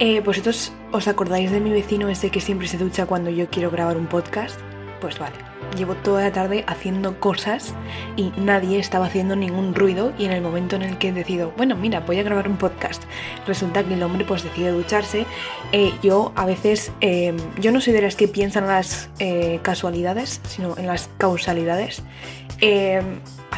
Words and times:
Eh, 0.00 0.20
¿Vosotros 0.20 0.72
os 0.92 1.08
acordáis 1.08 1.50
de 1.50 1.58
mi 1.58 1.70
vecino 1.70 2.08
ese 2.08 2.30
que 2.30 2.40
siempre 2.40 2.68
se 2.68 2.78
ducha 2.78 3.06
cuando 3.06 3.30
yo 3.30 3.50
quiero 3.50 3.68
grabar 3.68 3.96
un 3.96 4.06
podcast? 4.06 4.56
Pues 5.00 5.18
vale, 5.18 5.34
llevo 5.76 5.96
toda 5.96 6.22
la 6.22 6.32
tarde 6.32 6.62
haciendo 6.68 7.18
cosas 7.18 7.74
y 8.14 8.32
nadie 8.36 8.78
estaba 8.78 9.06
haciendo 9.06 9.34
ningún 9.34 9.74
ruido 9.74 10.12
y 10.16 10.26
en 10.26 10.30
el 10.30 10.40
momento 10.40 10.76
en 10.76 10.82
el 10.82 10.98
que 10.98 11.12
decido, 11.12 11.52
bueno, 11.56 11.74
mira, 11.74 11.98
voy 11.98 12.20
a 12.20 12.22
grabar 12.22 12.48
un 12.48 12.58
podcast, 12.58 13.02
resulta 13.44 13.82
que 13.82 13.94
el 13.94 14.02
hombre 14.04 14.24
pues 14.24 14.44
decide 14.44 14.70
ducharse. 14.70 15.26
Eh, 15.72 15.92
yo 16.00 16.32
a 16.36 16.46
veces, 16.46 16.92
eh, 17.00 17.36
yo 17.60 17.72
no 17.72 17.80
soy 17.80 17.92
de 17.92 18.02
las 18.02 18.14
que 18.14 18.28
piensan 18.28 18.64
en 18.64 18.70
las 18.70 19.10
eh, 19.18 19.58
casualidades, 19.62 20.40
sino 20.46 20.78
en 20.78 20.86
las 20.86 21.10
causalidades. 21.18 22.04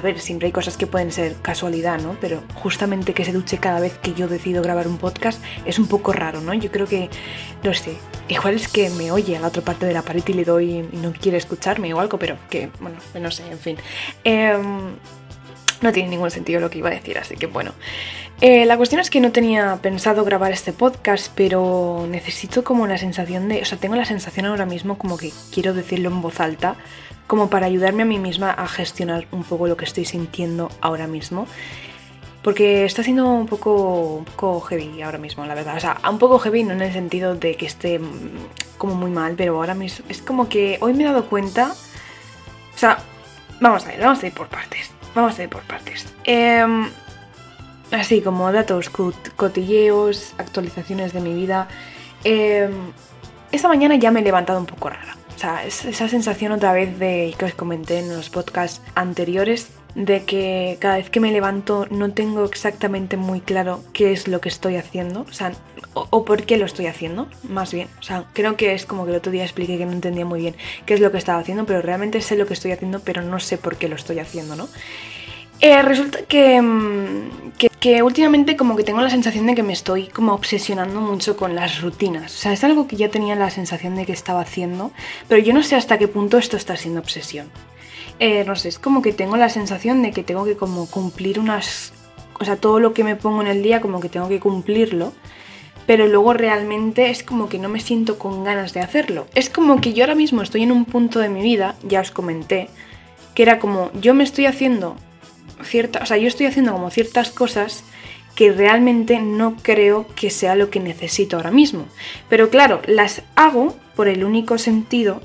A 0.01 0.03
ver, 0.03 0.19
siempre 0.19 0.47
hay 0.47 0.53
cosas 0.53 0.79
que 0.79 0.87
pueden 0.87 1.13
ser 1.13 1.37
casualidad, 1.43 2.01
¿no? 2.01 2.17
Pero 2.23 2.43
justamente 2.55 3.13
que 3.13 3.23
se 3.23 3.33
duche 3.33 3.59
cada 3.59 3.81
vez 3.81 3.99
que 3.99 4.15
yo 4.15 4.29
decido 4.29 4.63
grabar 4.63 4.89
un 4.89 4.97
podcast 4.97 5.45
es 5.67 5.79
un 5.79 5.89
poco 5.89 6.15
raro, 6.15 6.41
¿no? 6.41 6.55
Yo 6.55 6.73
creo 6.73 6.87
que, 6.87 7.11
no 7.63 7.75
sé, 7.75 7.99
igual 8.27 8.55
es 8.55 8.69
que 8.69 8.89
me 8.89 9.13
oye 9.13 9.37
a 9.37 9.41
la 9.41 9.49
otra 9.49 9.61
parte 9.61 9.85
de 9.85 9.93
la 9.93 10.01
pared 10.01 10.23
y 10.27 10.33
le 10.33 10.47
doy 10.47 10.89
y 10.91 10.97
no 10.97 11.13
quiere 11.13 11.37
escucharme 11.37 11.93
o 11.93 12.01
algo, 12.01 12.19
pero 12.19 12.39
que, 12.49 12.71
bueno, 12.81 12.97
no 13.21 13.31
sé, 13.31 13.43
en 13.51 13.59
fin. 13.59 13.77
Em, 14.25 14.95
no 15.83 15.93
tiene 15.93 16.09
ningún 16.09 16.31
sentido 16.31 16.61
lo 16.61 16.71
que 16.71 16.79
iba 16.79 16.89
a 16.89 16.93
decir, 16.93 17.19
así 17.19 17.37
que 17.37 17.45
bueno. 17.45 17.75
Eh, 18.41 18.65
la 18.65 18.79
cuestión 18.79 19.03
es 19.03 19.11
que 19.11 19.21
no 19.21 19.33
tenía 19.33 19.81
pensado 19.83 20.25
grabar 20.25 20.51
este 20.51 20.73
podcast, 20.73 21.31
pero 21.35 22.07
necesito 22.09 22.65
como 22.65 22.87
la 22.87 22.97
sensación 22.97 23.51
de, 23.51 23.61
o 23.61 23.65
sea, 23.67 23.77
tengo 23.77 23.97
la 23.97 24.07
sensación 24.07 24.47
ahora 24.47 24.65
mismo 24.65 24.97
como 24.97 25.19
que 25.19 25.31
quiero 25.53 25.75
decirlo 25.75 26.09
en 26.09 26.23
voz 26.23 26.41
alta, 26.41 26.77
como 27.31 27.49
para 27.49 27.67
ayudarme 27.67 28.03
a 28.03 28.07
mí 28.07 28.19
misma 28.19 28.51
a 28.51 28.67
gestionar 28.67 29.29
un 29.31 29.45
poco 29.45 29.69
lo 29.69 29.77
que 29.77 29.85
estoy 29.85 30.05
sintiendo 30.05 30.69
ahora 30.81 31.07
mismo. 31.07 31.47
Porque 32.43 32.85
está 32.85 33.05
siendo 33.05 33.29
un 33.29 33.47
poco, 33.47 34.25
heavy 34.63 35.01
ahora 35.03 35.19
mismo, 35.19 35.47
la 35.47 35.55
verdad. 35.55 35.77
O 35.77 35.81
sea, 35.81 36.01
un 36.11 36.19
poco 36.19 36.41
heavy 36.41 36.65
no 36.65 36.73
en 36.73 36.83
el 36.83 36.93
sentido 36.93 37.37
de 37.37 37.55
que 37.55 37.67
esté 37.67 38.01
mm, 38.01 38.33
como 38.79 38.97
muy 38.97 39.13
mal, 39.13 39.35
pero 39.37 39.55
ahora 39.55 39.75
mismo 39.75 40.05
es 40.09 40.21
como 40.23 40.49
que 40.49 40.79
hoy 40.81 40.93
me 40.93 41.05
he 41.05 41.07
dado 41.07 41.27
cuenta. 41.27 41.71
O 42.75 42.79
sea, 42.79 42.99
vamos 43.61 43.87
a 43.87 43.95
ir, 43.95 44.01
vamos 44.01 44.21
a 44.25 44.27
ir 44.27 44.33
por 44.33 44.49
partes. 44.49 44.91
Vamos 45.15 45.39
a 45.39 45.45
ir 45.45 45.49
por 45.49 45.63
partes. 45.63 46.13
Em, 46.25 46.91
así 47.93 48.23
como 48.23 48.51
datos, 48.51 48.91
cotilleos, 48.91 50.35
actualizaciones 50.37 51.13
de 51.13 51.21
mi 51.21 51.33
vida. 51.33 51.69
Em, 52.25 52.73
esta 53.53 53.69
mañana 53.69 53.95
ya 53.95 54.11
me 54.11 54.19
he 54.19 54.25
levantado 54.25 54.59
un 54.59 54.67
poco 54.67 54.89
rara. 54.89 55.20
O 55.41 55.43
sea, 55.43 55.65
esa 55.65 56.07
sensación 56.07 56.53
otra 56.53 56.75
vez 56.75 56.99
de 56.99 57.35
que 57.39 57.47
os 57.47 57.55
comenté 57.55 57.99
en 57.99 58.15
los 58.15 58.29
podcasts 58.29 58.83
anteriores, 58.95 59.71
de 59.95 60.27
que 60.27 60.77
cada 60.81 60.97
vez 60.97 61.09
que 61.09 61.19
me 61.19 61.33
levanto 61.33 61.87
no 61.89 62.13
tengo 62.13 62.45
exactamente 62.45 63.17
muy 63.17 63.41
claro 63.41 63.83
qué 63.95 64.13
es 64.13 64.29
lo 64.29 64.43
que 64.43 64.51
estoy 64.51 64.77
haciendo, 64.77 65.23
o 65.23 65.33
sea, 65.33 65.53
o, 65.95 66.07
o, 66.11 66.27
por 66.27 66.43
qué 66.43 66.59
lo 66.59 66.67
estoy 66.67 66.89
haciendo, 66.89 67.27
más 67.49 67.73
bien. 67.73 67.89
O 68.01 68.03
sea, 68.03 68.27
creo 68.35 68.59
que 68.59 68.75
es 68.75 68.85
como 68.85 69.07
que 69.07 69.13
el 69.13 69.17
otro 69.17 69.33
día 69.33 69.45
expliqué 69.45 69.79
que 69.79 69.87
no 69.87 69.93
entendía 69.93 70.27
muy 70.27 70.41
bien 70.41 70.57
qué 70.85 70.93
es 70.93 71.01
lo 71.01 71.11
que 71.11 71.17
estaba 71.17 71.39
haciendo, 71.39 71.65
pero 71.65 71.81
realmente 71.81 72.21
sé 72.21 72.37
lo 72.37 72.47
que 72.47 72.53
estoy 72.53 72.73
haciendo, 72.73 73.01
pero 73.01 73.23
no 73.23 73.41
sé 73.41 73.57
por 73.57 73.79
qué 73.79 73.89
lo 73.89 73.97
estoy 73.97 74.19
haciendo, 74.19 74.57
¿no? 74.57 74.69
Eh, 75.63 75.83
resulta 75.83 76.23
que, 76.23 76.61
mm, 76.63 77.53
que, 77.59 77.69
que, 77.69 78.03
últimamente 78.03 78.57
como 78.57 78.77
que 78.77 78.85
tengo 78.85 79.03
la 79.03 79.11
sensación 79.11 79.47
de 79.47 79.55
que 79.55 79.63
me 79.63 79.75
estoy 79.75 80.07
como 80.07 80.33
obsesionando 80.33 81.03
mucho 81.03 81.37
con 81.37 81.55
las 81.55 81.83
rutinas. 81.83 82.35
O 82.35 82.39
sea, 82.39 82.53
es 82.53 82.65
algo 82.65 82.89
que 82.89 82.97
ya 82.97 83.11
tenía 83.11 83.37
la 83.37 83.51
sensación 83.51 83.95
de 83.95 84.07
que 84.07 84.13
estaba 84.13 84.41
haciendo, 84.41 84.91
pero 85.29 85.43
yo 85.43 85.53
no 85.53 85.63
sé 85.63 85.77
hasta 85.77 85.99
qué 85.99 86.09
punto 86.09 86.39
esto 86.39 86.57
está 86.57 86.77
siendo 86.77 87.01
obsesión. 87.01 87.51
Eh, 88.21 88.45
no 88.47 88.57
sé, 88.57 88.69
es 88.69 88.79
como 88.79 89.03
que 89.03 89.13
tengo 89.13 89.37
la 89.37 89.51
sensación 89.51 90.03
de 90.03 90.13
que 90.13 90.23
tengo 90.23 90.45
que 90.45 90.57
como 90.57 90.87
cumplir 90.87 91.39
unas... 91.39 91.93
O 92.39 92.45
sea, 92.45 92.57
todo 92.57 92.81
lo 92.81 92.95
que 92.95 93.05
me 93.05 93.17
pongo 93.17 93.43
en 93.43 93.49
el 93.49 93.63
día 93.63 93.83
como 93.83 94.01
que 94.01 94.09
tengo 94.09 94.29
que 94.29 94.41
cumplirlo, 94.41 95.13
pero 95.87 96.07
luego 96.07 96.33
realmente 96.33 97.11
es 97.11 97.23
como 97.23 97.51
que 97.51 97.59
no 97.59 97.69
me 97.69 97.81
siento 97.81 98.19
con 98.19 98.45
ganas 98.45 98.73
de 98.73 98.81
hacerlo. 98.81 99.27
Es 99.35 99.51
como 99.51 99.81
que 99.83 99.93
yo 99.93 100.05
ahora 100.05 100.15
mismo 100.15 100.41
estoy 100.41 100.63
en 100.63 100.73
un 100.73 100.87
punto 100.87 101.19
de 101.19 101.29
mi 101.29 101.43
vida, 101.43 101.77
ya 101.83 102.01
os 102.01 102.11
comenté, 102.11 102.69
que 103.35 103.43
era 103.43 103.59
como 103.59 103.91
yo 103.93 104.15
me 104.15 104.25
estoy 104.25 104.47
haciendo 104.47 104.97
cierta, 105.65 106.01
o 106.03 106.07
sea, 106.07 106.17
yo 106.17 106.29
estoy 106.29 106.47
haciendo 106.47 106.73
como 106.73 106.91
ciertas 106.91 107.31
cosas 107.31 107.85
que 108.35 108.53
realmente 108.53 109.19
no 109.19 109.57
creo 109.61 110.07
que 110.15 110.31
sea 110.31 110.55
lo 110.55 110.71
que 110.71 110.81
necesito 110.81 111.37
ahora 111.37 111.51
mismo. 111.51 111.87
Pero 112.29 112.49
claro, 112.49 112.81
las 112.87 113.23
hago 113.35 113.77
por 113.95 114.09
el 114.09 114.25
único 114.25 114.57
sentido 114.59 115.21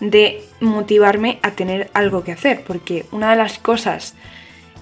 de 0.00 0.44
motivarme 0.60 1.38
a 1.42 1.52
tener 1.52 1.90
algo 1.94 2.24
que 2.24 2.32
hacer, 2.32 2.64
porque 2.66 3.06
una 3.12 3.30
de 3.30 3.36
las 3.36 3.58
cosas 3.58 4.14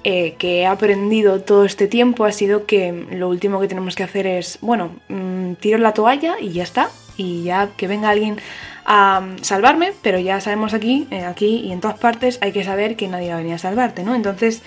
eh, 0.05 0.35
que 0.39 0.61
he 0.61 0.67
aprendido 0.67 1.41
todo 1.41 1.65
este 1.65 1.89
tiempo 1.89 2.25
ha 2.25 2.33
sido 2.33 2.67
que 2.67 3.07
lo 3.11 3.29
último 3.29 3.61
que 3.61 3.69
tenemos 3.69 3.95
que 3.97 4.03
hacer 4.03 4.27
es, 4.27 4.59
bueno, 4.61 4.97
mmm, 5.09 5.55
tiro 5.55 5.79
la 5.79 5.95
toalla 5.95 6.37
y 6.41 6.53
ya 6.53 6.63
está, 6.63 6.91
y 7.17 7.45
ya 7.45 7.71
que 7.77 7.89
venga 7.89 8.11
alguien 8.11 8.39
a 8.87 9.21
salvarme, 9.43 9.93
pero 10.01 10.19
ya 10.19 10.41
sabemos 10.41 10.73
aquí, 10.73 11.09
eh, 11.11 11.25
aquí 11.25 11.57
y 11.65 11.73
en 11.73 11.81
todas 11.81 11.99
partes 11.99 12.39
hay 12.41 12.53
que 12.53 12.65
saber 12.65 12.97
que 12.97 13.09
nadie 13.09 13.31
va 13.31 13.35
a 13.35 13.39
venir 13.39 13.55
a 13.55 13.59
salvarte, 13.59 14.05
¿no? 14.05 14.15
Entonces 14.15 14.63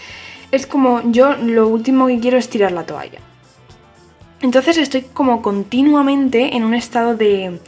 es 0.52 0.68
como 0.68 1.02
yo 1.12 1.36
lo 1.36 1.68
último 1.68 2.08
que 2.08 2.20
quiero 2.20 2.38
es 2.38 2.50
tirar 2.50 2.74
la 2.74 2.86
toalla. 2.86 3.20
Entonces 4.42 4.78
estoy 4.78 5.02
como 5.02 5.42
continuamente 5.42 6.56
en 6.56 6.64
un 6.64 6.74
estado 6.74 7.16
de... 7.16 7.60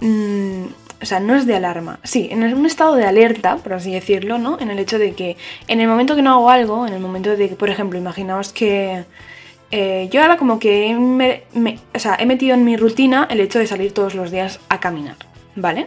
Mmm, 0.00 0.66
o 1.00 1.06
sea, 1.06 1.20
no 1.20 1.36
es 1.36 1.46
de 1.46 1.54
alarma, 1.54 2.00
sí, 2.02 2.28
en 2.32 2.42
un 2.42 2.66
estado 2.66 2.96
de 2.96 3.04
alerta, 3.04 3.56
por 3.58 3.74
así 3.74 3.92
decirlo, 3.92 4.38
¿no? 4.38 4.58
En 4.58 4.70
el 4.70 4.80
hecho 4.80 4.98
de 4.98 5.12
que 5.12 5.36
en 5.68 5.80
el 5.80 5.86
momento 5.86 6.16
que 6.16 6.22
no 6.22 6.32
hago 6.32 6.50
algo, 6.50 6.88
en 6.88 6.92
el 6.92 6.98
momento 6.98 7.36
de 7.36 7.48
que, 7.48 7.54
por 7.54 7.70
ejemplo, 7.70 7.96
imaginaos 7.98 8.52
que 8.52 9.04
eh, 9.70 10.08
yo 10.10 10.22
ahora 10.22 10.36
como 10.36 10.58
que 10.58 10.96
o 11.94 11.98
sea, 11.98 12.16
he 12.18 12.26
metido 12.26 12.54
en 12.54 12.64
mi 12.64 12.76
rutina 12.76 13.28
el 13.30 13.40
hecho 13.40 13.60
de 13.60 13.68
salir 13.68 13.92
todos 13.92 14.16
los 14.16 14.32
días 14.32 14.58
a 14.68 14.80
caminar. 14.80 15.27
¿Vale? 15.54 15.86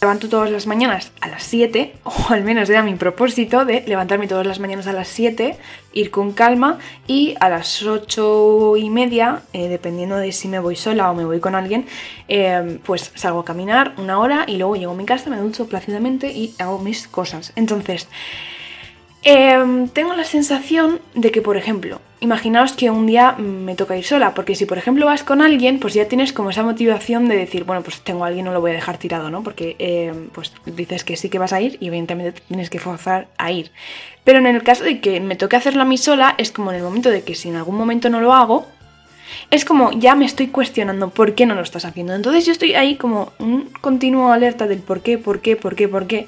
Levanto 0.00 0.28
todas 0.28 0.48
las 0.48 0.68
mañanas 0.68 1.10
a 1.20 1.26
las 1.26 1.42
7, 1.42 1.94
o 2.04 2.12
al 2.28 2.44
menos 2.44 2.70
era 2.70 2.84
mi 2.84 2.94
propósito 2.94 3.64
de 3.64 3.82
levantarme 3.86 4.28
todas 4.28 4.46
las 4.46 4.60
mañanas 4.60 4.86
a 4.86 4.92
las 4.92 5.08
7, 5.08 5.56
ir 5.92 6.10
con 6.12 6.32
calma 6.32 6.78
y 7.08 7.34
a 7.40 7.48
las 7.48 7.82
8 7.82 8.76
y 8.76 8.90
media, 8.90 9.42
eh, 9.52 9.68
dependiendo 9.68 10.16
de 10.16 10.30
si 10.30 10.46
me 10.46 10.60
voy 10.60 10.76
sola 10.76 11.10
o 11.10 11.14
me 11.14 11.24
voy 11.24 11.40
con 11.40 11.56
alguien, 11.56 11.86
eh, 12.28 12.78
pues 12.84 13.10
salgo 13.16 13.40
a 13.40 13.44
caminar 13.44 13.94
una 13.98 14.20
hora 14.20 14.44
y 14.46 14.56
luego 14.56 14.76
llego 14.76 14.92
a 14.92 14.96
mi 14.96 15.04
casa, 15.04 15.30
me 15.30 15.38
ducho 15.38 15.66
plácidamente 15.66 16.30
y 16.30 16.54
hago 16.58 16.78
mis 16.78 17.08
cosas. 17.08 17.52
Entonces, 17.56 18.08
eh, 19.22 19.86
tengo 19.92 20.14
la 20.14 20.24
sensación 20.24 21.00
de 21.14 21.30
que, 21.30 21.42
por 21.42 21.56
ejemplo, 21.56 22.00
imaginaos 22.20 22.72
que 22.72 22.90
un 22.90 23.06
día 23.06 23.32
me 23.32 23.74
toca 23.74 23.96
ir 23.96 24.04
sola, 24.04 24.34
porque 24.34 24.54
si 24.54 24.66
por 24.66 24.78
ejemplo 24.78 25.06
vas 25.06 25.22
con 25.22 25.40
alguien, 25.40 25.78
pues 25.78 25.94
ya 25.94 26.08
tienes 26.08 26.32
como 26.32 26.50
esa 26.50 26.62
motivación 26.62 27.28
de 27.28 27.36
decir, 27.36 27.64
bueno, 27.64 27.82
pues 27.82 28.00
tengo 28.00 28.24
a 28.24 28.28
alguien, 28.28 28.44
no 28.44 28.52
lo 28.52 28.60
voy 28.60 28.72
a 28.72 28.74
dejar 28.74 28.98
tirado, 28.98 29.30
¿no? 29.30 29.42
Porque 29.42 29.76
eh, 29.78 30.12
pues 30.32 30.52
dices 30.66 31.04
que 31.04 31.16
sí 31.16 31.28
que 31.28 31.38
vas 31.38 31.52
a 31.52 31.60
ir 31.60 31.76
y 31.80 31.88
evidentemente 31.88 32.40
tienes 32.48 32.70
que 32.70 32.78
forzar 32.78 33.28
a 33.38 33.52
ir. 33.52 33.70
Pero 34.24 34.38
en 34.38 34.46
el 34.46 34.62
caso 34.62 34.84
de 34.84 35.00
que 35.00 35.20
me 35.20 35.36
toque 35.36 35.56
hacerlo 35.56 35.82
a 35.82 35.84
mí 35.84 35.98
sola, 35.98 36.34
es 36.38 36.50
como 36.50 36.70
en 36.70 36.76
el 36.76 36.82
momento 36.82 37.10
de 37.10 37.22
que 37.22 37.34
si 37.34 37.48
en 37.48 37.56
algún 37.56 37.76
momento 37.76 38.10
no 38.10 38.20
lo 38.20 38.32
hago, 38.32 38.66
es 39.50 39.64
como 39.64 39.92
ya 39.92 40.14
me 40.14 40.24
estoy 40.24 40.48
cuestionando 40.48 41.10
por 41.10 41.34
qué 41.34 41.46
no 41.46 41.54
lo 41.54 41.62
estás 41.62 41.84
haciendo. 41.84 42.14
Entonces 42.14 42.46
yo 42.46 42.52
estoy 42.52 42.74
ahí 42.74 42.96
como 42.96 43.32
un 43.38 43.70
continuo 43.80 44.32
alerta 44.32 44.66
del 44.66 44.80
por 44.80 45.00
qué, 45.00 45.18
por 45.18 45.40
qué, 45.40 45.56
por 45.56 45.76
qué, 45.76 45.88
por 45.88 46.06
qué. 46.06 46.26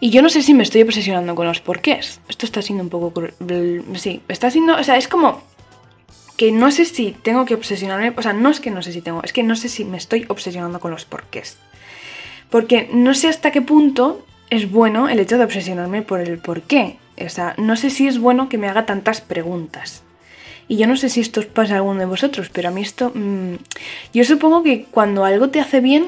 Y 0.00 0.10
yo 0.10 0.22
no 0.22 0.30
sé 0.30 0.42
si 0.42 0.54
me 0.54 0.62
estoy 0.62 0.82
obsesionando 0.82 1.34
con 1.34 1.46
los 1.46 1.60
porqués. 1.60 2.20
Esto 2.28 2.46
está 2.46 2.62
siendo 2.62 2.82
un 2.82 2.90
poco... 2.90 3.22
Sí, 3.96 4.22
está 4.28 4.50
siendo... 4.50 4.76
O 4.76 4.82
sea, 4.82 4.96
es 4.96 5.08
como 5.08 5.42
que 6.36 6.52
no 6.52 6.70
sé 6.70 6.86
si 6.86 7.12
tengo 7.22 7.44
que 7.44 7.54
obsesionarme... 7.54 8.14
O 8.16 8.22
sea, 8.22 8.32
no 8.32 8.48
es 8.48 8.60
que 8.60 8.70
no 8.70 8.80
sé 8.82 8.92
si 8.92 9.02
tengo, 9.02 9.22
es 9.22 9.34
que 9.34 9.42
no 9.42 9.56
sé 9.56 9.68
si 9.68 9.84
me 9.84 9.98
estoy 9.98 10.24
obsesionando 10.28 10.80
con 10.80 10.90
los 10.90 11.04
porqués. 11.04 11.58
Porque 12.48 12.88
no 12.92 13.14
sé 13.14 13.28
hasta 13.28 13.50
qué 13.50 13.60
punto 13.60 14.24
es 14.48 14.70
bueno 14.70 15.10
el 15.10 15.20
hecho 15.20 15.36
de 15.36 15.44
obsesionarme 15.44 16.00
por 16.00 16.20
el 16.20 16.38
porqué. 16.38 16.96
O 17.22 17.28
sea, 17.28 17.54
no 17.58 17.76
sé 17.76 17.90
si 17.90 18.08
es 18.08 18.18
bueno 18.18 18.48
que 18.48 18.56
me 18.56 18.68
haga 18.68 18.86
tantas 18.86 19.20
preguntas. 19.20 20.02
Y 20.66 20.76
yo 20.76 20.86
no 20.86 20.96
sé 20.96 21.10
si 21.10 21.20
esto 21.20 21.40
os 21.40 21.46
pasa 21.46 21.74
a 21.74 21.76
alguno 21.76 22.00
de 22.00 22.06
vosotros, 22.06 22.48
pero 22.48 22.68
a 22.68 22.72
mí 22.72 22.80
esto... 22.80 23.12
Mmm, 23.14 23.56
yo 24.14 24.24
supongo 24.24 24.62
que 24.62 24.84
cuando 24.84 25.26
algo 25.26 25.50
te 25.50 25.60
hace 25.60 25.80
bien, 25.80 26.06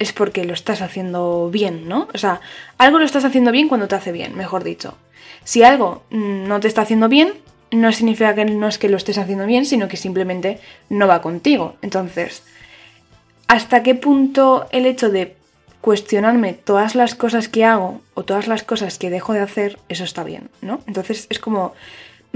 es 0.00 0.12
porque 0.12 0.44
lo 0.44 0.54
estás 0.54 0.82
haciendo 0.82 1.50
bien, 1.50 1.86
¿no? 1.86 2.08
O 2.12 2.18
sea, 2.18 2.40
algo 2.78 2.98
lo 2.98 3.04
estás 3.04 3.24
haciendo 3.24 3.52
bien 3.52 3.68
cuando 3.68 3.86
te 3.86 3.94
hace 3.94 4.10
bien, 4.10 4.34
mejor 4.34 4.64
dicho. 4.64 4.96
Si 5.44 5.62
algo 5.62 6.02
no 6.10 6.58
te 6.58 6.66
está 6.66 6.82
haciendo 6.82 7.08
bien, 7.08 7.34
no 7.70 7.92
significa 7.92 8.34
que 8.34 8.46
no 8.46 8.66
es 8.66 8.78
que 8.78 8.88
lo 8.88 8.96
estés 8.96 9.18
haciendo 9.18 9.46
bien, 9.46 9.66
sino 9.66 9.88
que 9.88 9.98
simplemente 9.98 10.58
no 10.88 11.06
va 11.06 11.22
contigo. 11.22 11.76
Entonces, 11.82 12.42
¿hasta 13.46 13.82
qué 13.82 13.94
punto 13.94 14.66
el 14.72 14.86
hecho 14.86 15.10
de 15.10 15.36
cuestionarme 15.82 16.54
todas 16.54 16.94
las 16.94 17.14
cosas 17.14 17.48
que 17.48 17.64
hago 17.66 18.00
o 18.14 18.24
todas 18.24 18.48
las 18.48 18.62
cosas 18.62 18.98
que 18.98 19.10
dejo 19.10 19.34
de 19.34 19.40
hacer, 19.40 19.78
eso 19.88 20.04
está 20.04 20.24
bien, 20.24 20.50
¿no? 20.62 20.80
Entonces 20.86 21.26
es 21.28 21.38
como 21.38 21.74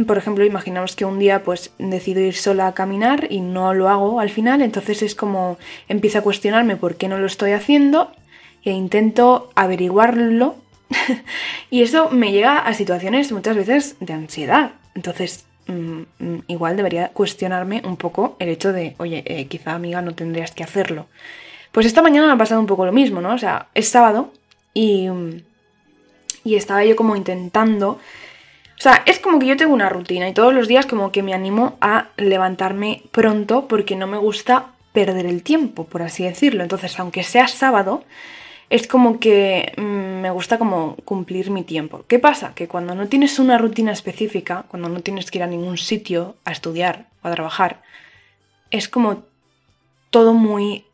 por 0.07 0.19
ejemplo, 0.19 0.45
imaginaos 0.45 0.97
que 0.97 1.05
un 1.05 1.19
día 1.19 1.45
pues 1.45 1.73
decido 1.79 2.21
ir 2.21 2.35
sola 2.35 2.67
a 2.67 2.75
caminar 2.75 3.29
y 3.31 3.41
no 3.41 3.75
lo 3.75 3.89
hago 3.89 4.19
al 4.19 4.31
final, 4.31 4.61
entonces 4.61 5.03
es 5.03 5.15
como 5.15 5.57
empiezo 5.89 6.19
a 6.19 6.23
cuestionarme 6.23 6.77
por 6.77 6.97
qué 6.97 7.07
no 7.07 7.19
lo 7.19 7.27
estoy 7.27 7.53
haciendo 7.53 8.11
e 8.65 8.73
intento 8.73 9.51
averiguarlo 9.55 10.57
y 11.71 11.83
eso 11.83 12.11
me 12.11 12.33
llega 12.33 12.59
a 12.59 12.75
situaciones 12.75 13.31
muchas 13.31 13.57
veces 13.57 13.97
de 14.01 14.13
ansiedad. 14.15 14.73
Entonces, 14.97 15.45
mm, 15.69 16.03
mm, 16.19 16.43
igual 16.49 16.77
debería 16.77 17.09
cuestionarme 17.09 17.83
un 17.85 17.97
poco 17.97 18.37
el 18.41 18.49
hecho 18.49 18.73
de, 18.73 18.97
oye, 18.99 19.23
eh, 19.27 19.47
quizá 19.47 19.75
amiga 19.75 20.03
no 20.03 20.15
tendrías 20.15 20.51
que 20.51 20.65
hacerlo. 20.65 21.07
Pues 21.71 21.87
esta 21.87 22.03
mañana 22.03 22.27
me 22.27 22.33
ha 22.33 22.39
pasado 22.39 22.61
un 22.61 22.67
poco 22.67 22.85
lo 22.85 22.93
mismo, 22.93 23.21
¿no? 23.21 23.35
O 23.35 23.39
sea, 23.39 23.69
es 23.75 23.89
sábado 23.89 24.33
y, 24.73 25.09
y 26.43 26.57
estaba 26.57 26.85
yo 26.85 26.97
como 26.97 27.15
intentando... 27.15 28.01
O 28.79 28.83
sea, 28.85 29.03
es 29.07 29.19
como 29.19 29.39
que 29.39 29.47
yo 29.47 29.57
tengo 29.57 29.73
una 29.73 29.89
rutina 29.89 30.29
y 30.29 30.35
todos 30.35 30.53
los 30.53 30.69
días 30.69 30.87
como 30.87 31.13
que 31.13 31.23
me 31.23 31.33
animo 31.33 31.77
a 31.81 32.09
levantarme 32.17 33.03
pronto 33.13 33.69
porque 33.69 33.97
no 33.97 34.07
me 34.07 34.19
gusta 34.19 34.73
perder 34.93 35.27
el 35.27 35.43
tiempo, 35.43 35.87
por 35.87 36.03
así 36.03 36.25
decirlo. 36.25 36.63
Entonces, 36.63 36.99
aunque 36.99 37.23
sea 37.23 37.49
sábado, 37.49 38.05
es 38.71 38.87
como 38.87 39.21
que 39.21 39.73
mm, 39.77 40.21
me 40.23 40.31
gusta 40.31 40.59
como 40.59 40.97
cumplir 41.05 41.51
mi 41.51 41.63
tiempo. 41.63 42.05
¿Qué 42.09 42.19
pasa? 42.19 42.55
Que 42.55 42.69
cuando 42.69 42.95
no 42.95 43.09
tienes 43.09 43.39
una 43.39 43.59
rutina 43.59 43.93
específica, 43.93 44.65
cuando 44.69 44.89
no 44.89 45.01
tienes 45.01 45.31
que 45.31 45.39
ir 45.39 45.45
a 45.45 45.49
ningún 45.49 45.79
sitio 45.79 46.37
a 46.45 46.53
estudiar 46.53 47.07
o 47.23 47.29
a 47.29 47.33
trabajar, 47.33 47.83
es 48.71 48.89
como 48.89 49.25
todo 50.11 50.35
muy 50.35 50.85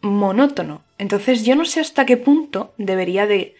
monótono. 0.00 0.82
Entonces 0.98 1.44
yo 1.44 1.56
no 1.56 1.64
sé 1.64 1.80
hasta 1.80 2.06
qué 2.06 2.16
punto 2.16 2.72
debería 2.78 3.26
de 3.26 3.56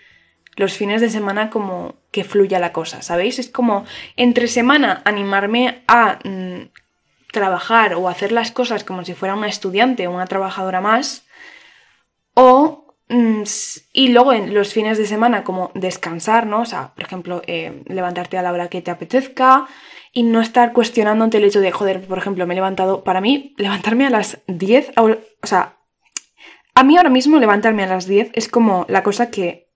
los 0.57 0.75
fines 0.75 1.01
de 1.01 1.11
semana 1.11 1.51
como 1.51 1.95
que 2.12 2.23
fluya 2.23 2.61
la 2.61 2.73
cosa, 2.73 3.03
¿sabéis? 3.03 3.41
Es 3.41 3.49
como 3.50 3.85
entre 4.17 4.47
semana 4.47 5.03
animarme 5.05 5.82
a 5.88 6.20
mm, 6.23 6.70
trabajar 7.32 7.94
o 7.94 8.09
hacer 8.09 8.31
las 8.31 8.53
cosas 8.53 8.85
como 8.85 9.05
si 9.05 9.14
fuera 9.14 9.35
una 9.35 9.49
estudiante 9.49 10.06
o 10.06 10.12
una 10.12 10.26
trabajadora 10.26 10.81
más, 10.81 11.26
o 12.35 12.82
Mm, 13.12 13.43
y 13.93 14.09
luego 14.09 14.32
en 14.32 14.55
los 14.55 14.73
fines 14.73 14.97
de 14.97 15.06
semana, 15.06 15.44
como 15.44 15.70
descansar, 15.75 16.47
¿no? 16.47 16.62
O 16.62 16.64
sea, 16.64 16.94
por 16.94 17.05
ejemplo, 17.05 17.43
eh, 17.47 17.82
levantarte 17.87 18.38
a 18.38 18.43
la 18.43 18.53
hora 18.53 18.69
que 18.69 18.81
te 18.81 18.91
apetezca 18.91 19.67
y 20.12 20.23
no 20.23 20.41
estar 20.41 20.73
cuestionándote 20.73 21.37
el 21.37 21.44
hecho 21.44 21.61
de, 21.61 21.73
joder, 21.73 22.06
por 22.06 22.17
ejemplo, 22.17 22.47
me 22.47 22.55
he 22.55 22.56
levantado. 22.56 23.05
Para 23.05 23.20
mí, 23.20 23.55
levantarme 23.58 24.06
a 24.06 24.11
las 24.11 24.38
10, 24.47 24.93
o 24.97 25.17
sea, 25.43 25.76
a 26.75 26.85
mí 26.85 26.97
ahora 26.97 27.11
mismo 27.11 27.38
levantarme 27.38 27.82
a 27.82 27.87
las 27.87 28.06
10 28.06 28.31
es 28.32 28.49
como 28.49 28.87
la 28.88 29.03
cosa 29.03 29.31
que. 29.31 29.69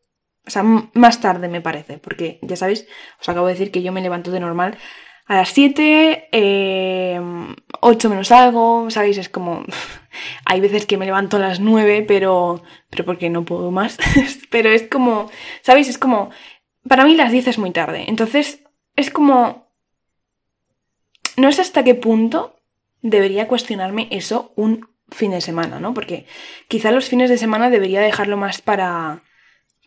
O 0.46 0.50
sea, 0.50 0.62
más 0.62 1.20
tarde 1.20 1.48
me 1.48 1.60
parece, 1.60 1.98
porque 1.98 2.38
ya 2.43 2.56
sabéis, 2.56 2.87
os 3.20 3.28
acabo 3.28 3.46
de 3.46 3.54
decir 3.54 3.70
que 3.70 3.82
yo 3.82 3.93
me 3.93 4.00
levanto 4.00 4.31
de 4.31 4.40
normal 4.40 4.78
a 5.26 5.37
las 5.38 5.50
7, 5.50 6.28
eh, 6.31 7.20
8 7.81 8.08
menos 8.08 8.31
algo, 8.31 8.90
¿sabéis? 8.90 9.19
Es 9.19 9.28
como... 9.28 9.64
Hay 10.44 10.60
veces 10.60 10.87
que 10.87 10.96
me 10.96 11.04
levanto 11.04 11.37
a 11.37 11.40
las 11.40 11.58
9, 11.58 12.04
pero, 12.06 12.62
pero 12.90 13.04
porque 13.04 13.28
no 13.28 13.44
puedo 13.44 13.70
más. 13.72 13.98
pero 14.50 14.70
es 14.70 14.84
como, 14.84 15.28
¿sabéis? 15.62 15.88
Es 15.88 15.98
como... 15.98 16.31
Para 16.88 17.04
mí 17.04 17.16
las 17.16 17.32
10 17.32 17.49
es 17.49 17.58
muy 17.58 17.72
tarde. 17.72 18.04
Entonces, 18.06 18.62
es 18.94 19.10
como... 19.10 19.66
No 21.37 21.50
sé 21.50 21.60
hasta 21.60 21.82
qué 21.82 21.96
punto 21.96 22.60
debería 23.02 23.49
cuestionarme 23.49 24.08
eso 24.12 24.52
un 24.56 24.88
fin 25.10 25.32
de 25.32 25.40
semana, 25.40 25.81
¿no? 25.81 25.92
Porque 25.92 26.26
quizá 26.69 26.92
los 26.92 27.08
fines 27.08 27.31
de 27.31 27.38
semana 27.38 27.69
debería 27.69 28.00
dejarlo 28.00 28.37
más 28.37 28.62
para 28.62 29.22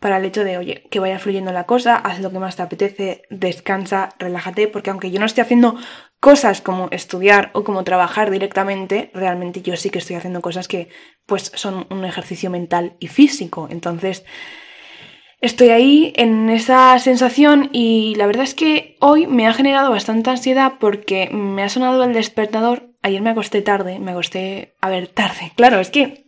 para 0.00 0.16
el 0.16 0.24
hecho 0.24 0.44
de, 0.44 0.56
oye, 0.56 0.82
que 0.90 0.98
vaya 0.98 1.18
fluyendo 1.18 1.52
la 1.52 1.66
cosa, 1.66 1.94
haz 1.94 2.20
lo 2.20 2.32
que 2.32 2.38
más 2.38 2.56
te 2.56 2.62
apetece, 2.62 3.22
descansa, 3.28 4.08
relájate, 4.18 4.66
porque 4.66 4.90
aunque 4.90 5.10
yo 5.10 5.20
no 5.20 5.26
esté 5.26 5.42
haciendo 5.42 5.76
cosas 6.20 6.62
como 6.62 6.88
estudiar 6.90 7.50
o 7.52 7.64
como 7.64 7.84
trabajar 7.84 8.30
directamente, 8.30 9.10
realmente 9.12 9.60
yo 9.60 9.76
sí 9.76 9.90
que 9.90 9.98
estoy 9.98 10.16
haciendo 10.16 10.40
cosas 10.40 10.68
que 10.68 10.88
pues 11.26 11.52
son 11.54 11.86
un 11.90 12.06
ejercicio 12.06 12.50
mental 12.50 12.96
y 12.98 13.08
físico. 13.08 13.68
Entonces, 13.70 14.24
estoy 15.42 15.68
ahí 15.68 16.14
en 16.16 16.48
esa 16.48 16.98
sensación 16.98 17.68
y 17.70 18.14
la 18.16 18.26
verdad 18.26 18.44
es 18.44 18.54
que 18.54 18.96
hoy 19.00 19.26
me 19.26 19.46
ha 19.46 19.52
generado 19.52 19.90
bastante 19.90 20.30
ansiedad 20.30 20.74
porque 20.80 21.28
me 21.30 21.62
ha 21.62 21.68
sonado 21.68 22.02
el 22.04 22.14
despertador. 22.14 22.90
Ayer 23.02 23.20
me 23.20 23.30
acosté 23.30 23.60
tarde, 23.60 23.98
me 23.98 24.12
acosté, 24.12 24.76
a 24.80 24.88
ver, 24.88 25.08
tarde. 25.08 25.52
Claro, 25.56 25.78
es 25.78 25.90
que, 25.90 26.24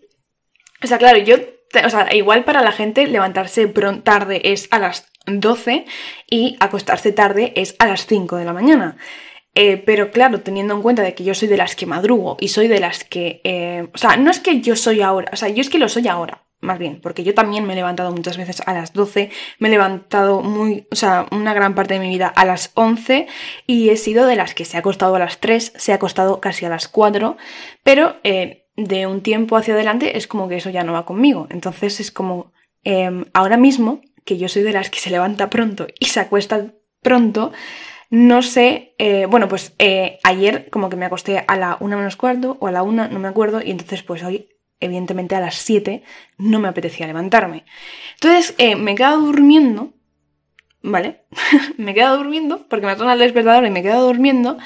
o 0.82 0.86
sea, 0.86 0.98
claro, 0.98 1.18
yo 1.18 1.36
o 1.84 1.90
sea, 1.90 2.14
igual 2.14 2.44
para 2.44 2.62
la 2.62 2.72
gente 2.72 3.06
levantarse 3.06 3.66
tarde 4.02 4.52
es 4.52 4.68
a 4.70 4.78
las 4.78 5.10
12 5.26 5.84
y 6.30 6.56
acostarse 6.60 7.12
tarde 7.12 7.52
es 7.56 7.76
a 7.78 7.86
las 7.86 8.06
5 8.06 8.36
de 8.36 8.44
la 8.44 8.52
mañana. 8.52 8.96
Eh, 9.54 9.76
pero 9.84 10.10
claro, 10.10 10.40
teniendo 10.40 10.74
en 10.74 10.82
cuenta 10.82 11.02
de 11.02 11.14
que 11.14 11.24
yo 11.24 11.34
soy 11.34 11.48
de 11.48 11.58
las 11.58 11.76
que 11.76 11.86
madrugo 11.86 12.36
y 12.40 12.48
soy 12.48 12.68
de 12.68 12.80
las 12.80 13.04
que... 13.04 13.40
Eh, 13.44 13.88
o 13.92 13.98
sea, 13.98 14.16
no 14.16 14.30
es 14.30 14.40
que 14.40 14.60
yo 14.60 14.76
soy 14.76 15.02
ahora, 15.02 15.30
o 15.32 15.36
sea, 15.36 15.50
yo 15.50 15.60
es 15.60 15.68
que 15.68 15.78
lo 15.78 15.90
soy 15.90 16.08
ahora, 16.08 16.44
más 16.60 16.78
bien, 16.78 17.00
porque 17.02 17.22
yo 17.22 17.34
también 17.34 17.66
me 17.66 17.74
he 17.74 17.76
levantado 17.76 18.12
muchas 18.12 18.38
veces 18.38 18.62
a 18.64 18.72
las 18.72 18.94
12, 18.94 19.30
me 19.58 19.68
he 19.68 19.70
levantado 19.70 20.40
muy, 20.40 20.86
o 20.90 20.94
sea, 20.94 21.26
una 21.32 21.52
gran 21.52 21.74
parte 21.74 21.94
de 21.94 22.00
mi 22.00 22.08
vida 22.08 22.28
a 22.28 22.46
las 22.46 22.70
11 22.74 23.26
y 23.66 23.90
he 23.90 23.96
sido 23.98 24.26
de 24.26 24.36
las 24.36 24.54
que 24.54 24.64
se 24.64 24.78
ha 24.78 24.80
acostado 24.80 25.16
a 25.16 25.18
las 25.18 25.38
3, 25.38 25.74
se 25.76 25.92
ha 25.92 25.96
acostado 25.96 26.40
casi 26.40 26.64
a 26.64 26.70
las 26.70 26.88
4, 26.88 27.36
pero... 27.82 28.16
Eh, 28.24 28.58
de 28.76 29.06
un 29.06 29.22
tiempo 29.22 29.56
hacia 29.56 29.74
adelante 29.74 30.16
es 30.16 30.26
como 30.26 30.48
que 30.48 30.56
eso 30.56 30.70
ya 30.70 30.84
no 30.84 30.92
va 30.92 31.04
conmigo. 31.04 31.46
Entonces 31.50 32.00
es 32.00 32.10
como 32.10 32.52
em, 32.84 33.26
ahora 33.32 33.56
mismo, 33.56 34.00
que 34.24 34.38
yo 34.38 34.48
soy 34.48 34.62
de 34.62 34.72
las 34.72 34.90
que 34.90 35.00
se 35.00 35.10
levanta 35.10 35.50
pronto 35.50 35.86
y 35.98 36.06
se 36.06 36.20
acuesta 36.20 36.72
pronto, 37.02 37.52
no 38.10 38.42
sé, 38.42 38.94
eh, 38.98 39.26
bueno, 39.26 39.48
pues 39.48 39.74
eh, 39.78 40.18
ayer 40.22 40.68
como 40.70 40.88
que 40.88 40.96
me 40.96 41.06
acosté 41.06 41.44
a 41.46 41.56
la 41.56 41.76
una 41.80 41.96
menos 41.96 42.16
cuarto 42.16 42.56
o 42.60 42.68
a 42.68 42.72
la 42.72 42.82
una, 42.82 43.08
no 43.08 43.18
me 43.18 43.28
acuerdo, 43.28 43.62
y 43.62 43.70
entonces 43.70 44.02
pues 44.02 44.22
hoy, 44.22 44.48
evidentemente 44.80 45.34
a 45.34 45.40
las 45.40 45.56
7, 45.56 46.02
no 46.38 46.60
me 46.60 46.68
apetecía 46.68 47.06
levantarme. 47.06 47.64
Entonces 48.14 48.54
eh, 48.58 48.76
me 48.76 48.92
he 48.92 48.94
quedado 48.94 49.20
durmiendo, 49.20 49.94
¿vale? 50.82 51.22
me 51.78 51.92
he 51.92 51.94
quedado 51.94 52.18
durmiendo 52.18 52.66
porque 52.68 52.86
me 52.86 52.92
ha 52.92 53.12
el 53.12 53.18
despertador 53.18 53.66
y 53.66 53.70
me 53.70 53.80
he 53.80 53.82
quedado 53.82 54.06
durmiendo 54.06 54.58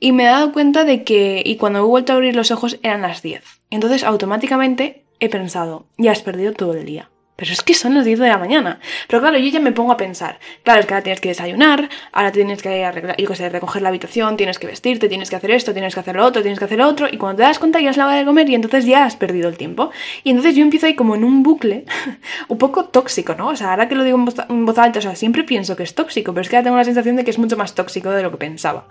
y 0.00 0.12
me 0.12 0.24
he 0.24 0.26
dado 0.26 0.52
cuenta 0.52 0.84
de 0.84 1.04
que, 1.04 1.42
y 1.44 1.56
cuando 1.56 1.78
he 1.78 1.82
vuelto 1.82 2.12
a 2.12 2.16
abrir 2.16 2.34
los 2.34 2.50
ojos 2.50 2.78
eran 2.82 3.02
las 3.02 3.22
10. 3.22 3.44
Entonces 3.70 4.02
automáticamente 4.02 5.04
he 5.20 5.28
pensado, 5.28 5.86
ya 5.98 6.10
has 6.10 6.22
perdido 6.22 6.52
todo 6.52 6.74
el 6.74 6.86
día. 6.86 7.10
Pero 7.40 7.52
es 7.52 7.62
que 7.62 7.72
son 7.72 7.94
las 7.94 8.04
10 8.04 8.18
de 8.18 8.28
la 8.28 8.36
mañana. 8.36 8.80
Pero 9.08 9.22
claro, 9.22 9.38
yo 9.38 9.48
ya 9.48 9.60
me 9.60 9.72
pongo 9.72 9.92
a 9.92 9.96
pensar, 9.96 10.38
claro, 10.62 10.80
es 10.80 10.86
que 10.86 10.92
ahora 10.92 11.02
tienes 11.02 11.22
que 11.22 11.30
desayunar, 11.30 11.88
ahora 12.12 12.32
tienes 12.32 12.60
que 12.60 12.84
arreglar, 12.84 13.16
yo 13.16 13.48
recoger 13.48 13.80
la 13.80 13.88
habitación, 13.88 14.36
tienes 14.36 14.58
que 14.58 14.66
vestirte, 14.66 15.08
tienes 15.08 15.30
que 15.30 15.36
hacer 15.36 15.50
esto, 15.52 15.72
tienes 15.72 15.94
que 15.94 16.00
hacer 16.00 16.16
lo 16.16 16.26
otro, 16.26 16.42
tienes 16.42 16.58
que 16.58 16.66
hacer 16.66 16.76
lo 16.76 16.86
otro, 16.86 17.08
y 17.10 17.16
cuando 17.16 17.38
te 17.38 17.44
das 17.44 17.58
cuenta 17.58 17.80
ya 17.80 17.88
es 17.88 17.96
la 17.96 18.06
hora 18.06 18.16
de 18.16 18.26
comer 18.26 18.50
y 18.50 18.54
entonces 18.54 18.84
ya 18.84 19.06
has 19.06 19.16
perdido 19.16 19.48
el 19.48 19.56
tiempo. 19.56 19.90
Y 20.22 20.30
entonces 20.30 20.54
yo 20.54 20.62
empiezo 20.62 20.84
ahí 20.84 20.94
como 20.94 21.14
en 21.14 21.24
un 21.24 21.42
bucle 21.42 21.86
un 22.48 22.58
poco 22.58 22.84
tóxico, 22.84 23.34
¿no? 23.34 23.48
O 23.48 23.56
sea, 23.56 23.70
ahora 23.70 23.88
que 23.88 23.94
lo 23.94 24.04
digo 24.04 24.18
en 24.18 24.66
voz, 24.66 24.78
alta, 24.78 24.98
o 24.98 25.02
sea, 25.02 25.16
siempre 25.16 25.42
pienso 25.42 25.76
que 25.76 25.82
es 25.82 25.94
tóxico, 25.94 26.34
pero 26.34 26.42
es 26.42 26.50
que 26.50 26.56
ahora 26.56 26.64
tengo 26.64 26.76
la 26.76 26.84
sensación 26.84 27.16
de 27.16 27.24
que 27.24 27.30
es 27.30 27.38
mucho 27.38 27.56
más 27.56 27.74
tóxico 27.74 28.10
de 28.10 28.22
lo 28.22 28.30
que 28.30 28.36
pensaba. 28.36 28.86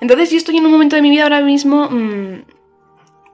Entonces 0.00 0.30
yo 0.30 0.36
estoy 0.36 0.56
en 0.56 0.66
un 0.66 0.72
momento 0.72 0.96
de 0.96 1.02
mi 1.02 1.10
vida 1.10 1.24
ahora 1.24 1.40
mismo 1.40 1.88
mmm, 1.90 2.42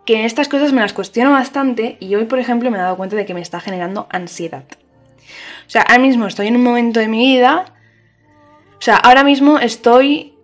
que 0.05 0.25
estas 0.25 0.49
cosas 0.49 0.73
me 0.73 0.81
las 0.81 0.93
cuestiono 0.93 1.33
bastante 1.33 1.99
y 2.00 2.15
hoy, 2.15 2.25
por 2.25 2.38
ejemplo, 2.38 2.71
me 2.71 2.79
he 2.79 2.81
dado 2.81 2.97
cuenta 2.97 3.17
de 3.17 3.27
que 3.27 3.35
me 3.35 3.41
está 3.41 3.61
generando 3.61 4.07
ansiedad. 4.11 4.65
O 5.67 5.71
sea, 5.71 5.83
ahora 5.83 5.99
mismo 5.99 6.27
estoy 6.27 6.47
en 6.47 6.57
un 6.57 6.62
momento 6.62 6.99
de 6.99 7.09
mi 7.09 7.19
vida, 7.19 7.67
o 8.79 8.81
sea, 8.81 8.97
ahora 8.97 9.25
mismo 9.25 9.59
estoy, 9.59 10.35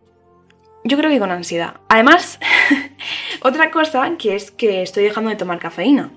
yo 0.82 0.98
creo 0.98 1.10
que 1.10 1.18
con 1.18 1.30
ansiedad. 1.30 1.76
Además, 1.88 2.40
otra 3.40 3.70
cosa 3.70 4.16
que 4.18 4.34
es 4.34 4.50
que 4.50 4.82
estoy 4.82 5.04
dejando 5.04 5.30
de 5.30 5.36
tomar 5.36 5.58
cafeína. 5.58 6.10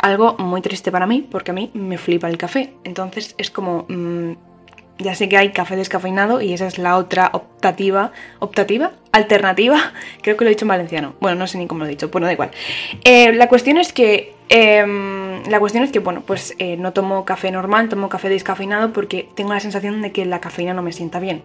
Algo 0.00 0.36
muy 0.38 0.60
triste 0.60 0.90
para 0.90 1.06
mí, 1.06 1.26
porque 1.30 1.50
a 1.50 1.54
mí 1.54 1.70
me 1.74 1.98
flipa 1.98 2.28
el 2.28 2.38
café. 2.38 2.74
Entonces 2.82 3.34
es 3.38 3.50
como... 3.50 3.86
Mm, 3.88 4.32
ya 4.98 5.14
sé 5.14 5.28
que 5.28 5.36
hay 5.36 5.50
café 5.50 5.76
descafeinado 5.76 6.40
y 6.40 6.52
esa 6.52 6.66
es 6.66 6.78
la 6.78 6.96
otra 6.96 7.30
optativa. 7.32 8.12
¿Optativa? 8.38 8.92
Alternativa. 9.12 9.92
Creo 10.22 10.36
que 10.36 10.44
lo 10.44 10.50
he 10.50 10.54
dicho 10.54 10.64
en 10.64 10.68
valenciano. 10.68 11.14
Bueno, 11.20 11.36
no 11.36 11.46
sé 11.46 11.58
ni 11.58 11.66
cómo 11.66 11.80
lo 11.80 11.86
he 11.86 11.90
dicho. 11.90 12.08
Bueno, 12.08 12.26
da 12.26 12.32
igual. 12.32 12.50
Eh, 13.04 13.32
la 13.32 13.48
cuestión 13.48 13.76
es 13.78 13.92
que 13.92 14.34
Em, 14.56 15.42
la 15.50 15.58
cuestión 15.58 15.82
es 15.82 15.90
que, 15.90 15.98
bueno, 15.98 16.22
pues 16.24 16.54
eh, 16.60 16.76
no 16.76 16.92
tomo 16.92 17.24
café 17.24 17.50
normal, 17.50 17.88
tomo 17.88 18.08
café 18.08 18.28
descafeinado 18.28 18.92
porque 18.92 19.28
tengo 19.34 19.52
la 19.52 19.58
sensación 19.58 20.00
de 20.00 20.12
que 20.12 20.24
la 20.26 20.40
cafeína 20.40 20.72
no 20.74 20.80
me 20.80 20.92
sienta 20.92 21.18
bien. 21.18 21.42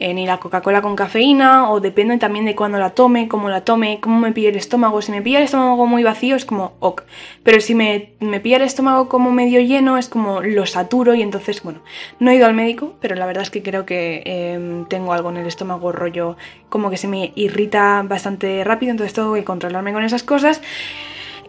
Eh, 0.00 0.12
ni 0.12 0.26
la 0.26 0.36
Coca-Cola 0.36 0.82
con 0.82 0.94
cafeína, 0.94 1.70
o 1.70 1.80
depende 1.80 2.18
también 2.18 2.44
de 2.44 2.54
cuándo 2.54 2.76
la 2.76 2.90
tome, 2.90 3.26
cómo 3.26 3.48
la 3.48 3.62
tome, 3.62 4.00
cómo 4.02 4.18
me 4.20 4.32
pilla 4.32 4.50
el 4.50 4.56
estómago. 4.56 5.00
Si 5.00 5.10
me 5.12 5.22
pilla 5.22 5.38
el 5.38 5.44
estómago 5.44 5.86
muy 5.86 6.02
vacío 6.02 6.36
es 6.36 6.44
como 6.44 6.74
ok. 6.80 7.04
Pero 7.42 7.58
si 7.62 7.74
me, 7.74 8.10
me 8.20 8.38
pilla 8.38 8.56
el 8.56 8.64
estómago 8.64 9.08
como 9.08 9.32
medio 9.32 9.62
lleno 9.62 9.96
es 9.96 10.10
como 10.10 10.42
lo 10.42 10.66
saturo 10.66 11.14
y 11.14 11.22
entonces, 11.22 11.62
bueno, 11.62 11.80
no 12.20 12.30
he 12.30 12.34
ido 12.34 12.44
al 12.44 12.52
médico, 12.52 12.96
pero 13.00 13.14
la 13.14 13.24
verdad 13.24 13.44
es 13.44 13.50
que 13.50 13.62
creo 13.62 13.86
que 13.86 14.22
em, 14.26 14.84
tengo 14.88 15.14
algo 15.14 15.30
en 15.30 15.38
el 15.38 15.46
estómago 15.46 15.90
rollo 15.90 16.36
como 16.68 16.90
que 16.90 16.98
se 16.98 17.08
me 17.08 17.32
irrita 17.34 18.02
bastante 18.04 18.62
rápido, 18.62 18.90
entonces 18.90 19.14
tengo 19.14 19.32
que 19.32 19.44
controlarme 19.44 19.94
con 19.94 20.04
esas 20.04 20.22
cosas. 20.22 20.60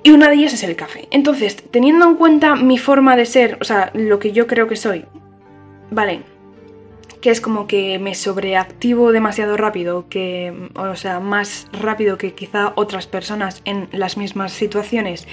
Y 0.04 0.12
una 0.12 0.30
de 0.30 0.36
ellas 0.36 0.54
es 0.54 0.64
el 0.64 0.76
café. 0.76 1.08
Entonces, 1.12 1.56
teniendo 1.72 2.06
en 2.06 2.16
cuenta 2.16 2.56
mi 2.56 2.78
forma 2.78 3.16
de 3.16 3.26
ser, 3.26 3.58
o 3.62 3.64
sea, 3.64 3.90
lo 3.94 4.20
que 4.20 4.34
yo 4.34 4.48
creo 4.48 4.68
que 4.68 4.76
soy, 4.76 5.06
vale, 5.92 6.24
que 7.22 7.30
es 7.30 7.40
como 7.40 7.68
que 7.68 8.00
me 8.00 8.14
sobreactivo 8.16 9.14
demasiado 9.14 9.56
rápido, 9.56 10.10
que, 10.10 10.70
o 10.76 10.96
sea, 10.98 11.22
más 11.22 11.70
rápido 11.72 12.18
que 12.18 12.34
quizá 12.34 12.74
otras 12.76 13.08
personas 13.08 13.62
en 13.64 13.88
las 13.94 14.18
mismas 14.18 14.52
situaciones, 14.52 15.26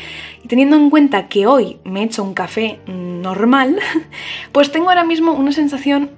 y 0.45 0.47
teniendo 0.47 0.77
en 0.77 0.89
cuenta 0.89 1.27
que 1.27 1.49
hoy 1.49 1.79
me 1.83 2.03
he 2.03 2.05
hecho 2.05 2.23
un 2.23 2.33
café 2.33 2.79
normal, 2.87 3.81
pues 4.53 4.71
tengo 4.71 4.91
ahora 4.91 5.03
mismo 5.03 5.33
una 5.33 5.51
sensación 5.51 6.13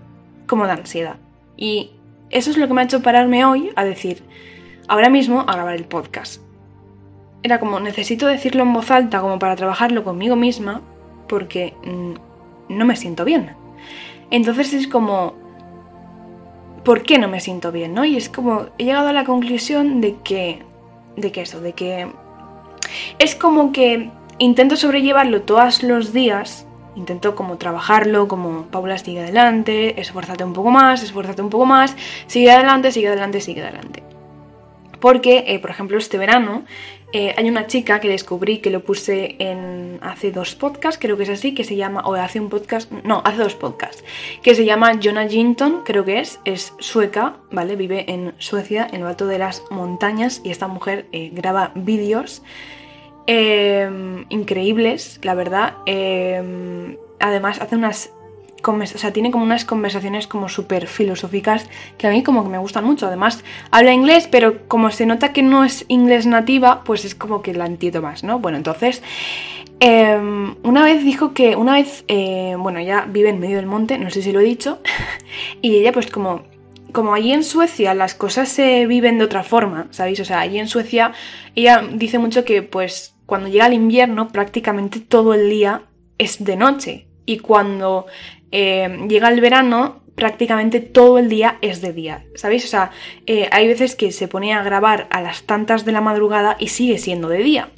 como 0.46 0.66
de 0.66 0.72
ansiedad. 0.72 1.16
Y 1.56 1.92
eso 2.28 2.50
es 2.50 2.58
lo 2.58 2.68
que 2.68 2.74
me 2.74 2.82
ha 2.82 2.84
hecho 2.84 3.00
pararme 3.00 3.46
hoy 3.46 3.70
a 3.74 3.84
decir, 3.84 4.22
ahora 4.88 5.08
mismo 5.08 5.40
a 5.40 5.54
grabar 5.54 5.74
el 5.74 5.84
podcast. 5.84 6.42
Era 7.42 7.58
como, 7.58 7.80
necesito 7.80 8.26
decirlo 8.26 8.62
en 8.62 8.72
voz 8.72 8.90
alta 8.90 9.20
como 9.20 9.38
para 9.38 9.56
trabajarlo 9.56 10.04
conmigo 10.04 10.36
misma 10.36 10.80
porque 11.28 11.74
mm, 11.84 12.76
no 12.76 12.84
me 12.84 12.96
siento 12.96 13.24
bien. 13.24 13.54
Entonces 14.30 14.72
es 14.72 14.86
como, 14.86 15.34
¿por 16.84 17.02
qué 17.02 17.18
no 17.18 17.28
me 17.28 17.40
siento 17.40 17.72
bien? 17.72 17.94
¿no? 17.94 18.04
Y 18.04 18.16
es 18.16 18.28
como, 18.28 18.66
he 18.78 18.84
llegado 18.84 19.08
a 19.08 19.12
la 19.12 19.24
conclusión 19.24 20.00
de 20.00 20.16
que, 20.22 20.62
de 21.16 21.32
que 21.32 21.42
eso, 21.42 21.60
de 21.60 21.72
que 21.72 22.08
es 23.18 23.34
como 23.34 23.72
que 23.72 24.10
intento 24.38 24.76
sobrellevarlo 24.76 25.42
todos 25.42 25.82
los 25.82 26.12
días 26.12 26.66
Intento 26.94 27.34
como 27.34 27.56
trabajarlo, 27.56 28.28
como 28.28 28.66
Paula 28.66 28.98
sigue 28.98 29.20
adelante, 29.20 29.98
esfuérzate 29.98 30.44
un 30.44 30.52
poco 30.52 30.70
más, 30.70 31.02
esfuérzate 31.02 31.40
un 31.40 31.48
poco 31.48 31.64
más, 31.64 31.96
sigue 32.26 32.50
adelante, 32.50 32.92
sigue 32.92 33.08
adelante, 33.08 33.40
sigue 33.40 33.62
adelante. 33.62 34.11
Porque, 35.02 35.42
eh, 35.48 35.58
por 35.58 35.70
ejemplo, 35.70 35.98
este 35.98 36.16
verano 36.16 36.64
eh, 37.12 37.34
hay 37.36 37.50
una 37.50 37.66
chica 37.66 37.98
que 37.98 38.08
descubrí 38.08 38.58
que 38.58 38.70
lo 38.70 38.84
puse 38.84 39.34
en 39.40 39.98
hace 40.00 40.30
dos 40.30 40.54
podcasts, 40.54 40.96
creo 41.02 41.16
que 41.16 41.24
es 41.24 41.28
así, 41.28 41.54
que 41.54 41.64
se 41.64 41.74
llama, 41.74 42.02
o 42.06 42.14
hace 42.14 42.38
un 42.38 42.48
podcast, 42.48 42.88
no, 43.02 43.20
hace 43.24 43.38
dos 43.38 43.56
podcasts, 43.56 44.04
que 44.44 44.54
se 44.54 44.64
llama 44.64 45.00
Jonah 45.02 45.26
Jinton, 45.28 45.82
creo 45.84 46.04
que 46.04 46.20
es, 46.20 46.38
es 46.44 46.72
sueca, 46.78 47.38
¿vale? 47.50 47.74
Vive 47.74 48.12
en 48.12 48.32
Suecia, 48.38 48.86
en 48.92 49.00
lo 49.00 49.08
alto 49.08 49.26
de 49.26 49.38
las 49.38 49.64
montañas, 49.72 50.40
y 50.44 50.52
esta 50.52 50.68
mujer 50.68 51.06
eh, 51.10 51.30
graba 51.34 51.72
vídeos 51.74 52.44
increíbles, 53.26 55.18
la 55.22 55.34
verdad. 55.34 55.74
Em, 55.86 56.96
además, 57.18 57.60
hace 57.60 57.74
unas. 57.74 58.12
O 58.94 58.98
sea, 58.98 59.12
tiene 59.12 59.30
como 59.30 59.44
unas 59.44 59.64
conversaciones 59.64 60.26
como 60.26 60.48
súper 60.48 60.86
filosóficas 60.86 61.68
que 61.98 62.06
a 62.06 62.10
mí 62.10 62.22
como 62.22 62.44
que 62.44 62.50
me 62.50 62.58
gustan 62.58 62.84
mucho. 62.84 63.06
Además, 63.06 63.44
habla 63.70 63.92
inglés, 63.92 64.28
pero 64.30 64.68
como 64.68 64.90
se 64.90 65.06
nota 65.06 65.32
que 65.32 65.42
no 65.42 65.64
es 65.64 65.84
inglés 65.88 66.26
nativa, 66.26 66.84
pues 66.84 67.04
es 67.04 67.14
como 67.14 67.42
que 67.42 67.54
la 67.54 67.66
entiendo 67.66 68.02
más, 68.02 68.24
¿no? 68.24 68.38
Bueno, 68.38 68.58
entonces, 68.58 69.02
em, 69.80 70.54
una 70.62 70.84
vez 70.84 71.04
dijo 71.04 71.34
que, 71.34 71.56
una 71.56 71.74
vez, 71.74 72.04
eh, 72.08 72.54
bueno, 72.58 72.78
ella 72.78 73.06
vive 73.08 73.30
en 73.30 73.40
medio 73.40 73.56
del 73.56 73.66
monte, 73.66 73.98
no 73.98 74.10
sé 74.10 74.22
si 74.22 74.32
lo 74.32 74.40
he 74.40 74.44
dicho, 74.44 74.80
y 75.60 75.76
ella 75.76 75.92
pues 75.92 76.10
como 76.10 76.50
como 76.92 77.14
allí 77.14 77.32
en 77.32 77.42
Suecia 77.42 77.94
las 77.94 78.14
cosas 78.14 78.50
se 78.50 78.86
viven 78.86 79.18
de 79.18 79.24
otra 79.24 79.42
forma, 79.42 79.86
¿sabéis? 79.90 80.20
O 80.20 80.24
sea, 80.26 80.40
allí 80.40 80.58
en 80.58 80.68
Suecia 80.68 81.12
ella 81.54 81.82
dice 81.90 82.18
mucho 82.18 82.44
que 82.44 82.62
pues 82.62 83.14
cuando 83.24 83.48
llega 83.48 83.66
el 83.66 83.72
invierno 83.72 84.28
prácticamente 84.28 85.00
todo 85.00 85.32
el 85.32 85.48
día 85.48 85.84
es 86.18 86.44
de 86.44 86.56
noche 86.56 87.06
y 87.24 87.38
cuando 87.38 88.06
eh, 88.52 89.06
llega 89.08 89.28
el 89.28 89.40
verano 89.40 90.02
prácticamente 90.14 90.80
todo 90.80 91.18
el 91.18 91.28
día 91.28 91.58
es 91.62 91.80
de 91.80 91.92
día, 91.92 92.24
¿sabéis? 92.34 92.64
O 92.64 92.68
sea, 92.68 92.90
eh, 93.26 93.48
hay 93.50 93.66
veces 93.66 93.96
que 93.96 94.12
se 94.12 94.28
pone 94.28 94.52
a 94.52 94.62
grabar 94.62 95.06
a 95.10 95.20
las 95.22 95.44
tantas 95.44 95.84
de 95.84 95.92
la 95.92 96.00
madrugada 96.00 96.56
y 96.58 96.68
sigue 96.68 96.98
siendo 96.98 97.28
de 97.28 97.38
día. 97.38 97.70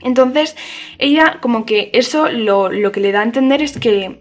Entonces, 0.00 0.56
ella 0.98 1.38
como 1.40 1.64
que 1.64 1.90
eso 1.92 2.28
lo, 2.30 2.70
lo 2.70 2.92
que 2.92 3.00
le 3.00 3.12
da 3.12 3.20
a 3.20 3.24
entender 3.24 3.62
es 3.62 3.78
que 3.78 4.20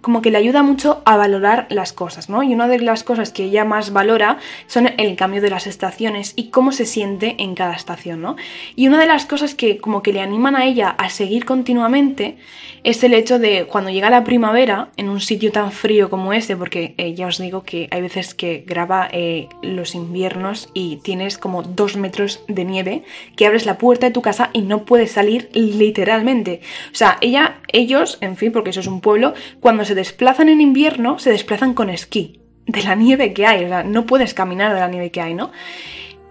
como 0.00 0.22
que 0.22 0.30
le 0.30 0.38
ayuda 0.38 0.62
mucho 0.62 1.02
a 1.04 1.16
valorar 1.16 1.66
las 1.70 1.92
cosas, 1.92 2.28
¿no? 2.28 2.42
Y 2.42 2.54
una 2.54 2.68
de 2.68 2.78
las 2.78 3.04
cosas 3.04 3.32
que 3.32 3.44
ella 3.44 3.64
más 3.64 3.92
valora 3.92 4.38
son 4.66 4.88
el 4.96 5.16
cambio 5.16 5.42
de 5.42 5.50
las 5.50 5.66
estaciones 5.66 6.32
y 6.36 6.48
cómo 6.48 6.72
se 6.72 6.86
siente 6.86 7.36
en 7.38 7.54
cada 7.54 7.74
estación, 7.74 8.22
¿no? 8.22 8.36
Y 8.76 8.88
una 8.88 8.98
de 8.98 9.06
las 9.06 9.26
cosas 9.26 9.54
que 9.54 9.78
como 9.78 10.02
que 10.02 10.12
le 10.12 10.20
animan 10.20 10.56
a 10.56 10.64
ella 10.64 10.90
a 10.90 11.10
seguir 11.10 11.44
continuamente 11.44 12.38
es 12.82 13.04
el 13.04 13.14
hecho 13.14 13.38
de 13.38 13.66
cuando 13.66 13.90
llega 13.90 14.08
la 14.10 14.24
primavera 14.24 14.88
en 14.96 15.08
un 15.08 15.20
sitio 15.20 15.52
tan 15.52 15.70
frío 15.70 16.08
como 16.08 16.32
este, 16.32 16.56
porque 16.56 16.94
eh, 16.96 17.14
ya 17.14 17.26
os 17.26 17.38
digo 17.38 17.62
que 17.62 17.88
hay 17.90 18.00
veces 18.00 18.34
que 18.34 18.64
graba 18.66 19.08
eh, 19.12 19.48
los 19.62 19.94
inviernos 19.94 20.70
y 20.72 20.96
tienes 20.96 21.36
como 21.36 21.62
dos 21.62 21.96
metros 21.96 22.42
de 22.48 22.64
nieve, 22.64 23.02
que 23.36 23.46
abres 23.46 23.66
la 23.66 23.76
puerta 23.78 24.06
de 24.06 24.12
tu 24.12 24.22
casa 24.22 24.50
y 24.52 24.62
no 24.62 24.84
puedes 24.84 25.12
salir 25.12 25.50
literalmente. 25.52 26.60
O 26.92 26.94
sea, 26.94 27.18
ella, 27.20 27.60
ellos, 27.68 28.18
en 28.20 28.36
fin, 28.36 28.52
porque 28.52 28.70
eso 28.70 28.80
es 28.80 28.86
un 28.86 29.00
pueblo, 29.00 29.34
cuando 29.60 29.84
se 29.90 29.96
desplazan 29.96 30.48
en 30.48 30.60
invierno, 30.60 31.18
se 31.18 31.30
desplazan 31.30 31.74
con 31.74 31.90
esquí, 31.90 32.38
de 32.64 32.84
la 32.84 32.94
nieve 32.94 33.32
que 33.32 33.44
hay, 33.44 33.64
o 33.64 33.68
sea, 33.68 33.82
no 33.82 34.06
puedes 34.06 34.34
caminar 34.34 34.72
de 34.72 34.78
la 34.78 34.86
nieve 34.86 35.10
que 35.10 35.20
hay, 35.20 35.34
¿no? 35.34 35.50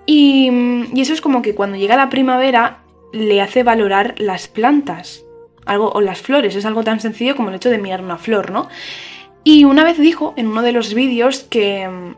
Y, 0.05 0.49
y 0.93 1.01
eso 1.01 1.11
es 1.11 1.19
como 1.19 1.41
que 1.41 1.55
cuando 1.55 1.75
llega 1.75 1.97
la 1.97 2.07
primavera 2.07 2.83
le 3.11 3.41
hace 3.41 3.63
valorar 3.63 4.15
las 4.17 4.47
plantas, 4.47 5.25
algo, 5.65 5.91
o 5.91 5.99
las 5.99 6.21
flores, 6.21 6.55
es 6.55 6.63
algo 6.63 6.85
tan 6.85 7.01
sencillo 7.01 7.35
como 7.35 7.49
el 7.49 7.55
hecho 7.55 7.69
de 7.69 7.79
mirar 7.79 8.01
una 8.01 8.17
flor, 8.17 8.49
¿no? 8.49 8.69
Y 9.43 9.65
una 9.65 9.83
vez 9.83 9.97
dijo 9.97 10.33
en 10.37 10.47
uno 10.47 10.61
de 10.61 10.71
los 10.71 10.93
vídeos 10.93 11.41
que, 11.41 12.15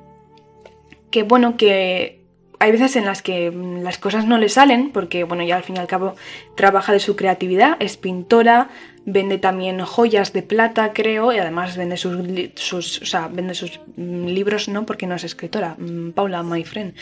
que 1.09 1.23
bueno, 1.23 1.57
que 1.57 2.21
hay 2.59 2.71
veces 2.71 2.95
en 2.97 3.05
las 3.05 3.23
que 3.23 3.49
mm, 3.49 3.81
las 3.81 3.97
cosas 3.97 4.27
no 4.27 4.37
le 4.37 4.47
salen, 4.47 4.91
porque 4.91 5.23
bueno, 5.23 5.43
ya 5.43 5.55
al 5.55 5.63
fin 5.63 5.77
y 5.77 5.79
al 5.79 5.87
cabo 5.87 6.13
trabaja 6.53 6.93
de 6.93 6.99
su 6.99 7.15
creatividad, 7.15 7.77
es 7.79 7.97
pintora, 7.97 8.69
vende 9.05 9.37
también 9.37 9.79
joyas 9.81 10.33
de 10.33 10.43
plata, 10.43 10.93
creo, 10.93 11.33
y 11.33 11.37
además 11.37 11.75
vende 11.75 11.97
sus, 11.97 12.17
sus, 12.55 13.01
vende 13.31 13.53
sus 13.53 13.79
mm, 13.95 14.25
libros, 14.27 14.67
no 14.67 14.85
porque 14.85 15.07
no 15.07 15.15
es 15.15 15.23
escritora, 15.23 15.75
mm, 15.77 16.11
Paula, 16.11 16.43
my 16.43 16.63
friend. 16.63 16.93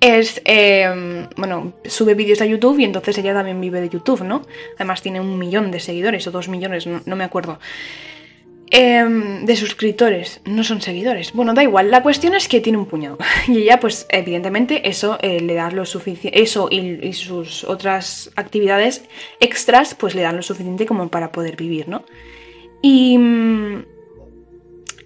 Es, 0.00 0.40
em, 0.44 1.28
bueno, 1.36 1.74
sube 1.84 2.14
vídeos 2.14 2.40
a 2.40 2.46
YouTube 2.46 2.78
y 2.78 2.84
entonces 2.84 3.16
ella 3.18 3.34
también 3.34 3.60
vive 3.60 3.80
de 3.80 3.88
YouTube, 3.88 4.22
¿no? 4.22 4.42
Además 4.76 5.02
tiene 5.02 5.20
un 5.20 5.38
millón 5.38 5.70
de 5.70 5.80
seguidores 5.80 6.26
o 6.26 6.30
dos 6.30 6.48
millones, 6.48 6.86
no 6.86 7.16
me 7.16 7.24
acuerdo. 7.24 7.58
Em, 8.72 9.44
de 9.46 9.54
suscriptores, 9.54 10.40
no 10.44 10.64
son 10.64 10.80
seguidores. 10.80 11.32
Bueno, 11.32 11.54
da 11.54 11.62
igual, 11.62 11.92
la 11.92 12.02
cuestión 12.02 12.34
es 12.34 12.48
que 12.48 12.60
tiene 12.60 12.78
un 12.78 12.86
puñado. 12.86 13.16
Y 13.48 13.58
ella, 13.58 13.78
pues, 13.78 14.06
evidentemente, 14.10 14.88
eso 14.88 15.18
eh, 15.22 15.40
le 15.40 15.54
da 15.54 15.70
lo 15.70 15.84
suficiente. 15.84 16.42
Eso 16.42 16.68
y, 16.70 17.12
sus 17.12 17.62
otras 17.62 18.32
actividades 18.34 19.04
extras, 19.38 19.94
pues 19.94 20.14
le 20.16 20.22
dan 20.22 20.36
lo 20.36 20.42
suficiente 20.42 20.84
como 20.84 21.08
para 21.08 21.30
poder 21.30 21.56
vivir, 21.56 21.88
¿no? 21.88 22.04
Y. 22.82 23.18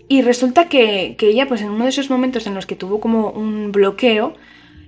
Y 0.08 0.22
resulta 0.22 0.68
que, 0.68 1.16
ella, 1.20 1.46
pues, 1.46 1.60
en 1.62 1.70
uno 1.70 1.84
de 1.84 1.90
esos 1.90 2.10
momentos 2.10 2.46
en 2.48 2.54
los 2.54 2.66
que 2.66 2.74
tuvo 2.74 2.98
como 2.98 3.30
un 3.30 3.70
bloqueo, 3.70 4.34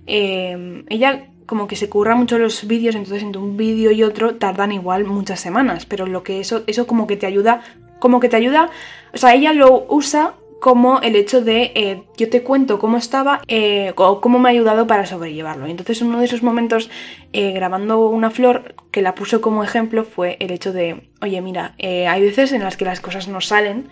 em, 0.06 0.84
ella 0.88 1.28
como 1.46 1.68
que 1.68 1.76
se 1.76 1.88
curra 1.88 2.16
mucho 2.16 2.38
los 2.38 2.66
vídeos, 2.66 2.94
entonces 2.94 3.22
entre 3.22 3.40
un 3.40 3.56
vídeo 3.56 3.92
y 3.92 4.02
otro 4.02 4.36
tardan 4.36 4.72
igual 4.72 5.04
muchas 5.04 5.38
semanas, 5.38 5.86
pero 5.86 6.06
lo 6.06 6.22
que 6.22 6.40
eso, 6.40 6.64
eso 6.66 6.86
como 6.86 7.06
que 7.06 7.16
te 7.16 7.26
ayuda 7.26 7.62
como 8.02 8.18
que 8.18 8.28
te 8.28 8.34
ayuda, 8.34 8.68
o 9.14 9.16
sea, 9.16 9.32
ella 9.32 9.52
lo 9.52 9.86
usa 9.88 10.34
como 10.60 11.00
el 11.02 11.14
hecho 11.14 11.40
de 11.40 11.70
eh, 11.76 12.02
yo 12.16 12.28
te 12.28 12.42
cuento 12.42 12.80
cómo 12.80 12.96
estaba 12.96 13.42
eh, 13.46 13.92
o 13.94 14.20
cómo 14.20 14.40
me 14.40 14.48
ha 14.48 14.50
ayudado 14.50 14.88
para 14.88 15.06
sobrellevarlo. 15.06 15.66
Entonces 15.66 16.02
uno 16.02 16.18
de 16.18 16.24
esos 16.24 16.42
momentos 16.42 16.90
eh, 17.32 17.52
grabando 17.52 18.08
una 18.08 18.32
flor 18.32 18.74
que 18.90 19.02
la 19.02 19.14
puso 19.14 19.40
como 19.40 19.62
ejemplo 19.62 20.02
fue 20.02 20.36
el 20.40 20.50
hecho 20.50 20.72
de, 20.72 21.08
oye 21.20 21.40
mira, 21.40 21.76
hay 21.78 22.22
veces 22.22 22.50
en 22.50 22.64
las 22.64 22.76
que 22.76 22.84
las 22.84 22.98
cosas 22.98 23.28
no 23.28 23.40
salen, 23.40 23.88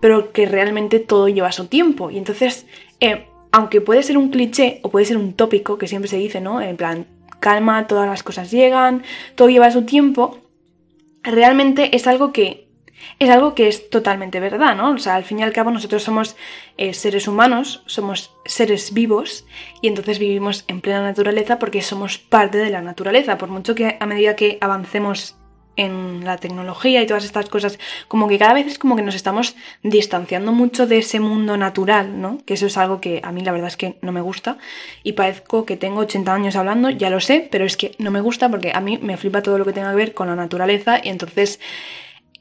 pero 0.00 0.30
que 0.32 0.46
realmente 0.46 1.00
todo 1.00 1.28
lleva 1.28 1.50
su 1.50 1.66
tiempo. 1.66 2.12
Y 2.12 2.18
entonces, 2.18 2.66
aunque 3.50 3.80
puede 3.80 4.04
ser 4.04 4.18
un 4.18 4.30
cliché 4.30 4.78
o 4.82 4.88
puede 4.88 5.06
ser 5.06 5.16
un 5.16 5.32
tópico 5.32 5.78
que 5.78 5.88
siempre 5.88 6.08
se 6.08 6.16
dice, 6.16 6.40
¿no? 6.40 6.60
En 6.60 6.76
plan, 6.76 7.06
calma, 7.40 7.88
todas 7.88 8.08
las 8.08 8.22
cosas 8.22 8.52
llegan, 8.52 9.02
todo 9.34 9.48
lleva 9.50 9.68
su 9.72 9.82
tiempo, 9.82 10.38
realmente 11.22 11.96
es 11.96 12.06
algo 12.06 12.32
que 12.32 12.61
es 13.18 13.30
algo 13.30 13.54
que 13.54 13.68
es 13.68 13.90
totalmente 13.90 14.40
verdad, 14.40 14.76
¿no? 14.76 14.92
O 14.92 14.98
sea, 14.98 15.14
al 15.14 15.24
fin 15.24 15.38
y 15.38 15.42
al 15.42 15.52
cabo 15.52 15.70
nosotros 15.70 16.02
somos 16.02 16.36
eh, 16.76 16.94
seres 16.94 17.28
humanos, 17.28 17.82
somos 17.86 18.34
seres 18.44 18.92
vivos 18.92 19.46
y 19.80 19.88
entonces 19.88 20.18
vivimos 20.18 20.64
en 20.68 20.80
plena 20.80 21.02
naturaleza 21.02 21.58
porque 21.58 21.82
somos 21.82 22.18
parte 22.18 22.58
de 22.58 22.70
la 22.70 22.82
naturaleza, 22.82 23.38
por 23.38 23.48
mucho 23.48 23.74
que 23.74 23.96
a 23.98 24.06
medida 24.06 24.36
que 24.36 24.58
avancemos 24.60 25.36
en 25.76 26.24
la 26.24 26.36
tecnología 26.36 27.02
y 27.02 27.06
todas 27.06 27.24
estas 27.24 27.48
cosas, 27.48 27.78
como 28.08 28.28
que 28.28 28.38
cada 28.38 28.54
vez 28.54 28.66
es 28.66 28.78
como 28.78 28.96
que 28.96 29.02
nos 29.02 29.14
estamos 29.14 29.56
distanciando 29.82 30.52
mucho 30.52 30.86
de 30.86 30.98
ese 30.98 31.20
mundo 31.20 31.56
natural, 31.56 32.20
¿no? 32.20 32.38
Que 32.44 32.54
eso 32.54 32.66
es 32.66 32.76
algo 32.76 33.00
que 33.00 33.20
a 33.22 33.32
mí 33.32 33.42
la 33.42 33.52
verdad 33.52 33.68
es 33.68 33.76
que 33.76 33.96
no 34.02 34.12
me 34.12 34.20
gusta 34.20 34.58
y 35.02 35.12
parezco 35.12 35.64
que 35.64 35.76
tengo 35.76 36.00
80 36.00 36.32
años 36.32 36.56
hablando, 36.56 36.90
ya 36.90 37.10
lo 37.10 37.20
sé, 37.20 37.48
pero 37.50 37.64
es 37.64 37.76
que 37.76 37.94
no 37.98 38.10
me 38.10 38.20
gusta 38.20 38.48
porque 38.50 38.72
a 38.74 38.80
mí 38.80 38.98
me 38.98 39.16
flipa 39.16 39.42
todo 39.42 39.58
lo 39.58 39.64
que 39.64 39.72
tenga 39.72 39.90
que 39.90 39.96
ver 39.96 40.14
con 40.14 40.28
la 40.28 40.36
naturaleza 40.36 41.00
y 41.02 41.08
entonces 41.08 41.58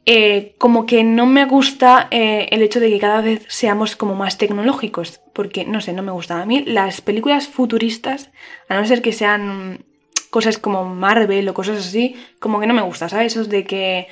eh, 0.06 0.56
como 0.58 0.86
que 0.86 1.04
no 1.04 1.26
me 1.28 1.46
gusta 1.46 2.08
eh, 2.10 2.48
el 2.52 2.64
hecho 2.64 2.80
de 2.80 2.90
que 2.90 3.00
cada 3.00 3.22
vez 3.22 3.46
seamos 3.50 3.96
como 3.96 4.16
más 4.16 4.38
tecnológicos, 4.38 5.22
porque 5.34 5.66
no 5.66 5.80
sé, 5.82 5.94
no 5.94 6.02
me 6.02 6.12
gusta. 6.12 6.42
A 6.42 6.46
mí 6.46 6.64
las 6.66 7.02
películas 7.02 7.48
futuristas, 7.48 8.32
a 8.68 8.80
no 8.80 8.86
ser 8.86 9.02
que 9.02 9.14
sean 9.14 9.86
cosas 10.32 10.58
como 10.58 10.86
Marvel 10.86 11.48
o 11.50 11.54
cosas 11.54 11.86
así, 11.86 12.16
como 12.40 12.60
que 12.60 12.68
no 12.68 12.74
me 12.74 12.82
gusta, 12.82 13.10
¿sabes? 13.10 13.36
Eso 13.36 13.46
de 13.46 13.64
que, 13.64 14.08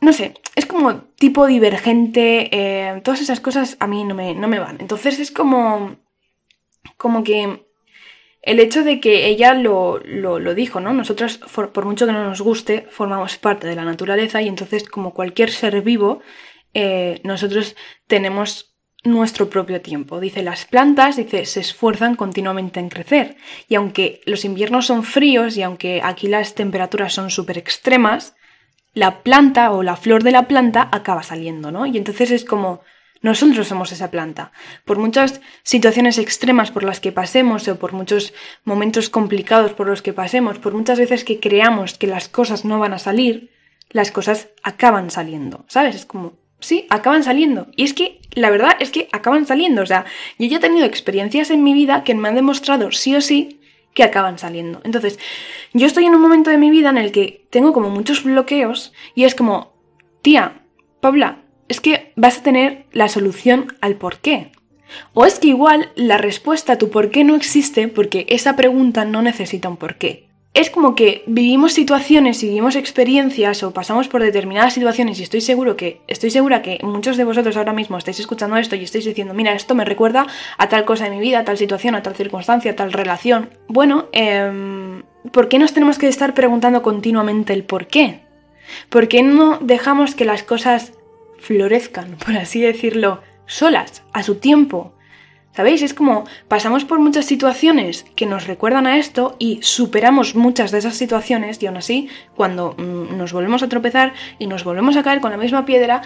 no 0.00 0.12
sé, 0.12 0.34
es 0.54 0.66
como 0.66 0.96
tipo 1.16 1.46
divergente, 1.46 2.48
eh, 2.52 3.00
todas 3.02 3.22
esas 3.22 3.40
cosas 3.40 3.76
a 3.80 3.86
mí 3.86 4.04
no 4.04 4.14
me, 4.14 4.34
no 4.34 4.48
me 4.48 4.58
van. 4.58 4.76
Entonces 4.80 5.18
es 5.18 5.30
como, 5.30 5.96
como 6.98 7.24
que 7.24 7.69
el 8.42 8.58
hecho 8.58 8.84
de 8.84 9.00
que 9.00 9.26
ella 9.26 9.54
lo, 9.54 9.98
lo, 9.98 10.54
dijo, 10.54 10.80
¿no? 10.80 10.92
Nosotros, 10.92 11.38
por, 11.38 11.84
mucho 11.84 12.06
que 12.06 12.12
no 12.12 12.24
nos 12.24 12.40
guste, 12.40 12.86
formamos 12.90 13.36
parte 13.36 13.66
de 13.66 13.76
la 13.76 13.84
naturaleza 13.84 14.40
y 14.40 14.48
entonces, 14.48 14.88
como 14.88 15.12
cualquier 15.12 15.50
ser 15.50 15.82
vivo, 15.82 16.22
eh, 16.72 17.20
nosotros 17.22 17.76
tenemos 18.06 18.74
nuestro 19.04 19.50
propio 19.50 19.80
tiempo. 19.82 20.20
Dice, 20.20 20.42
las 20.42 20.64
plantas, 20.64 21.16
dice, 21.16 21.44
se 21.44 21.60
esfuerzan 21.60 22.16
continuamente 22.16 22.80
en 22.80 22.88
crecer. 22.88 23.36
Y 23.68 23.74
aunque 23.74 24.20
los 24.24 24.44
inviernos 24.44 24.86
son 24.86 25.02
fríos 25.02 25.56
y 25.56 25.62
aunque 25.62 26.00
aquí 26.02 26.26
las 26.26 26.54
temperaturas 26.54 27.12
son 27.12 27.30
súper 27.30 27.58
extremas, 27.58 28.34
la 28.94 29.22
planta 29.22 29.70
o 29.70 29.82
la 29.82 29.96
flor 29.96 30.22
de 30.22 30.32
la 30.32 30.48
planta 30.48 30.88
acaba 30.92 31.22
saliendo, 31.22 31.70
¿no? 31.70 31.86
Y 31.86 31.96
entonces 31.96 32.30
es 32.30 32.44
como, 32.44 32.80
nosotros 33.22 33.68
somos 33.68 33.92
esa 33.92 34.10
planta. 34.10 34.52
Por 34.84 34.98
muchas 34.98 35.40
situaciones 35.62 36.18
extremas 36.18 36.70
por 36.70 36.84
las 36.84 37.00
que 37.00 37.12
pasemos 37.12 37.68
o 37.68 37.78
por 37.78 37.92
muchos 37.92 38.32
momentos 38.64 39.10
complicados 39.10 39.72
por 39.72 39.86
los 39.86 40.02
que 40.02 40.12
pasemos, 40.12 40.58
por 40.58 40.74
muchas 40.74 40.98
veces 40.98 41.24
que 41.24 41.38
creamos 41.38 41.98
que 41.98 42.06
las 42.06 42.28
cosas 42.28 42.64
no 42.64 42.78
van 42.78 42.94
a 42.94 42.98
salir, 42.98 43.50
las 43.90 44.10
cosas 44.10 44.48
acaban 44.62 45.10
saliendo, 45.10 45.64
¿sabes? 45.68 45.96
Es 45.96 46.06
como, 46.06 46.34
sí, 46.60 46.86
acaban 46.88 47.22
saliendo. 47.22 47.68
Y 47.76 47.84
es 47.84 47.92
que 47.92 48.20
la 48.32 48.50
verdad 48.50 48.76
es 48.80 48.90
que 48.90 49.08
acaban 49.12 49.46
saliendo. 49.46 49.82
O 49.82 49.86
sea, 49.86 50.06
yo 50.38 50.46
ya 50.46 50.56
he 50.56 50.60
tenido 50.60 50.86
experiencias 50.86 51.50
en 51.50 51.62
mi 51.62 51.74
vida 51.74 52.04
que 52.04 52.14
me 52.14 52.28
han 52.28 52.36
demostrado 52.36 52.90
sí 52.92 53.14
o 53.16 53.20
sí 53.20 53.60
que 53.92 54.04
acaban 54.04 54.38
saliendo. 54.38 54.80
Entonces, 54.84 55.18
yo 55.72 55.86
estoy 55.86 56.06
en 56.06 56.14
un 56.14 56.20
momento 56.20 56.50
de 56.50 56.58
mi 56.58 56.70
vida 56.70 56.90
en 56.90 56.98
el 56.98 57.12
que 57.12 57.46
tengo 57.50 57.72
como 57.72 57.90
muchos 57.90 58.22
bloqueos 58.22 58.92
y 59.14 59.24
es 59.24 59.34
como, 59.34 59.74
tía, 60.22 60.62
Paula, 61.00 61.42
es 61.70 61.80
que 61.80 62.12
vas 62.16 62.38
a 62.38 62.42
tener 62.42 62.84
la 62.92 63.08
solución 63.08 63.74
al 63.80 63.96
por 63.96 64.18
qué. 64.18 64.52
O 65.14 65.24
es 65.24 65.38
que 65.38 65.48
igual 65.48 65.90
la 65.94 66.18
respuesta 66.18 66.74
a 66.74 66.78
tu 66.78 66.90
por 66.90 67.10
qué 67.10 67.24
no 67.24 67.36
existe 67.36 67.88
porque 67.88 68.26
esa 68.28 68.56
pregunta 68.56 69.04
no 69.04 69.22
necesita 69.22 69.68
un 69.68 69.76
por 69.76 69.94
qué 69.94 70.30
es 70.52 70.68
como 70.68 70.96
que 70.96 71.22
vivimos 71.26 71.72
situaciones 71.72 72.42
vivimos 72.42 72.74
experiencias 72.74 73.62
o 73.62 73.72
pasamos 73.72 74.08
por 74.08 74.22
determinadas 74.22 74.74
situaciones 74.74 75.20
y 75.20 75.22
estoy 75.22 75.40
seguro 75.40 75.76
que 75.76 76.00
estoy 76.08 76.30
segura 76.30 76.60
que 76.60 76.80
muchos 76.82 77.16
de 77.16 77.24
vosotros 77.24 77.56
ahora 77.56 77.72
mismo 77.72 77.96
estáis 77.96 78.18
escuchando 78.18 78.56
esto 78.56 78.74
y 78.74 78.82
estáis 78.82 79.04
diciendo, 79.04 79.32
mira, 79.32 79.52
esto 79.52 79.74
me 79.74 79.84
recuerda 79.84 80.26
a 80.58 80.68
tal 80.68 80.84
cosa 80.84 81.04
de 81.04 81.10
mi 81.10 81.20
vida, 81.20 81.40
a 81.40 81.44
tal 81.44 81.56
situación, 81.56 81.94
a 81.94 82.02
tal 82.02 82.16
circunstancia, 82.16 82.72
a 82.72 82.76
tal 82.76 82.92
relación. 82.92 83.50
Bueno, 83.68 84.06
eh, 84.12 85.02
¿por 85.30 85.48
qué 85.48 85.58
nos 85.58 85.72
tenemos 85.72 85.98
que 85.98 86.08
estar 86.08 86.34
preguntando 86.34 86.82
continuamente 86.82 87.52
el 87.52 87.62
por 87.62 87.86
qué? 87.86 88.22
¿Por 88.88 89.06
qué 89.06 89.22
no 89.22 89.58
dejamos 89.60 90.14
que 90.14 90.24
las 90.24 90.42
cosas 90.42 90.92
florezcan, 91.40 92.16
por 92.24 92.36
así 92.36 92.60
decirlo, 92.60 93.22
solas, 93.46 94.02
a 94.12 94.22
su 94.22 94.36
tiempo? 94.36 94.94
¿Sabéis? 95.52 95.82
Es 95.82 95.94
como 95.94 96.24
pasamos 96.46 96.84
por 96.84 97.00
muchas 97.00 97.26
situaciones 97.26 98.06
que 98.14 98.26
nos 98.26 98.46
recuerdan 98.46 98.86
a 98.86 98.98
esto 98.98 99.34
y 99.40 99.58
superamos 99.62 100.36
muchas 100.36 100.70
de 100.70 100.78
esas 100.78 100.94
situaciones 100.94 101.60
y 101.60 101.66
aún 101.66 101.76
así, 101.76 102.08
cuando 102.36 102.74
mm, 102.78 103.16
nos 103.16 103.32
volvemos 103.32 103.62
a 103.62 103.68
tropezar 103.68 104.14
y 104.38 104.46
nos 104.46 104.62
volvemos 104.62 104.96
a 104.96 105.02
caer 105.02 105.20
con 105.20 105.32
la 105.32 105.36
misma 105.36 105.64
piedra, 105.64 106.02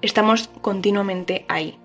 estamos 0.00 0.48
continuamente 0.62 1.44
ahí 1.48 1.78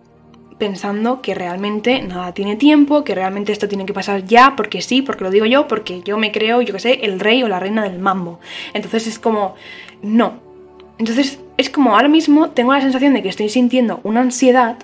pensando 0.61 1.23
que 1.23 1.33
realmente 1.33 2.03
nada 2.03 2.35
tiene 2.35 2.55
tiempo, 2.55 3.03
que 3.03 3.15
realmente 3.15 3.51
esto 3.51 3.67
tiene 3.67 3.87
que 3.87 3.93
pasar 3.93 4.25
ya, 4.25 4.55
porque 4.55 4.83
sí, 4.83 5.01
porque 5.01 5.23
lo 5.23 5.31
digo 5.31 5.47
yo, 5.47 5.67
porque 5.67 6.03
yo 6.03 6.19
me 6.19 6.31
creo, 6.31 6.61
yo 6.61 6.71
que 6.71 6.79
sé, 6.79 6.99
el 7.01 7.19
rey 7.19 7.41
o 7.41 7.47
la 7.47 7.59
reina 7.59 7.81
del 7.81 7.97
mambo. 7.97 8.39
Entonces 8.75 9.07
es 9.07 9.17
como, 9.17 9.55
no. 10.03 10.50
Entonces 11.01 11.39
es 11.57 11.71
como 11.71 11.95
ahora 11.95 12.09
mismo 12.09 12.51
tengo 12.51 12.73
la 12.73 12.79
sensación 12.79 13.15
de 13.15 13.23
que 13.23 13.29
estoy 13.29 13.49
sintiendo 13.49 14.01
una 14.03 14.21
ansiedad 14.21 14.77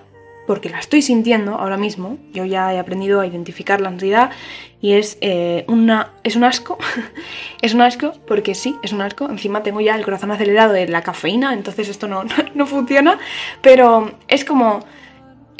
porque 0.47 0.67
la 0.67 0.79
estoy 0.79 1.03
sintiendo 1.03 1.53
ahora 1.53 1.77
mismo. 1.77 2.17
Yo 2.33 2.43
ya 2.43 2.73
he 2.73 2.79
aprendido 2.79 3.19
a 3.19 3.27
identificar 3.27 3.81
la 3.81 3.89
ansiedad 3.89 4.31
y 4.81 4.93
es, 4.93 5.19
eh, 5.21 5.63
una, 5.67 6.13
es 6.23 6.35
un 6.35 6.43
asco. 6.43 6.79
es 7.61 7.75
un 7.75 7.81
asco 7.81 8.13
porque 8.25 8.55
sí, 8.55 8.75
es 8.81 8.93
un 8.93 9.01
asco. 9.01 9.29
Encima 9.29 9.61
tengo 9.61 9.79
ya 9.79 9.93
el 9.95 10.03
corazón 10.03 10.31
acelerado 10.31 10.73
de 10.73 10.87
la 10.87 11.03
cafeína, 11.03 11.53
entonces 11.53 11.87
esto 11.87 12.07
no, 12.07 12.23
no, 12.55 12.65
funciona. 12.65 13.19
Pero 13.61 14.11
es 14.27 14.43
como... 14.43 14.79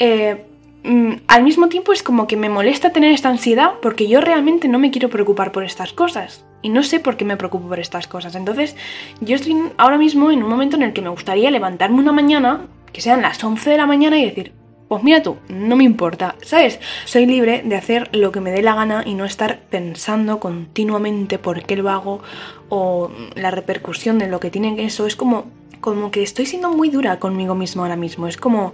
Eh, 0.00 0.44
mm, 0.82 1.12
al 1.28 1.44
mismo 1.44 1.68
tiempo 1.68 1.92
es 1.92 2.02
como 2.02 2.26
que 2.26 2.36
me 2.36 2.48
molesta 2.48 2.90
tener 2.90 3.12
esta 3.12 3.28
ansiedad 3.28 3.74
porque 3.80 4.08
yo 4.08 4.20
realmente 4.20 4.66
no 4.66 4.80
me 4.80 4.90
quiero 4.90 5.08
preocupar 5.08 5.52
por 5.52 5.62
estas 5.62 5.92
cosas. 5.92 6.44
Y 6.62 6.70
no 6.70 6.82
sé 6.82 7.00
por 7.00 7.16
qué 7.16 7.24
me 7.24 7.36
preocupo 7.36 7.68
por 7.68 7.80
estas 7.80 8.08
cosas. 8.08 8.34
Entonces, 8.34 8.76
yo 9.20 9.36
estoy 9.36 9.56
ahora 9.76 9.98
mismo 9.98 10.30
en 10.30 10.42
un 10.42 10.50
momento 10.50 10.76
en 10.76 10.82
el 10.82 10.92
que 10.92 11.02
me 11.02 11.08
gustaría 11.08 11.50
levantarme 11.50 12.00
una 12.00 12.12
mañana, 12.12 12.66
que 12.92 13.00
sean 13.00 13.22
las 13.22 13.42
11 13.42 13.70
de 13.70 13.76
la 13.76 13.86
mañana, 13.86 14.18
y 14.18 14.24
decir, 14.24 14.52
pues 14.88 15.02
mira 15.04 15.22
tú, 15.22 15.36
no 15.48 15.76
me 15.76 15.84
importa, 15.84 16.34
¿sabes? 16.42 16.80
Soy 17.04 17.26
libre 17.26 17.62
de 17.64 17.76
hacer 17.76 18.08
lo 18.16 18.32
que 18.32 18.40
me 18.40 18.50
dé 18.50 18.62
la 18.62 18.74
gana 18.74 19.02
y 19.04 19.14
no 19.14 19.26
estar 19.26 19.60
pensando 19.60 20.40
continuamente 20.40 21.38
por 21.38 21.62
qué 21.64 21.76
lo 21.76 21.90
hago 21.90 22.22
o 22.70 23.10
la 23.34 23.50
repercusión 23.50 24.18
de 24.18 24.28
lo 24.28 24.40
que 24.40 24.50
tiene 24.50 24.82
eso. 24.84 25.06
Es 25.06 25.14
como, 25.14 25.44
como 25.80 26.10
que 26.10 26.22
estoy 26.22 26.46
siendo 26.46 26.70
muy 26.70 26.88
dura 26.88 27.18
conmigo 27.18 27.54
mismo 27.54 27.82
ahora 27.82 27.96
mismo. 27.96 28.26
Es 28.26 28.38
como 28.38 28.72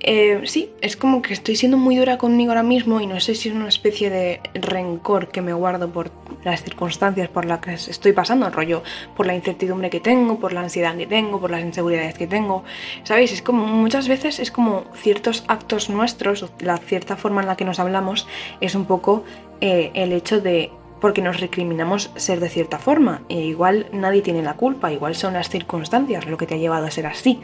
eh, 0.00 0.42
sí, 0.44 0.70
es 0.82 0.96
como 0.96 1.22
que 1.22 1.32
estoy 1.32 1.56
siendo 1.56 1.78
muy 1.78 1.96
dura 1.96 2.18
conmigo 2.18 2.50
ahora 2.50 2.62
mismo 2.62 3.00
y 3.00 3.06
no 3.06 3.18
sé 3.18 3.34
si 3.34 3.48
es 3.48 3.54
una 3.54 3.68
especie 3.68 4.10
de 4.10 4.40
rencor 4.54 5.28
que 5.28 5.40
me 5.40 5.54
guardo 5.54 5.90
por 5.90 6.10
las 6.44 6.62
circunstancias 6.62 7.28
por 7.28 7.46
las 7.46 7.60
que 7.60 7.72
estoy 7.74 8.12
pasando, 8.12 8.48
rollo, 8.50 8.82
por 9.16 9.26
la 9.26 9.34
incertidumbre 9.34 9.88
que 9.88 10.00
tengo, 10.00 10.38
por 10.38 10.52
la 10.52 10.60
ansiedad 10.60 10.96
que 10.96 11.06
tengo, 11.06 11.40
por 11.40 11.50
las 11.50 11.62
inseguridades 11.62 12.14
que 12.14 12.26
tengo. 12.26 12.62
¿Sabéis? 13.04 13.32
Es 13.32 13.42
como 13.42 13.66
muchas 13.66 14.06
veces 14.06 14.38
es 14.38 14.50
como 14.50 14.84
ciertos 14.94 15.44
actos 15.48 15.88
nuestros, 15.88 16.44
la 16.60 16.76
cierta 16.76 17.16
forma 17.16 17.40
en 17.40 17.48
la 17.48 17.56
que 17.56 17.64
nos 17.64 17.80
hablamos, 17.80 18.28
es 18.60 18.74
un 18.74 18.84
poco 18.84 19.24
eh, 19.60 19.90
el 19.94 20.12
hecho 20.12 20.40
de 20.40 20.70
porque 21.00 21.20
nos 21.20 21.40
recriminamos 21.40 22.10
ser 22.16 22.40
de 22.40 22.48
cierta 22.48 22.78
forma. 22.78 23.22
E 23.28 23.40
igual 23.40 23.86
nadie 23.92 24.22
tiene 24.22 24.42
la 24.42 24.54
culpa, 24.54 24.92
igual 24.92 25.14
son 25.14 25.34
las 25.34 25.48
circunstancias 25.48 26.26
lo 26.26 26.36
que 26.36 26.46
te 26.46 26.54
ha 26.54 26.58
llevado 26.58 26.86
a 26.86 26.90
ser 26.90 27.06
así. 27.06 27.40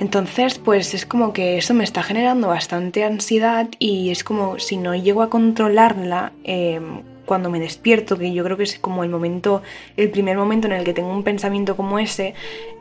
Entonces, 0.00 0.58
pues 0.58 0.94
es 0.94 1.04
como 1.04 1.34
que 1.34 1.58
eso 1.58 1.74
me 1.74 1.84
está 1.84 2.02
generando 2.02 2.48
bastante 2.48 3.04
ansiedad 3.04 3.68
y 3.78 4.10
es 4.10 4.24
como 4.24 4.58
si 4.58 4.78
no 4.78 4.94
llego 4.94 5.20
a 5.20 5.28
controlarla 5.28 6.32
em, 6.42 7.02
cuando 7.26 7.50
me 7.50 7.60
despierto, 7.60 8.16
que 8.16 8.32
yo 8.32 8.42
creo 8.42 8.56
que 8.56 8.62
es 8.62 8.78
como 8.78 9.04
el 9.04 9.10
momento, 9.10 9.62
el 9.98 10.10
primer 10.10 10.38
momento 10.38 10.66
en 10.66 10.72
el 10.72 10.84
que 10.84 10.94
tengo 10.94 11.10
un 11.10 11.22
pensamiento 11.22 11.76
como 11.76 11.98
ese, 11.98 12.32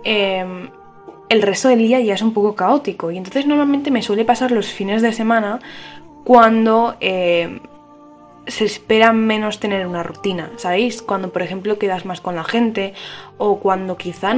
em, 0.05 0.69
el 1.27 1.41
resto 1.41 1.67
del 1.67 1.79
día 1.79 1.99
ya 1.99 2.13
es 2.13 2.21
un 2.21 2.33
poco 2.33 2.55
caótico. 2.55 3.11
Y 3.11 3.17
entonces 3.17 3.45
normalmente 3.45 3.91
me 3.91 4.01
suele 4.01 4.23
pasar 4.23 4.51
los 4.51 4.67
fines 4.67 5.01
de 5.01 5.11
semana 5.11 5.59
cuando 6.23 6.95
em, 7.01 7.59
se 8.49 8.65
espera 8.65 9.13
menos 9.13 9.59
tener 9.59 9.87
una 9.87 10.03
rutina, 10.03 10.51
¿sabéis? 10.57 11.01
Cuando, 11.01 11.31
por 11.31 11.41
ejemplo, 11.41 11.79
quedas 11.79 12.05
más 12.05 12.21
con 12.21 12.35
la 12.35 12.43
gente 12.43 12.93
o 13.37 13.59
cuando 13.59 13.97
quizá 13.97 14.35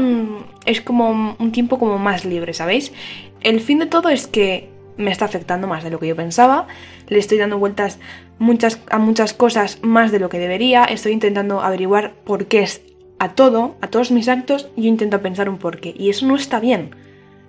es 0.66 0.82
como 0.82 1.36
un 1.38 1.52
tiempo 1.52 1.80
como 1.80 1.98
más 1.98 2.26
libre, 2.26 2.54
¿sabéis? 2.54 2.94
El 3.42 3.60
fin 3.60 3.80
de 3.80 3.88
todo 3.88 4.10
es 4.10 4.28
que 4.28 4.70
me 4.98 5.12
está 5.12 5.26
afectando 5.26 5.68
más 5.68 5.84
de 5.84 5.90
lo 5.90 6.00
que 6.00 6.08
yo 6.08 6.16
pensaba, 6.16 6.68
le 7.08 7.20
estoy 7.20 7.38
dando 7.38 7.58
vueltas 7.58 8.00
muchas, 8.40 8.80
a 8.90 9.00
muchas 9.00 9.34
cosas 9.34 9.80
más 9.82 10.12
de 10.12 10.20
lo 10.20 10.30
que 10.30 10.40
debería, 10.40 10.84
estoy 10.86 11.14
intentando 11.14 11.62
averiguar 11.62 12.14
por 12.24 12.46
qué 12.46 12.60
es 12.60 12.82
a 13.20 13.30
todo, 13.30 13.76
a 13.82 13.88
todos 13.88 14.12
mis 14.12 14.28
actos, 14.28 14.70
yo 14.76 14.88
intento 14.88 15.22
pensar 15.22 15.50
un 15.50 15.58
por 15.58 15.80
qué, 15.80 15.94
y 15.98 16.10
eso 16.10 16.26
no 16.26 16.36
está 16.36 16.60
bien. 16.60 16.96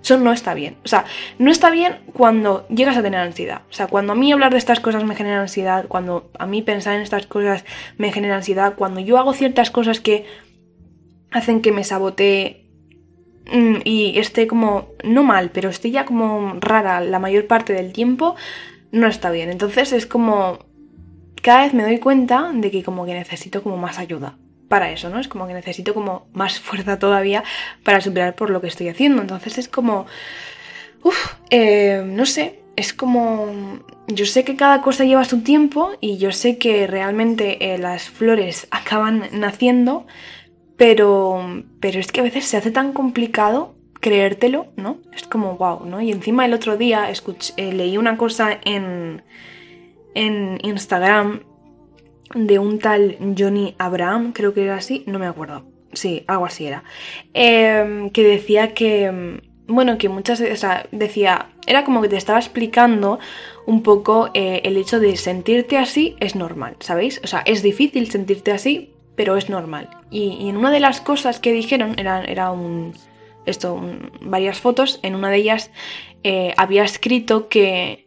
Eso 0.03 0.17
no 0.17 0.33
está 0.33 0.53
bien. 0.53 0.75
O 0.83 0.87
sea, 0.89 1.05
no 1.39 1.49
está 1.49 1.69
bien 1.69 1.99
cuando 2.11 2.67
llegas 2.67 2.97
a 2.97 3.01
tener 3.01 3.21
ansiedad. 3.21 3.61
O 3.69 3.73
sea, 3.73 3.87
cuando 3.87 4.11
a 4.11 4.15
mí 4.15 4.33
hablar 4.33 4.51
de 4.51 4.57
estas 4.57 4.81
cosas 4.81 5.05
me 5.05 5.15
genera 5.15 5.39
ansiedad, 5.39 5.85
cuando 5.87 6.29
a 6.37 6.45
mí 6.45 6.61
pensar 6.61 6.95
en 6.95 7.01
estas 7.01 7.25
cosas 7.25 7.63
me 7.97 8.11
genera 8.11 8.35
ansiedad, 8.35 8.75
cuando 8.75 8.99
yo 8.99 9.17
hago 9.17 9.33
ciertas 9.33 9.71
cosas 9.71 10.01
que 10.01 10.25
hacen 11.31 11.61
que 11.61 11.71
me 11.71 11.85
sabotee 11.85 12.65
mm, 13.51 13.77
y 13.85 14.19
esté 14.19 14.45
como, 14.45 14.89
no 15.05 15.23
mal, 15.23 15.51
pero 15.51 15.69
esté 15.69 15.89
ya 15.89 16.03
como 16.03 16.57
rara 16.59 16.99
la 16.99 17.19
mayor 17.19 17.47
parte 17.47 17.71
del 17.71 17.93
tiempo, 17.93 18.35
no 18.91 19.07
está 19.07 19.31
bien. 19.31 19.49
Entonces 19.49 19.93
es 19.93 20.05
como, 20.05 20.59
cada 21.41 21.63
vez 21.63 21.73
me 21.73 21.83
doy 21.83 21.99
cuenta 21.99 22.51
de 22.53 22.71
que 22.71 22.83
como 22.83 23.05
que 23.05 23.13
necesito 23.13 23.63
como 23.63 23.77
más 23.77 23.99
ayuda 23.99 24.37
para 24.73 24.89
eso, 24.89 25.07
¿no? 25.11 25.19
Es 25.19 25.27
como 25.27 25.45
que 25.45 25.53
necesito 25.53 25.93
como 25.93 26.25
más 26.33 26.59
fuerza 26.59 26.97
todavía 26.97 27.43
para 27.83 28.01
superar 28.01 28.33
por 28.33 28.49
lo 28.49 28.59
que 28.59 28.65
estoy 28.65 28.87
haciendo. 28.87 29.21
Entonces 29.21 29.59
es 29.59 29.67
como, 29.67 30.07
uff, 31.03 31.35
eh, 31.51 32.01
no 32.03 32.25
sé, 32.25 32.63
es 32.75 32.91
como, 32.91 33.53
yo 34.07 34.25
sé 34.25 34.43
que 34.43 34.55
cada 34.55 34.81
cosa 34.81 35.03
lleva 35.03 35.25
su 35.25 35.41
tiempo 35.43 35.91
y 36.01 36.17
yo 36.17 36.31
sé 36.31 36.57
que 36.57 36.87
realmente 36.87 37.71
eh, 37.71 37.77
las 37.77 38.09
flores 38.09 38.67
acaban 38.71 39.25
naciendo, 39.31 40.07
pero, 40.75 41.63
pero 41.79 41.99
es 41.99 42.11
que 42.11 42.21
a 42.21 42.23
veces 42.23 42.45
se 42.45 42.57
hace 42.57 42.71
tan 42.71 42.93
complicado 42.93 43.75
creértelo, 43.99 44.73
¿no? 44.75 44.97
Es 45.13 45.27
como, 45.27 45.55
wow, 45.55 45.85
¿no? 45.85 46.01
Y 46.01 46.11
encima 46.11 46.45
el 46.47 46.53
otro 46.55 46.77
día 46.77 47.11
escuché, 47.11 47.53
eh, 47.57 47.73
leí 47.73 47.99
una 47.99 48.17
cosa 48.17 48.57
en, 48.65 49.21
en 50.15 50.57
Instagram 50.63 51.43
de 52.33 52.59
un 52.59 52.79
tal 52.79 53.17
Johnny 53.37 53.75
Abraham, 53.77 54.33
creo 54.33 54.53
que 54.53 54.63
era 54.63 54.75
así, 54.75 55.03
no 55.07 55.19
me 55.19 55.27
acuerdo. 55.27 55.63
Sí, 55.93 56.23
algo 56.27 56.45
así 56.45 56.65
era. 56.65 56.83
Em, 57.33 58.09
que 58.09 58.23
decía 58.23 58.73
que, 58.73 59.05
em, 59.05 59.41
bueno, 59.67 59.97
que 59.97 60.09
muchas 60.09 60.39
veces, 60.39 60.57
o 60.57 60.61
sea, 60.61 60.87
decía, 60.91 61.49
era 61.67 61.83
como 61.83 62.01
que 62.01 62.09
te 62.09 62.17
estaba 62.17 62.39
explicando 62.39 63.19
un 63.65 63.83
poco 63.83 64.29
eh, 64.33 64.61
el 64.65 64.77
hecho 64.77 64.99
de 64.99 65.15
sentirte 65.15 65.77
así 65.77 66.15
es 66.19 66.35
normal, 66.35 66.75
¿sabéis? 66.79 67.21
O 67.23 67.27
sea, 67.27 67.41
es 67.45 67.61
difícil 67.61 68.09
sentirte 68.09 68.51
así, 68.51 68.93
pero 69.15 69.37
es 69.37 69.49
normal. 69.49 69.89
Y, 70.09 70.49
en 70.49 70.57
una 70.57 70.71
de 70.71 70.79
las 70.79 70.99
cosas 71.01 71.39
que 71.39 71.53
dijeron, 71.53 71.95
era, 71.97 72.23
era 72.23 72.51
un, 72.51 72.93
esto, 73.45 73.81
varias 74.21 74.59
fotos. 74.59 74.99
En 75.03 75.15
una 75.15 75.29
de 75.29 75.37
ellas 75.37 75.71
eh, 76.23 76.53
había 76.57 76.83
escrito 76.83 77.47
que, 77.47 78.02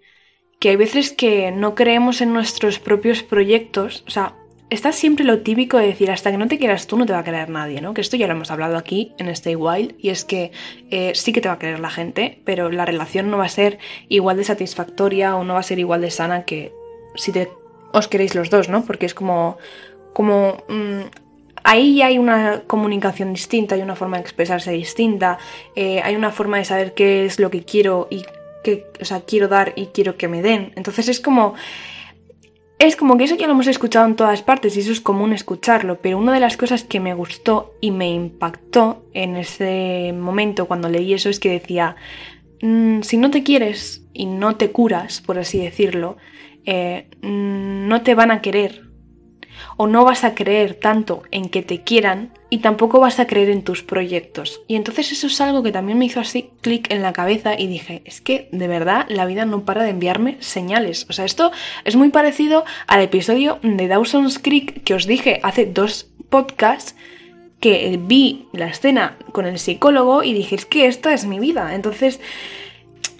que 0.58 0.70
hay 0.70 0.76
veces 0.76 1.12
que 1.12 1.50
no 1.50 1.74
creemos 1.74 2.20
en 2.20 2.32
nuestros 2.32 2.78
propios 2.78 3.22
proyectos. 3.22 4.04
O 4.06 4.10
sea, 4.10 4.34
está 4.70 4.92
siempre 4.92 5.24
lo 5.24 5.40
típico 5.40 5.78
de 5.78 5.86
decir 5.86 6.10
hasta 6.10 6.30
que 6.30 6.38
no 6.38 6.48
te 6.48 6.58
quieras 6.58 6.86
tú 6.86 6.96
no 6.96 7.06
te 7.06 7.12
va 7.12 7.20
a 7.20 7.24
querer 7.24 7.50
nadie, 7.50 7.80
¿no? 7.80 7.94
Que 7.94 8.00
esto 8.00 8.16
ya 8.16 8.26
lo 8.26 8.32
hemos 8.32 8.50
hablado 8.50 8.76
aquí 8.76 9.12
en 9.18 9.28
Stay 9.28 9.54
Wild 9.54 9.94
y 9.98 10.10
es 10.10 10.24
que 10.24 10.50
eh, 10.90 11.12
sí 11.14 11.32
que 11.32 11.40
te 11.40 11.48
va 11.48 11.54
a 11.54 11.58
querer 11.58 11.80
la 11.80 11.90
gente, 11.90 12.40
pero 12.44 12.70
la 12.70 12.84
relación 12.84 13.30
no 13.30 13.38
va 13.38 13.44
a 13.44 13.50
ser 13.50 13.78
igual 14.08 14.36
de 14.36 14.44
satisfactoria 14.44 15.36
o 15.36 15.44
no 15.44 15.54
va 15.54 15.60
a 15.60 15.64
ser 15.64 15.78
igual 15.78 16.00
de 16.00 16.10
sana 16.10 16.44
que 16.44 16.72
si 17.14 17.32
os 17.92 18.08
queréis 18.08 18.34
los 18.34 18.50
dos, 18.50 18.68
¿no? 18.68 18.84
Porque 18.84 19.06
es 19.06 19.14
como, 19.14 19.58
como 20.12 20.64
mm, 20.68 21.02
ahí 21.62 22.02
hay 22.02 22.18
una 22.18 22.62
comunicación 22.66 23.32
distinta, 23.32 23.74
hay 23.74 23.82
una 23.82 23.96
forma 23.96 24.16
de 24.16 24.22
expresarse 24.22 24.72
distinta, 24.72 25.38
eh, 25.74 26.00
hay 26.02 26.16
una 26.16 26.30
forma 26.30 26.58
de 26.58 26.64
saber 26.64 26.94
qué 26.94 27.24
es 27.24 27.38
lo 27.38 27.50
que 27.50 27.64
quiero 27.64 28.08
y 28.10 28.24
qué, 28.66 28.86
o 29.00 29.04
sea, 29.04 29.20
quiero 29.20 29.46
dar 29.46 29.72
y 29.76 29.86
quiero 29.86 30.16
que 30.16 30.26
me 30.26 30.42
den. 30.42 30.72
Entonces 30.74 31.08
es 31.08 31.20
como 31.20 31.54
es 32.78 32.96
como 32.96 33.16
que 33.16 33.24
eso 33.24 33.36
ya 33.36 33.46
lo 33.46 33.54
hemos 33.54 33.68
escuchado 33.68 34.06
en 34.06 34.16
todas 34.16 34.42
partes 34.42 34.76
y 34.76 34.80
eso 34.80 34.92
es 34.92 35.00
común 35.00 35.32
escucharlo, 35.32 36.00
pero 36.02 36.18
una 36.18 36.34
de 36.34 36.40
las 36.40 36.58
cosas 36.58 36.84
que 36.84 37.00
me 37.00 37.14
gustó 37.14 37.74
y 37.80 37.90
me 37.90 38.10
impactó 38.10 39.06
en 39.14 39.36
ese 39.36 40.12
momento 40.14 40.66
cuando 40.66 40.90
leí 40.90 41.14
eso 41.14 41.30
es 41.30 41.40
que 41.40 41.50
decía, 41.50 41.96
mm, 42.60 43.00
si 43.00 43.16
no 43.16 43.30
te 43.30 43.42
quieres 43.42 44.04
y 44.12 44.26
no 44.26 44.56
te 44.56 44.72
curas, 44.72 45.22
por 45.22 45.38
así 45.38 45.58
decirlo, 45.58 46.18
eh, 46.66 47.08
mm, 47.22 47.88
no 47.88 48.02
te 48.02 48.14
van 48.14 48.30
a 48.30 48.42
querer 48.42 48.85
o 49.76 49.86
no 49.86 50.04
vas 50.04 50.24
a 50.24 50.34
creer 50.34 50.74
tanto 50.74 51.22
en 51.30 51.48
que 51.48 51.62
te 51.62 51.82
quieran 51.82 52.30
y 52.48 52.58
tampoco 52.58 53.00
vas 53.00 53.18
a 53.18 53.26
creer 53.26 53.50
en 53.50 53.62
tus 53.62 53.82
proyectos. 53.82 54.62
Y 54.68 54.76
entonces 54.76 55.12
eso 55.12 55.26
es 55.26 55.40
algo 55.40 55.62
que 55.62 55.72
también 55.72 55.98
me 55.98 56.06
hizo 56.06 56.20
así 56.20 56.50
clic 56.60 56.90
en 56.90 57.02
la 57.02 57.12
cabeza 57.12 57.58
y 57.58 57.66
dije, 57.66 58.02
es 58.04 58.20
que 58.20 58.48
de 58.52 58.68
verdad 58.68 59.06
la 59.08 59.26
vida 59.26 59.44
no 59.44 59.64
para 59.64 59.82
de 59.82 59.90
enviarme 59.90 60.36
señales. 60.40 61.06
O 61.08 61.12
sea, 61.12 61.24
esto 61.24 61.52
es 61.84 61.96
muy 61.96 62.10
parecido 62.10 62.64
al 62.86 63.02
episodio 63.02 63.58
de 63.62 63.88
Dawson's 63.88 64.38
Creek 64.38 64.82
que 64.84 64.94
os 64.94 65.06
dije 65.06 65.40
hace 65.42 65.66
dos 65.66 66.08
podcasts 66.28 66.94
que 67.60 67.98
vi 68.00 68.48
la 68.52 68.66
escena 68.66 69.16
con 69.32 69.46
el 69.46 69.58
psicólogo 69.58 70.22
y 70.22 70.32
dije, 70.32 70.54
es 70.54 70.66
que 70.66 70.86
esta 70.86 71.12
es 71.14 71.24
mi 71.24 71.40
vida. 71.40 71.74
Entonces, 71.74 72.20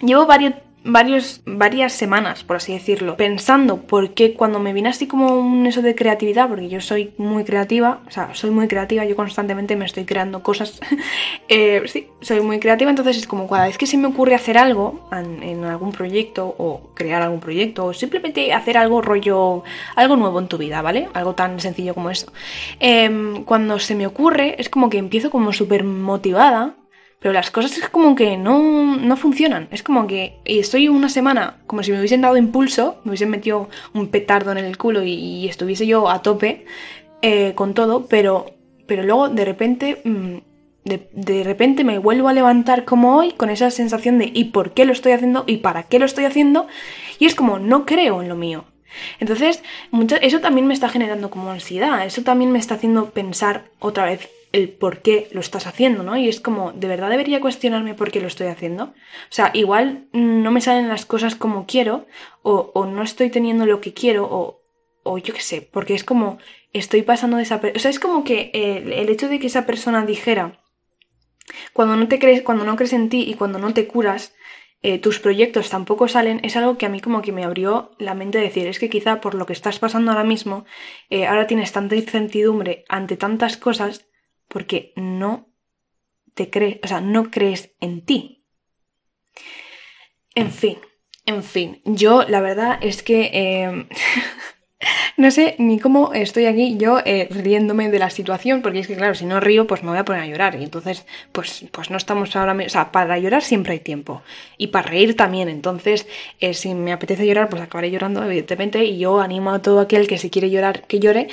llevo 0.01 0.25
varios 0.25 0.53
varias 0.87 1.93
semanas, 1.93 2.43
por 2.43 2.55
así 2.55 2.73
decirlo, 2.73 3.17
pensando 3.17 3.81
por 3.81 4.11
qué 4.11 4.33
cuando 4.33 4.59
me 4.59 4.73
viene 4.73 4.89
así 4.89 5.07
como 5.07 5.39
un 5.39 5.65
eso 5.67 5.81
de 5.81 5.95
creatividad, 5.95 6.47
porque 6.47 6.69
yo 6.69 6.81
soy 6.81 7.13
muy 7.17 7.43
creativa, 7.43 8.01
o 8.07 8.11
sea, 8.11 8.33
soy 8.33 8.51
muy 8.51 8.67
creativa, 8.67 9.03
yo 9.05 9.15
constantemente 9.15 9.75
me 9.75 9.85
estoy 9.85 10.05
creando 10.05 10.41
cosas, 10.41 10.79
eh, 11.49 11.83
sí, 11.87 12.07
soy 12.21 12.39
muy 12.41 12.59
creativa, 12.59 12.89
entonces 12.89 13.17
es 13.17 13.27
como 13.27 13.47
cada 13.49 13.67
vez 13.67 13.77
que 13.77 13.85
se 13.85 13.97
me 13.97 14.07
ocurre 14.07 14.35
hacer 14.35 14.57
algo 14.57 15.07
en, 15.11 15.63
algún 15.65 15.91
proyecto 15.91 16.55
o 16.57 16.91
crear 16.93 17.21
algún 17.21 17.39
proyecto 17.39 17.85
o 17.85 17.93
simplemente 17.93 18.53
hacer 18.53 18.77
algo 18.77 19.01
rollo, 19.01 19.63
algo 19.95 20.15
nuevo 20.15 20.39
en 20.39 20.47
tu 20.47 20.57
vida, 20.57 20.81
¿vale? 20.81 21.09
Algo 21.13 21.35
tan 21.35 21.59
sencillo 21.59 21.93
como 21.93 22.09
eso. 22.09 22.31
Em, 22.79 23.43
cuando 23.43 23.79
se 23.79 23.95
me 23.95 24.07
ocurre 24.07 24.55
es 24.57 24.69
como 24.69 24.89
que 24.89 24.97
empiezo 24.97 25.29
como 25.29 25.51
súper 25.51 25.83
motivada 25.83 26.75
pero 27.19 27.33
las 27.33 27.49
cosas 27.49 27.77
es 27.77 27.89
como 27.89 28.15
que 28.15 28.37
no, 28.37 28.95
no 28.97 29.17
funcionan. 29.17 29.67
Es 29.71 29.81
como 29.83 30.05
que 30.05 30.37
estoy 30.45 30.87
una 30.87 31.09
semana 31.09 31.57
como 31.65 31.83
si 31.83 31.91
me 31.91 31.97
hubiesen 31.97 32.21
dado 32.21 32.37
impulso, 32.37 33.01
me 33.03 33.11
hubiesen 33.11 33.29
metido 33.29 33.69
un 33.93 34.07
petardo 34.09 34.51
en 34.51 34.59
el 34.59 34.77
culo 34.77 35.03
y, 35.03 35.47
estuviese 35.47 35.87
yo 35.87 36.09
a 36.09 36.21
tope 36.21 36.65
eh, 37.21 37.53
con 37.55 37.73
todo, 37.73 38.05
pero, 38.07 38.45
pero 38.85 39.03
luego 39.03 39.29
de 39.29 39.45
repente... 39.45 40.01
Mm, 40.03 40.37
de, 40.85 41.09
de, 41.11 41.43
repente 41.43 41.83
me 41.83 41.99
vuelvo 41.99 42.29
a 42.29 42.33
levantar 42.33 42.85
como 42.85 43.17
hoy 43.17 43.33
con 43.33 43.49
esa 43.49 43.69
sensación 43.71 44.19
de 44.19 44.31
¿y 44.33 44.45
por 44.45 44.71
qué 44.71 44.85
lo 44.85 44.93
estoy 44.93 45.11
haciendo? 45.11 45.43
¿y 45.45 45.57
para 45.57 45.83
qué 45.83 45.99
lo 45.99 46.05
estoy 46.05 46.23
haciendo? 46.23 46.65
Y 47.19 47.25
es 47.25 47.35
como 47.35 47.59
no 47.59 47.85
creo 47.85 48.21
en 48.21 48.29
lo 48.29 48.37
mío. 48.37 48.63
Entonces, 49.19 49.63
eso 50.21 50.39
también 50.39 50.65
me 50.65 50.73
está 50.73 50.87
generando 50.87 51.29
como 51.29 51.51
ansiedad, 51.51 52.05
eso 52.05 52.23
también 52.23 52.53
me 52.53 52.59
está 52.59 52.75
haciendo 52.75 53.09
pensar 53.09 53.65
otra 53.79 54.05
vez 54.05 54.29
el 54.51 54.69
por 54.69 55.01
qué 55.01 55.27
lo 55.31 55.39
estás 55.39 55.67
haciendo, 55.67 56.03
¿no? 56.03 56.17
Y 56.17 56.29
es 56.29 56.39
como, 56.39 56.71
¿de 56.71 56.87
verdad 56.87 57.09
debería 57.09 57.41
cuestionarme 57.41 57.93
por 57.93 58.11
qué 58.11 58.21
lo 58.21 58.27
estoy 58.27 58.47
haciendo? 58.47 58.85
O 58.85 58.93
sea, 59.31 59.51
igual 59.53 60.07
no 60.13 60.51
me 60.51 60.61
salen 60.61 60.87
las 60.87 61.05
cosas 61.05 61.35
como 61.35 61.65
quiero, 61.65 62.07
o, 62.43 62.85
no 62.85 63.03
estoy 63.03 63.29
teniendo 63.29 63.65
lo 63.65 63.81
que 63.81 63.93
quiero, 63.93 64.27
o, 65.03 65.17
yo 65.17 65.33
qué 65.33 65.41
sé, 65.41 65.61
porque 65.61 65.95
es 65.95 66.03
como, 66.03 66.37
estoy 66.73 67.01
pasando 67.01 67.37
de 67.37 67.43
esa 67.43 67.61
O 67.75 67.79
sea, 67.79 67.91
es 67.91 67.99
como 67.99 68.23
que 68.23 68.51
el, 68.53 69.09
hecho 69.09 69.29
de 69.29 69.39
que 69.39 69.47
esa 69.47 69.65
persona 69.65 70.05
dijera, 70.05 70.61
cuando 71.73 71.95
no 71.95 72.07
te 72.07 72.19
crees, 72.19 72.41
cuando 72.41 72.63
no 72.63 72.75
crees 72.75 72.93
en 72.93 73.09
ti 73.09 73.23
y 73.27 73.35
cuando 73.35 73.59
no 73.59 73.73
te 73.73 73.87
curas, 73.87 74.33
eh, 74.83 74.99
tus 74.99 75.19
proyectos 75.19 75.69
tampoco 75.69 76.07
salen, 76.07 76.39
es 76.43 76.55
algo 76.55 76.77
que 76.77 76.85
a 76.85 76.89
mí 76.89 77.01
como 77.01 77.21
que 77.21 77.31
me 77.31 77.43
abrió 77.43 77.91
la 77.97 78.13
mente 78.13 78.37
de 78.37 78.45
decir, 78.45 78.67
es 78.67 78.79
que 78.79 78.89
quizá 78.89 79.21
por 79.21 79.33
lo 79.33 79.45
que 79.45 79.53
estás 79.53 79.79
pasando 79.79 80.11
ahora 80.11 80.23
mismo, 80.23 80.65
eh, 81.09 81.25
ahora 81.25 81.47
tienes 81.47 81.71
tanta 81.71 81.95
incertidumbre 81.95 82.85
ante 82.87 83.17
tantas 83.17 83.57
cosas 83.57 84.07
porque 84.47 84.93
no 84.95 85.49
te 86.33 86.49
crees, 86.49 86.79
o 86.83 86.87
sea, 86.87 87.01
no 87.01 87.31
crees 87.31 87.71
en 87.79 88.05
ti. 88.05 88.45
En 90.35 90.51
fin, 90.51 90.77
en 91.25 91.43
fin, 91.43 91.81
yo 91.83 92.23
la 92.23 92.41
verdad 92.41 92.77
es 92.81 93.01
que 93.01 93.31
em, 93.33 93.87
no 95.17 95.31
sé 95.31 95.55
ni 95.57 95.79
cómo 95.79 96.13
estoy 96.13 96.45
aquí 96.45 96.77
yo 96.77 96.99
eh, 97.03 97.27
riéndome 97.31 97.89
de 97.89 97.99
la 97.99 98.09
situación, 98.09 98.61
porque 98.61 98.79
es 98.79 98.87
que 98.87 98.95
claro, 98.95 99.15
si 99.15 99.25
no 99.25 99.39
río, 99.39 99.65
pues 99.65 99.83
me 99.83 99.89
voy 99.89 99.97
a 99.97 100.05
poner 100.05 100.21
a 100.21 100.27
llorar. 100.27 100.55
Y 100.59 100.63
entonces, 100.63 101.05
pues, 101.31 101.65
pues 101.71 101.89
no 101.89 101.97
estamos 101.97 102.35
ahora 102.35 102.53
mismo. 102.53 102.67
O 102.67 102.69
sea, 102.69 102.91
para 102.91 103.17
llorar 103.17 103.43
siempre 103.43 103.73
hay 103.73 103.79
tiempo. 103.79 104.21
Y 104.57 104.67
para 104.67 104.89
reír 104.89 105.15
también. 105.15 105.49
Entonces, 105.49 106.07
eh, 106.39 106.53
si 106.53 106.73
me 106.75 106.93
apetece 106.93 107.25
llorar, 107.25 107.49
pues 107.49 107.61
acabaré 107.61 107.89
llorando, 107.91 108.23
evidentemente. 108.23 108.83
Y 108.85 108.99
yo 108.99 109.19
animo 109.19 109.51
a 109.51 109.61
todo 109.61 109.79
aquel 109.79 110.07
que 110.07 110.17
si 110.17 110.29
quiere 110.29 110.49
llorar, 110.49 110.85
que 110.87 110.99
llore 110.99 111.27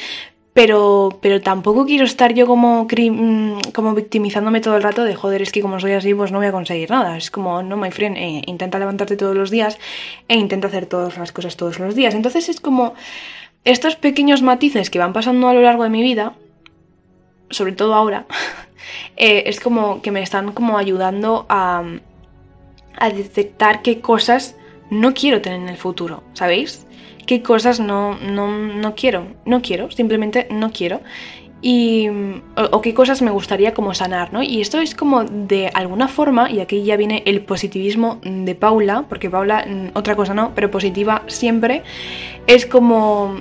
pero, 0.54 1.18
pero 1.20 1.40
tampoco 1.40 1.84
quiero 1.84 2.04
estar 2.04 2.32
yo 2.32 2.46
como, 2.46 2.84
mm, 2.84 3.72
como 3.74 3.92
victimizándome 3.92 4.60
todo 4.60 4.76
el 4.76 4.84
rato 4.84 5.02
de 5.02 5.16
joder, 5.16 5.42
es 5.42 5.50
que 5.50 5.60
como 5.60 5.80
soy 5.80 5.92
así, 5.92 6.14
pues 6.14 6.30
no 6.30 6.38
voy 6.38 6.46
a 6.46 6.52
conseguir 6.52 6.90
nada. 6.90 7.16
Es 7.16 7.32
como, 7.32 7.60
no, 7.64 7.76
my 7.76 7.90
friend, 7.90 8.16
eh, 8.16 8.42
intenta 8.46 8.78
levantarte 8.78 9.16
todos 9.16 9.34
los 9.34 9.50
días 9.50 9.78
e 10.28 10.36
intenta 10.36 10.68
hacer 10.68 10.86
todas 10.86 11.18
las 11.18 11.32
cosas 11.32 11.56
todos 11.56 11.80
los 11.80 11.96
días. 11.96 12.14
Entonces 12.14 12.48
es 12.48 12.60
como 12.60 12.94
estos 13.64 13.96
pequeños 13.96 14.42
matices 14.42 14.90
que 14.90 15.00
van 15.00 15.12
pasando 15.12 15.48
a 15.48 15.54
lo 15.54 15.60
largo 15.60 15.82
de 15.82 15.90
mi 15.90 16.02
vida, 16.02 16.34
sobre 17.50 17.72
todo 17.72 17.94
ahora, 17.94 18.26
eh, 19.16 19.42
es 19.46 19.58
como 19.58 20.02
que 20.02 20.12
me 20.12 20.22
están 20.22 20.52
como 20.52 20.78
ayudando 20.78 21.46
a, 21.48 21.82
a 22.96 23.10
detectar 23.10 23.82
qué 23.82 24.00
cosas 24.00 24.54
no 24.88 25.14
quiero 25.14 25.40
tener 25.40 25.60
en 25.60 25.68
el 25.68 25.78
futuro, 25.78 26.22
¿sabéis? 26.34 26.86
Qué 27.26 27.42
cosas 27.42 27.80
no, 27.80 28.16
no, 28.18 28.94
quiero, 28.94 29.26
no 29.44 29.62
quiero, 29.62 29.90
simplemente 29.90 30.46
no 30.50 30.70
quiero. 30.72 31.00
Y, 31.62 32.08
o, 32.56 32.80
qué 32.82 32.92
cosas 32.92 33.22
me 33.22 33.30
gustaría 33.30 33.72
como 33.72 33.94
sanar, 33.94 34.34
¿no? 34.34 34.42
Y 34.42 34.60
esto 34.60 34.80
es 34.80 34.94
como 34.94 35.24
de 35.24 35.70
alguna 35.72 36.08
forma, 36.08 36.50
y 36.50 36.60
aquí 36.60 36.82
ya 36.84 36.96
viene 36.96 37.22
el 37.24 37.40
positivismo 37.40 38.20
de 38.22 38.54
Paula, 38.54 39.06
porque 39.08 39.30
Paula, 39.30 39.64
mm, 39.66 39.96
otra 39.96 40.14
cosa 40.14 40.34
no, 40.34 40.52
pero 40.54 40.70
positiva 40.70 41.22
siempre, 41.26 41.82
es 42.46 42.66
como... 42.66 43.37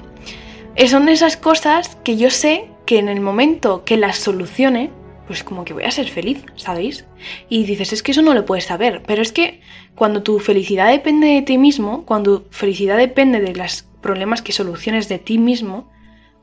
Son 0.88 1.08
esas 1.10 1.38
cosas 1.38 1.98
que 2.04 2.18
yo 2.18 2.30
sé 2.32 2.70
que 2.86 2.98
en 2.98 3.10
el 3.10 3.20
momento 3.20 3.84
que 3.84 3.98
las 3.98 4.18
solucione, 4.18 4.90
pues 5.28 5.44
como 5.44 5.66
que 5.66 5.74
voy 5.74 5.84
a 5.84 5.92
ser 5.92 6.10
feliz, 6.10 6.44
¿sabéis? 6.56 7.06
Y 7.50 7.64
dices, 7.64 7.94
es 7.94 8.04
que 8.04 8.12
eso 8.12 8.22
no 8.22 8.34
lo 8.34 8.46
puedes 8.46 8.66
saber, 8.66 9.04
pero 9.06 9.22
es 9.22 9.32
que 9.32 9.62
cuando 9.96 10.24
tu 10.24 10.40
felicidad 10.40 10.92
depende 10.92 11.28
de 11.28 11.42
ti 11.42 11.58
mismo, 11.58 12.06
cuando 12.06 12.42
tu 12.42 12.52
felicidad 12.52 12.98
depende 12.98 13.40
de 13.40 13.56
los 13.56 13.84
problemas 14.02 14.42
que 14.42 14.52
soluciones 14.52 15.08
de 15.10 15.20
ti 15.20 15.38
mismo 15.38 15.90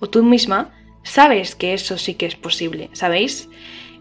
o 0.00 0.08
tú 0.08 0.22
misma, 0.22 0.72
sabes 1.02 1.54
que 1.54 1.74
eso 1.74 1.98
sí 1.98 2.14
que 2.14 2.26
es 2.26 2.36
posible, 2.36 2.90
¿sabéis? 2.92 3.48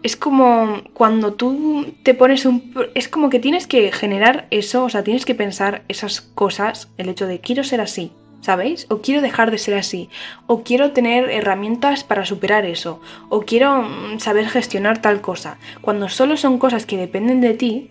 Es 0.02 0.16
como 0.16 0.82
cuando 0.94 1.34
tú 1.34 1.94
te 2.02 2.14
pones 2.14 2.46
un... 2.46 2.72
Es 2.94 3.08
como 3.08 3.28
que 3.28 3.38
tienes 3.38 3.66
que 3.66 3.92
generar 3.92 4.46
eso, 4.50 4.84
o 4.84 4.88
sea, 4.88 5.04
tienes 5.04 5.26
que 5.26 5.34
pensar 5.34 5.84
esas 5.88 6.22
cosas, 6.22 6.88
el 6.96 7.10
hecho 7.10 7.26
de 7.26 7.40
quiero 7.40 7.64
ser 7.64 7.82
así, 7.82 8.12
¿sabéis? 8.40 8.86
O 8.90 9.00
quiero 9.00 9.20
dejar 9.20 9.50
de 9.50 9.58
ser 9.58 9.74
así, 9.74 10.08
o 10.46 10.62
quiero 10.62 10.92
tener 10.92 11.30
herramientas 11.30 12.04
para 12.04 12.24
superar 12.24 12.64
eso, 12.64 13.00
o 13.28 13.42
quiero 13.42 13.82
mm, 13.82 14.18
saber 14.18 14.48
gestionar 14.48 15.02
tal 15.02 15.20
cosa. 15.20 15.58
Cuando 15.80 16.08
solo 16.08 16.36
son 16.36 16.58
cosas 16.58 16.86
que 16.86 16.96
dependen 16.96 17.40
de 17.40 17.54
ti 17.54 17.90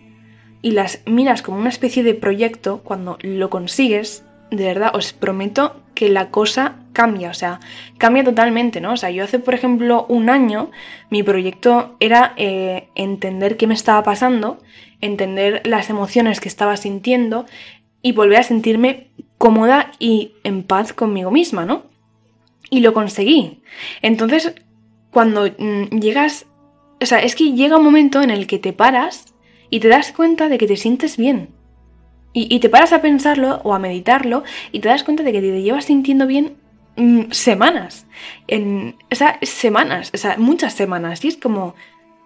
y 0.61 0.71
las 0.71 1.01
miras 1.05 1.41
como 1.41 1.59
una 1.59 1.69
especie 1.69 2.03
de 2.03 2.13
proyecto, 2.13 2.81
cuando 2.83 3.17
lo 3.21 3.49
consigues, 3.49 4.23
de 4.51 4.65
verdad 4.65 4.95
os 4.95 5.13
prometo 5.13 5.81
que 5.93 6.09
la 6.09 6.29
cosa 6.29 6.75
cambia, 6.93 7.29
o 7.29 7.33
sea, 7.33 7.59
cambia 7.97 8.23
totalmente, 8.23 8.81
¿no? 8.81 8.93
O 8.93 8.97
sea, 8.97 9.11
yo 9.11 9.23
hace, 9.23 9.39
por 9.39 9.53
ejemplo, 9.53 10.05
un 10.09 10.29
año, 10.29 10.71
mi 11.09 11.23
proyecto 11.23 11.95
era 11.99 12.33
eh, 12.35 12.87
entender 12.95 13.57
qué 13.57 13.67
me 13.67 13.73
estaba 13.73 14.01
pasando, 14.03 14.59
entender 15.01 15.61
las 15.65 15.89
emociones 15.89 16.39
que 16.39 16.49
estaba 16.49 16.77
sintiendo 16.77 17.45
y 18.01 18.13
volver 18.13 18.39
a 18.39 18.43
sentirme 18.43 19.07
cómoda 19.39 19.93
y 19.97 20.33
en 20.43 20.61
paz 20.61 20.93
conmigo 20.93 21.31
misma, 21.31 21.65
¿no? 21.65 21.85
Y 22.69 22.81
lo 22.81 22.93
conseguí. 22.93 23.63
Entonces, 24.03 24.53
cuando 25.09 25.47
mm, 25.47 25.99
llegas 25.99 26.45
O 27.01 27.05
sea, 27.05 27.19
es 27.19 27.33
que 27.33 27.53
llega 27.53 27.77
un 27.77 27.85
momento 27.85 28.21
en 28.21 28.29
el 28.29 28.45
que 28.45 28.59
te 28.59 28.73
paras 28.73 29.33
y 29.71 29.79
te 29.79 29.87
das 29.87 30.11
cuenta 30.11 30.49
de 30.49 30.57
que 30.59 30.67
te 30.67 30.75
sientes 30.75 31.17
bien. 31.17 31.49
Y, 32.31 32.59
te 32.59 32.69
paras 32.69 32.93
a 32.93 33.01
pensarlo 33.01 33.59
o 33.63 33.73
a 33.73 33.79
meditarlo 33.79 34.43
y 34.71 34.81
te 34.81 34.89
das 34.89 35.03
cuenta 35.03 35.23
de 35.23 35.31
que 35.31 35.41
te 35.41 35.61
llevas 35.63 35.85
sintiendo 35.85 36.27
bien 36.27 36.57
mm, 36.95 37.31
semanas. 37.31 38.05
En, 38.47 38.95
o 39.11 39.15
sea, 39.15 39.39
semanas, 39.41 40.11
o 40.13 40.17
sea, 40.17 40.35
muchas 40.37 40.73
semanas. 40.73 41.23
Y 41.25 41.29
es 41.29 41.37
como... 41.37 41.73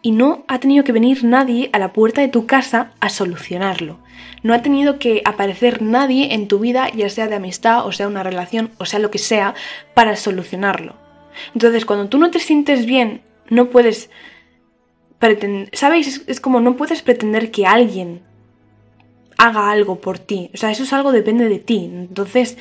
Y 0.04 0.12
no 0.12 0.44
ha 0.48 0.60
tenido 0.60 0.84
que 0.84 0.92
venir 0.92 1.24
nadie 1.24 1.72
a 1.74 1.80
la 1.80 1.94
puerta 1.94 2.22
de 2.22 2.28
tu 2.28 2.46
casa 2.46 2.92
a 3.00 3.10
solucionarlo. 3.10 3.98
No 4.44 4.54
ha 4.54 4.62
tenido 4.62 5.00
que 5.00 5.24
aparecer 5.26 5.82
nadie 5.82 6.34
en 6.34 6.48
tu 6.48 6.60
vida, 6.60 6.90
ya 6.90 7.10
sea 7.10 7.28
de 7.28 7.36
amistad, 7.36 7.88
o 7.88 7.92
sea 7.92 8.08
una 8.08 8.22
relación, 8.22 8.70
o 8.78 8.86
sea 8.86 9.00
lo 9.00 9.10
que 9.10 9.18
sea, 9.18 9.56
para 9.96 10.16
solucionarlo. 10.16 10.96
Entonces, 11.56 11.86
cuando 11.86 12.10
tú 12.10 12.20
no 12.20 12.30
te 12.30 12.40
sientes 12.40 12.86
bien, 12.86 13.22
no 13.50 13.70
puedes 13.70 14.10
pretender... 15.20 15.70
¿Sabéis? 15.74 16.24
Es, 16.28 16.40
como 16.40 16.60
no 16.60 16.76
puedes 16.76 17.02
pretender 17.02 17.50
que 17.50 17.66
alguien 17.66 18.22
haga 19.38 19.72
algo 19.72 20.00
por 20.00 20.20
ti. 20.20 20.52
O 20.54 20.58
sea, 20.58 20.72
eso 20.72 20.84
es 20.84 20.94
algo 20.94 21.12
depende 21.12 21.48
de 21.50 21.60
ti. 21.60 21.90
Entonces, 21.92 22.58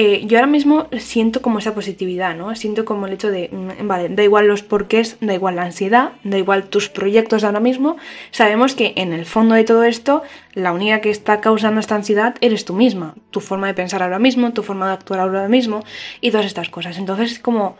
eh, 0.00 0.22
yo 0.26 0.38
ahora 0.38 0.46
mismo 0.46 0.86
siento 1.00 1.42
como 1.42 1.58
esa 1.58 1.74
positividad, 1.74 2.36
¿no? 2.36 2.54
Siento 2.54 2.84
como 2.84 3.08
el 3.08 3.14
hecho 3.14 3.32
de, 3.32 3.50
mm, 3.50 3.88
vale, 3.88 4.08
da 4.08 4.22
igual 4.22 4.46
los 4.46 4.62
porqués, 4.62 5.16
da 5.20 5.34
igual 5.34 5.56
la 5.56 5.62
ansiedad, 5.62 6.12
da 6.22 6.38
igual 6.38 6.68
tus 6.68 6.88
proyectos 6.88 7.42
ahora 7.42 7.58
mismo. 7.58 7.96
Sabemos 8.30 8.76
que 8.76 8.92
en 8.94 9.12
el 9.12 9.26
fondo 9.26 9.56
de 9.56 9.64
todo 9.64 9.82
esto, 9.82 10.22
la 10.54 10.72
única 10.72 11.00
que 11.00 11.10
está 11.10 11.40
causando 11.40 11.80
esta 11.80 11.96
ansiedad 11.96 12.36
eres 12.40 12.64
tú 12.64 12.74
misma. 12.74 13.16
Tu 13.32 13.40
forma 13.40 13.66
de 13.66 13.74
pensar 13.74 14.04
ahora 14.04 14.20
mismo, 14.20 14.52
tu 14.52 14.62
forma 14.62 14.86
de 14.86 14.92
actuar 14.92 15.18
ahora 15.18 15.48
mismo 15.48 15.82
y 16.20 16.30
todas 16.30 16.46
estas 16.46 16.68
cosas. 16.68 16.96
Entonces, 16.96 17.40
como 17.40 17.76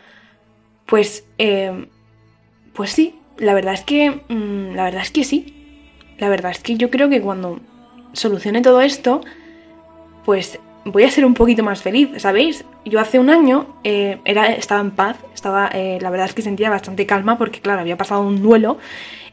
pues, 0.87 1.23
eh, 1.37 1.87
pues 2.73 2.89
sí, 2.89 3.15
la 3.37 3.53
verdad 3.53 3.75
es 3.75 3.83
que, 3.83 4.09
mm, 4.27 4.75
la 4.75 4.83
verdad 4.83 5.03
es 5.03 5.11
que 5.11 5.23
sí. 5.23 5.55
La 6.17 6.27
verdad 6.27 6.51
es 6.51 6.59
que 6.59 6.75
yo 6.75 6.89
creo 6.89 7.07
que 7.07 7.21
cuando 7.21 7.61
solucione 8.11 8.61
todo 8.61 8.81
esto, 8.81 9.21
pues 10.25 10.59
voy 10.85 11.03
a 11.03 11.11
ser 11.11 11.25
un 11.25 11.33
poquito 11.33 11.63
más 11.63 11.81
feliz, 11.81 12.09
¿sabéis? 12.17 12.65
Yo 12.85 12.99
hace 12.99 13.19
un 13.19 13.29
año 13.29 13.67
eh, 13.83 14.19
era, 14.25 14.53
estaba 14.53 14.81
en 14.81 14.91
paz, 14.91 15.17
estaba, 15.33 15.69
eh, 15.73 15.99
la 16.01 16.09
verdad 16.09 16.27
es 16.27 16.33
que 16.33 16.41
sentía 16.41 16.69
bastante 16.69 17.05
calma 17.05 17.37
porque, 17.37 17.59
claro, 17.59 17.81
había 17.81 17.97
pasado 17.97 18.21
un 18.21 18.41
duelo 18.41 18.77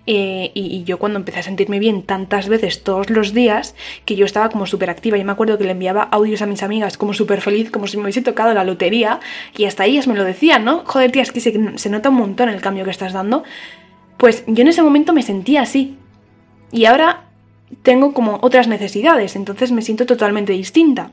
eh, 0.07 0.53
y, 0.55 0.85
yo 0.85 0.99
cuando 0.99 1.19
empecé 1.19 1.41
a 1.41 1.43
sentirme 1.43 1.81
bien 1.81 2.03
tantas 2.03 2.49
veces 2.49 2.85
todos 2.85 3.11
los 3.11 3.35
días, 3.35 3.75
que 4.05 4.15
yo 4.15 4.25
estaba 4.25 4.49
como 4.49 4.67
súper 4.67 4.89
activa. 4.89 5.17
Yo 5.17 5.25
me 5.25 5.33
acuerdo 5.33 5.59
que 5.59 5.65
le 5.65 5.73
enviaba 5.73 6.03
audios 6.03 6.43
a 6.43 6.47
mis 6.47 6.63
amigas 6.63 6.97
como 6.97 7.13
súper 7.13 7.41
feliz, 7.41 7.71
como 7.71 7.87
si 7.87 7.97
me 7.97 8.05
hubiese 8.05 8.23
tocado 8.23 8.55
la 8.55 8.65
lotería, 8.65 9.21
y 9.57 9.65
hasta 9.65 9.85
ellas 9.85 10.07
me 10.07 10.15
lo 10.15 10.25
decían, 10.25 10.65
¿no? 10.65 10.83
Joder, 10.87 11.11
tía, 11.11 11.23
es 11.23 11.33
que 11.33 11.41
se, 11.41 11.77
se 11.77 11.91
nota 11.91 12.11
un 12.11 12.17
montón 12.17 12.49
el 12.49 12.61
cambio 12.61 12.85
que 12.85 12.91
estás 12.91 13.13
dando. 13.13 13.43
Pues 14.17 14.45
yo 14.47 14.63
en 14.63 14.69
ese 14.69 14.83
momento 14.83 15.13
me 15.13 15.23
sentía 15.23 15.63
así. 15.63 15.97
Y 16.71 16.85
ahora 16.85 17.25
tengo 17.83 18.13
como 18.13 18.39
otras 18.43 18.69
necesidades, 18.69 19.35
entonces 19.35 19.73
me 19.73 19.83
siento 19.83 20.07
totalmente 20.07 20.53
distinta. 20.53 21.11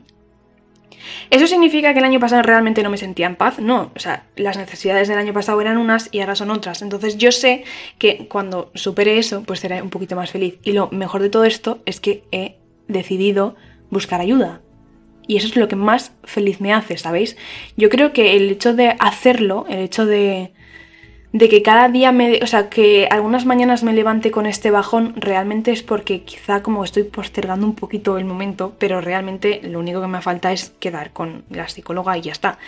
¿Eso 1.30 1.46
significa 1.46 1.92
que 1.92 1.98
el 1.98 2.04
año 2.04 2.20
pasado 2.20 2.42
realmente 2.42 2.82
no 2.82 2.90
me 2.90 2.96
sentía 2.96 3.26
en 3.26 3.36
paz? 3.36 3.58
No, 3.58 3.92
o 3.94 3.98
sea, 3.98 4.26
las 4.36 4.56
necesidades 4.56 5.08
del 5.08 5.18
año 5.18 5.32
pasado 5.32 5.60
eran 5.60 5.78
unas 5.78 6.08
y 6.12 6.20
ahora 6.20 6.34
son 6.34 6.50
otras. 6.50 6.82
Entonces 6.82 7.16
yo 7.16 7.32
sé 7.32 7.64
que 7.98 8.26
cuando 8.28 8.70
supere 8.74 9.18
eso, 9.18 9.42
pues 9.42 9.60
seré 9.60 9.82
un 9.82 9.90
poquito 9.90 10.16
más 10.16 10.30
feliz. 10.30 10.58
Y 10.62 10.72
lo 10.72 10.88
mejor 10.90 11.22
de 11.22 11.30
todo 11.30 11.44
esto 11.44 11.80
es 11.86 12.00
que 12.00 12.24
he 12.32 12.56
decidido 12.88 13.56
buscar 13.90 14.20
ayuda. 14.20 14.60
Y 15.26 15.36
eso 15.36 15.46
es 15.46 15.56
lo 15.56 15.68
que 15.68 15.76
más 15.76 16.12
feliz 16.24 16.60
me 16.60 16.72
hace, 16.72 16.98
¿sabéis? 16.98 17.36
Yo 17.76 17.88
creo 17.88 18.12
que 18.12 18.36
el 18.36 18.50
hecho 18.50 18.74
de 18.74 18.94
hacerlo, 18.98 19.64
el 19.68 19.78
hecho 19.78 20.04
de, 20.04 20.52
de 21.34 21.48
que 21.48 21.62
cada 21.62 21.88
día 21.88 22.12
me, 22.12 22.38
o 22.44 22.46
sea, 22.46 22.68
que 22.68 23.08
algunas 23.10 23.44
mañanas 23.44 23.82
me 23.82 23.92
levante 23.92 24.30
con 24.30 24.46
este 24.46 24.70
bajón, 24.70 25.14
realmente 25.16 25.72
es 25.72 25.82
porque 25.82 26.22
quizá 26.22 26.62
como 26.62 26.84
estoy 26.84 27.02
postergando 27.02 27.66
un 27.66 27.74
poquito 27.74 28.18
el 28.18 28.24
momento, 28.24 28.76
pero 28.78 29.00
realmente 29.00 29.60
lo 29.64 29.80
único 29.80 30.00
que 30.00 30.06
me 30.06 30.22
falta 30.22 30.52
es 30.52 30.70
quedar 30.78 31.10
con 31.12 31.44
la 31.50 31.68
psicóloga 31.68 32.16
y 32.16 32.20
ya 32.20 32.30
está. 32.30 32.58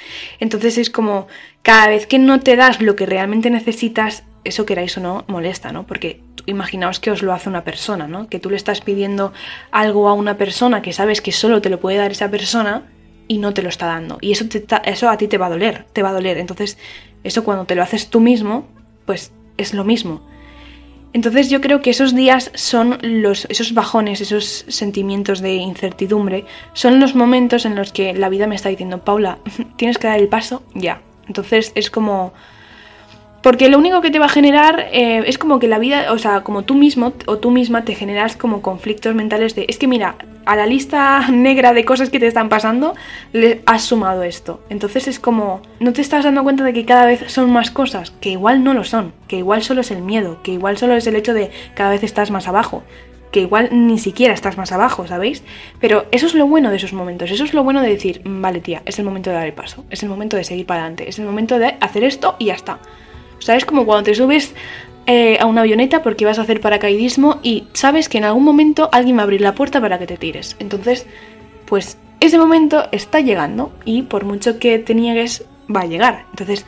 Entonces 0.40 0.78
es 0.78 0.90
como 0.90 1.28
cada 1.62 1.86
vez 1.86 2.08
que 2.08 2.18
no 2.18 2.40
te 2.40 2.56
das 2.56 2.82
lo 2.82 2.96
que 2.96 3.06
realmente 3.06 3.50
necesitas, 3.50 4.24
eso 4.42 4.66
queráis 4.66 4.98
o 4.98 5.00
no, 5.00 5.24
molesta, 5.28 5.70
¿no? 5.70 5.86
Porque 5.86 6.20
imaginaos 6.46 6.98
que 6.98 7.12
os 7.12 7.22
lo 7.22 7.32
hace 7.32 7.48
una 7.48 7.62
persona, 7.62 8.08
¿no? 8.08 8.28
Que 8.28 8.40
tú 8.40 8.50
le 8.50 8.56
estás 8.56 8.80
pidiendo 8.80 9.32
algo 9.70 10.08
a 10.08 10.12
una 10.12 10.38
persona 10.38 10.82
que 10.82 10.92
sabes 10.92 11.20
que 11.20 11.30
solo 11.30 11.62
te 11.62 11.70
lo 11.70 11.78
puede 11.78 11.98
dar 11.98 12.10
esa 12.10 12.32
persona 12.32 12.82
y 13.28 13.38
no 13.38 13.54
te 13.54 13.62
lo 13.62 13.68
está 13.68 13.86
dando. 13.86 14.18
Y 14.20 14.32
eso, 14.32 14.44
eso 14.84 15.08
a 15.08 15.16
ti 15.16 15.28
te 15.28 15.38
va 15.38 15.46
a 15.46 15.50
doler, 15.50 15.84
te 15.92 16.02
va 16.02 16.10
a 16.10 16.12
doler. 16.12 16.38
Entonces 16.38 16.78
eso 17.26 17.44
cuando 17.44 17.64
te 17.64 17.74
lo 17.74 17.82
haces 17.82 18.08
tú 18.08 18.20
mismo, 18.20 18.66
pues 19.04 19.32
es 19.56 19.74
lo 19.74 19.84
mismo. 19.84 20.22
Entonces 21.12 21.48
yo 21.48 21.60
creo 21.60 21.80
que 21.80 21.90
esos 21.90 22.14
días 22.14 22.50
son 22.54 22.98
los, 23.00 23.46
esos 23.48 23.72
bajones, 23.72 24.20
esos 24.20 24.66
sentimientos 24.68 25.40
de 25.40 25.54
incertidumbre, 25.54 26.44
son 26.74 27.00
los 27.00 27.14
momentos 27.14 27.64
en 27.64 27.74
los 27.74 27.92
que 27.92 28.12
la 28.12 28.28
vida 28.28 28.46
me 28.46 28.54
está 28.54 28.68
diciendo, 28.68 29.02
Paula, 29.02 29.38
tienes 29.76 29.98
que 29.98 30.08
dar 30.08 30.18
el 30.18 30.28
paso 30.28 30.62
ya. 30.74 31.00
Entonces 31.26 31.72
es 31.74 31.90
como 31.90 32.32
porque 33.42 33.68
lo 33.68 33.78
único 33.78 34.00
que 34.00 34.10
te 34.10 34.18
va 34.18 34.26
a 34.26 34.28
generar 34.28 34.88
eh, 34.92 35.22
es 35.24 35.38
como 35.38 35.60
que 35.60 35.68
la 35.68 35.78
vida, 35.78 36.12
o 36.12 36.18
sea, 36.18 36.40
como 36.40 36.64
tú 36.64 36.74
mismo 36.74 37.12
o 37.26 37.38
tú 37.38 37.50
misma 37.50 37.84
te 37.84 37.94
generas 37.94 38.36
como 38.36 38.60
conflictos 38.60 39.14
mentales 39.14 39.54
de, 39.54 39.66
es 39.68 39.78
que 39.78 39.86
mira, 39.86 40.16
a 40.46 40.56
la 40.56 40.66
lista 40.66 41.28
negra 41.30 41.74
de 41.74 41.84
cosas 41.84 42.08
que 42.08 42.18
te 42.18 42.26
están 42.26 42.48
pasando 42.48 42.94
le 43.32 43.60
has 43.66 43.82
sumado 43.82 44.22
esto. 44.22 44.60
Entonces 44.70 45.08
es 45.08 45.20
como, 45.20 45.60
no 45.80 45.92
te 45.92 46.00
estás 46.00 46.24
dando 46.24 46.42
cuenta 46.42 46.64
de 46.64 46.72
que 46.72 46.86
cada 46.86 47.04
vez 47.04 47.24
son 47.30 47.50
más 47.50 47.70
cosas, 47.70 48.12
que 48.12 48.30
igual 48.30 48.64
no 48.64 48.72
lo 48.72 48.84
son, 48.84 49.12
que 49.28 49.36
igual 49.36 49.62
solo 49.62 49.82
es 49.82 49.90
el 49.90 50.02
miedo, 50.02 50.42
que 50.42 50.52
igual 50.52 50.78
solo 50.78 50.94
es 50.94 51.06
el 51.06 51.16
hecho 51.16 51.34
de 51.34 51.50
cada 51.74 51.90
vez 51.90 52.02
estás 52.02 52.30
más 52.30 52.48
abajo 52.48 52.82
que 53.36 53.40
igual 53.40 53.68
ni 53.70 53.98
siquiera 53.98 54.32
estás 54.32 54.56
más 54.56 54.72
abajo, 54.72 55.06
¿sabéis? 55.06 55.42
Pero 55.78 56.06
eso 56.10 56.24
es 56.24 56.34
lo 56.34 56.46
bueno 56.46 56.70
de 56.70 56.76
esos 56.76 56.94
momentos, 56.94 57.30
eso 57.30 57.44
es 57.44 57.52
lo 57.52 57.64
bueno 57.64 57.82
de 57.82 57.90
decir, 57.90 58.22
mm, 58.24 58.40
vale 58.40 58.60
tía, 58.60 58.80
es 58.86 58.98
el 58.98 59.04
momento 59.04 59.28
de 59.28 59.36
dar 59.36 59.46
el 59.46 59.52
paso, 59.52 59.84
es 59.90 60.02
el 60.02 60.08
momento 60.08 60.38
de 60.38 60.44
seguir 60.44 60.64
para 60.64 60.80
adelante, 60.80 61.06
es 61.06 61.18
el 61.18 61.26
momento 61.26 61.58
de 61.58 61.76
hacer 61.80 62.02
esto 62.02 62.36
y 62.38 62.46
ya 62.46 62.54
está. 62.54 62.78
¿Sabes? 63.38 63.66
Como 63.66 63.84
cuando 63.84 64.04
te 64.04 64.14
subes 64.14 64.54
eh, 65.06 65.38
a 65.40 65.46
una 65.46 65.60
avioneta 65.60 66.02
porque 66.02 66.24
vas 66.24 66.38
a 66.38 66.42
hacer 66.42 66.60
paracaidismo 66.60 67.38
y 67.42 67.68
sabes 67.72 68.08
que 68.08 68.18
en 68.18 68.24
algún 68.24 68.44
momento 68.44 68.88
alguien 68.92 69.16
va 69.16 69.20
a 69.20 69.24
abrir 69.24 69.40
la 69.40 69.54
puerta 69.54 69.80
para 69.80 69.98
que 69.98 70.06
te 70.06 70.16
tires. 70.16 70.56
Entonces, 70.58 71.06
pues 71.66 71.98
ese 72.20 72.38
momento 72.38 72.88
está 72.92 73.20
llegando 73.20 73.72
y 73.84 74.02
por 74.02 74.24
mucho 74.24 74.58
que 74.58 74.78
te 74.78 74.94
niegues, 74.94 75.44
va 75.74 75.82
a 75.82 75.86
llegar. 75.86 76.24
Entonces, 76.30 76.66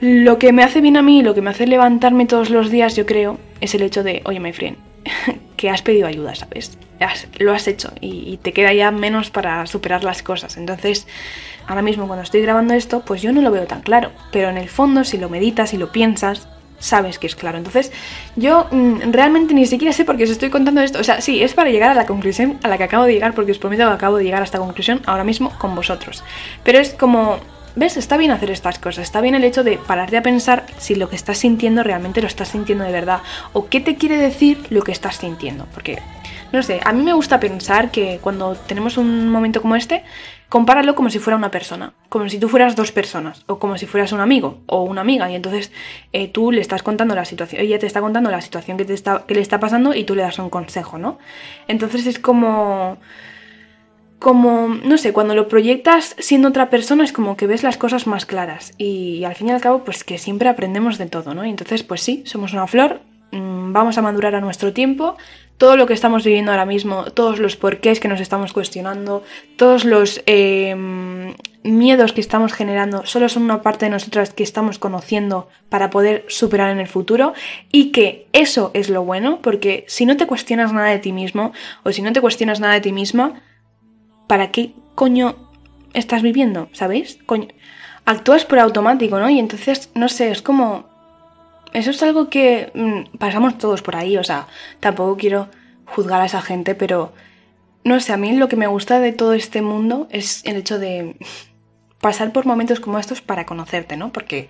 lo 0.00 0.38
que 0.38 0.52
me 0.52 0.62
hace 0.62 0.80
bien 0.80 0.96
a 0.96 1.02
mí, 1.02 1.22
lo 1.22 1.34
que 1.34 1.42
me 1.42 1.50
hace 1.50 1.66
levantarme 1.66 2.26
todos 2.26 2.50
los 2.50 2.70
días, 2.70 2.96
yo 2.96 3.06
creo, 3.06 3.38
es 3.60 3.74
el 3.74 3.82
hecho 3.82 4.02
de, 4.02 4.22
oye, 4.24 4.40
my 4.40 4.52
friend, 4.52 4.76
que 5.56 5.70
has 5.70 5.82
pedido 5.82 6.06
ayuda, 6.06 6.34
¿sabes? 6.34 6.78
lo 7.38 7.52
has 7.52 7.68
hecho 7.68 7.92
y, 8.00 8.38
te 8.38 8.52
queda 8.52 8.72
ya 8.72 8.90
menos 8.90 9.30
para 9.30 9.66
superar 9.66 10.04
las 10.04 10.22
cosas. 10.22 10.56
Entonces, 10.56 11.06
ahora 11.66 11.82
mismo 11.82 12.06
cuando 12.06 12.22
estoy 12.22 12.40
grabando 12.40 12.72
esto, 12.74 13.04
pues 13.04 13.20
yo 13.20 13.32
no 13.32 13.42
lo 13.42 13.50
veo 13.50 13.66
tan 13.66 13.82
claro. 13.82 14.10
Pero 14.32 14.48
en 14.48 14.56
el 14.56 14.68
fondo, 14.68 15.04
si 15.04 15.18
lo 15.18 15.28
meditas 15.28 15.74
y 15.74 15.76
lo 15.76 15.92
piensas, 15.92 16.48
sabes 16.84 17.18
que 17.18 17.26
es 17.26 17.34
claro. 17.34 17.56
Entonces, 17.58 17.90
yo 18.36 18.66
mm, 18.70 19.10
realmente 19.10 19.54
ni 19.54 19.66
siquiera 19.66 19.92
sé 19.92 20.04
por 20.04 20.16
qué 20.16 20.24
os 20.24 20.30
estoy 20.30 20.50
contando 20.50 20.82
esto. 20.82 21.00
O 21.00 21.04
sea, 21.04 21.20
sí, 21.20 21.42
es 21.42 21.54
para 21.54 21.70
llegar 21.70 21.90
a 21.90 21.94
la 21.94 22.06
conclusión 22.06 22.58
a 22.62 22.68
la 22.68 22.76
que 22.76 22.84
acabo 22.84 23.04
de 23.04 23.14
llegar, 23.14 23.34
porque 23.34 23.52
os 23.52 23.58
prometo 23.58 23.86
que 23.86 23.94
acabo 23.94 24.18
de 24.18 24.24
llegar 24.24 24.42
a 24.42 24.44
esta 24.44 24.58
conclusión 24.58 25.00
ahora 25.06 25.24
mismo 25.24 25.50
con 25.58 25.74
vosotros. 25.74 26.22
Pero 26.62 26.78
es 26.78 26.92
como 26.94 27.40
¿Ves? 27.76 27.96
Está 27.96 28.16
bien 28.16 28.30
hacer 28.30 28.52
estas 28.52 28.78
cosas, 28.78 29.02
está 29.02 29.20
bien 29.20 29.34
el 29.34 29.42
hecho 29.42 29.64
de 29.64 29.78
pararte 29.78 30.16
a 30.16 30.22
pensar 30.22 30.64
si 30.78 30.94
lo 30.94 31.08
que 31.08 31.16
estás 31.16 31.38
sintiendo 31.38 31.82
realmente 31.82 32.20
lo 32.20 32.28
estás 32.28 32.50
sintiendo 32.50 32.84
de 32.84 32.92
verdad 32.92 33.20
o 33.52 33.66
qué 33.66 33.80
te 33.80 33.96
quiere 33.96 34.16
decir 34.16 34.64
lo 34.70 34.82
que 34.82 34.92
estás 34.92 35.16
sintiendo. 35.16 35.66
Porque, 35.74 36.00
no 36.52 36.62
sé, 36.62 36.80
a 36.84 36.92
mí 36.92 37.02
me 37.02 37.14
gusta 37.14 37.40
pensar 37.40 37.90
que 37.90 38.20
cuando 38.22 38.54
tenemos 38.54 38.96
un 38.96 39.28
momento 39.28 39.60
como 39.60 39.74
este, 39.74 40.04
compáralo 40.54 40.94
como 40.94 41.10
si 41.10 41.18
fuera 41.18 41.36
una 41.36 41.50
persona, 41.50 41.94
como 42.08 42.28
si 42.28 42.38
tú 42.38 42.48
fueras 42.48 42.76
dos 42.76 42.92
personas 42.92 43.42
o 43.48 43.58
como 43.58 43.76
si 43.76 43.86
fueras 43.86 44.12
un 44.12 44.20
amigo 44.20 44.60
o 44.66 44.84
una 44.84 45.00
amiga 45.00 45.28
y 45.28 45.34
entonces 45.34 45.72
eh, 46.12 46.28
tú 46.28 46.52
le 46.52 46.60
estás 46.60 46.84
contando 46.84 47.16
la 47.16 47.24
situación, 47.24 47.60
ella 47.60 47.76
te 47.80 47.88
está 47.88 48.00
contando 48.00 48.30
la 48.30 48.40
situación 48.40 48.76
que, 48.76 48.84
te 48.84 48.94
está, 48.94 49.24
que 49.26 49.34
le 49.34 49.40
está 49.40 49.58
pasando 49.58 49.96
y 49.96 50.04
tú 50.04 50.14
le 50.14 50.22
das 50.22 50.38
un 50.38 50.50
consejo, 50.50 50.96
¿no? 50.96 51.18
Entonces 51.66 52.06
es 52.06 52.20
como 52.20 52.98
como, 54.20 54.68
no 54.68 54.96
sé, 54.96 55.12
cuando 55.12 55.34
lo 55.34 55.48
proyectas 55.48 56.14
siendo 56.20 56.50
otra 56.50 56.70
persona 56.70 57.02
es 57.02 57.12
como 57.12 57.36
que 57.36 57.48
ves 57.48 57.64
las 57.64 57.76
cosas 57.76 58.06
más 58.06 58.24
claras 58.24 58.74
y, 58.78 59.24
al 59.24 59.34
fin 59.34 59.48
y 59.48 59.50
al 59.50 59.60
cabo 59.60 59.82
pues 59.82 60.04
que 60.04 60.18
siempre 60.18 60.48
aprendemos 60.48 60.98
de 60.98 61.06
todo, 61.06 61.34
¿no? 61.34 61.44
Y 61.44 61.50
entonces 61.50 61.82
pues 61.82 62.00
sí, 62.00 62.22
somos 62.26 62.52
una 62.52 62.68
flor, 62.68 63.00
mm, 63.32 63.72
vamos 63.72 63.98
a 63.98 64.02
madurar 64.02 64.36
a 64.36 64.40
nuestro 64.40 64.72
tiempo, 64.72 65.16
todo 65.58 65.76
lo 65.76 65.86
que 65.86 65.92
estamos 65.92 66.24
viviendo 66.24 66.50
ahora 66.50 66.66
mismo, 66.66 67.04
todos 67.12 67.38
los 67.38 67.56
porqués 67.56 68.00
que 68.00 68.08
nos 68.08 68.20
estamos 68.20 68.52
cuestionando, 68.52 69.22
todos 69.56 69.84
los 69.84 70.22
em, 70.26 71.34
miedos 71.62 72.12
que 72.12 72.20
estamos 72.20 72.52
generando, 72.52 73.06
solo 73.06 73.28
son 73.28 73.44
una 73.44 73.62
parte 73.62 73.86
de 73.86 73.90
nosotras 73.90 74.34
que 74.34 74.42
estamos 74.42 74.78
conociendo 74.78 75.48
para 75.68 75.90
poder 75.90 76.24
superar 76.28 76.70
en 76.70 76.80
el 76.80 76.88
futuro 76.88 77.34
y 77.70 77.92
que 77.92 78.26
eso 78.32 78.70
es 78.74 78.90
lo 78.90 79.04
bueno, 79.04 79.40
porque 79.42 79.84
si 79.88 80.06
no 80.06 80.16
te 80.16 80.26
cuestionas 80.26 80.72
nada 80.72 80.88
de 80.88 80.98
ti 80.98 81.12
mismo 81.12 81.52
o 81.84 81.92
si 81.92 82.02
no 82.02 82.12
te 82.12 82.20
cuestionas 82.20 82.60
nada 82.60 82.74
de 82.74 82.80
ti 82.80 82.92
misma, 82.92 83.42
¿para 84.26 84.50
qué 84.50 84.74
coño 84.94 85.36
estás 85.94 86.22
viviendo? 86.22 86.68
¿Sabéis? 86.72 87.18
Actúas 88.04 88.44
por 88.44 88.58
automático, 88.58 89.18
¿no? 89.18 89.30
Y 89.30 89.38
entonces, 89.38 89.90
no 89.94 90.08
sé, 90.08 90.30
es 90.30 90.42
como... 90.42 90.93
eso 91.74 91.90
es 91.90 92.02
algo 92.02 92.30
que 92.30 92.70
mm, 92.74 93.18
pasamos 93.18 93.58
todos 93.58 93.82
por 93.82 93.96
ahí, 93.96 94.16
o 94.16 94.24
sea, 94.24 94.46
tampoco 94.80 95.16
quiero 95.16 95.48
juzgar 95.84 96.22
a 96.22 96.26
esa 96.26 96.40
gente, 96.40 96.74
pero 96.74 97.12
no 97.82 98.00
sé, 98.00 98.12
a 98.12 98.16
mí 98.16 98.32
lo 98.32 98.48
que 98.48 98.56
me 98.56 98.66
gusta 98.66 99.00
de 99.00 99.12
todo 99.12 99.34
este 99.34 99.60
mundo 99.60 100.08
es 100.10 100.42
el 100.46 100.56
hecho 100.56 100.78
de 100.78 101.16
pasar 102.00 102.32
por 102.32 102.46
momentos 102.46 102.80
como 102.80 102.98
estos 102.98 103.20
para 103.20 103.44
conocerte, 103.44 103.96
¿no? 103.96 104.12
Porque 104.12 104.48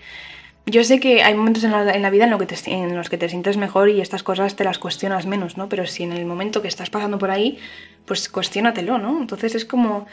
yo 0.67 0.85
sé 0.85 1.01
que 1.01 1.23
hay 1.23 1.35
momentos 1.35 1.65
en 1.65 1.73
la, 1.73 2.11
vida 2.11 2.25
en, 2.27 2.39
que 2.39 2.47
te, 2.47 2.73
en, 2.73 2.97
los 2.97 3.11
que 3.11 3.19
te 3.19 3.29
sientes 3.29 3.57
mejor 3.57 3.89
y 3.91 4.01
estas 4.01 4.23
cosas 4.23 4.55
te 4.57 4.65
las 4.65 4.79
cuestionas 4.79 5.27
menos, 5.27 5.57
¿no? 5.57 5.69
Pero 5.69 5.87
si 5.87 6.05
en 6.05 6.13
el 6.13 6.27
momento 6.27 6.63
que 6.63 6.69
estás 6.69 6.91
pasando 6.91 7.19
por 7.19 7.31
ahí, 7.31 7.59
pues 8.07 8.29
cuestiónatelo, 8.29 8.99
¿no? 8.99 9.21
Entonces 9.21 9.55
es 9.55 9.65
como, 9.65 10.07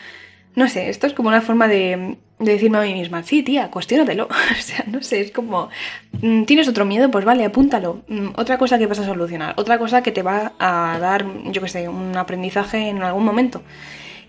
no 0.56 0.68
sé, 0.68 0.90
esto 0.90 1.08
es 1.08 1.14
como 1.14 1.30
una 1.30 1.42
forma 1.42 1.68
de, 1.68 2.18
decirme 2.40 2.80
a 2.80 2.82
mí 2.82 2.94
misma, 2.94 3.24
sí, 3.24 3.44
tía, 3.44 3.70
cuestiónatelo. 3.70 4.28
o 4.60 4.62
sea, 4.62 4.84
no 4.88 5.02
sé, 5.02 5.22
es 5.22 5.32
como, 5.32 5.70
mm, 6.22 6.44
¿tienes 6.44 6.68
otro 6.68 6.86
miedo? 6.86 7.10
Pues 7.12 7.26
vale, 7.26 7.46
apúntalo. 7.46 8.02
Mm, 8.08 8.30
otra 8.36 8.58
cosa 8.58 8.78
que 8.78 8.88
vas 8.88 9.00
a 9.00 9.06
solucionar, 9.06 9.54
otra 9.58 9.78
cosa 9.78 10.04
que 10.04 10.12
te 10.12 10.24
va 10.24 10.54
a 10.60 10.98
dar, 11.00 11.26
yo 11.52 11.62
qué 11.62 11.68
sé, 11.68 11.88
un 11.90 12.16
aprendizaje 12.18 12.90
en 12.90 13.02
algún 13.04 13.24
momento. 13.24 13.62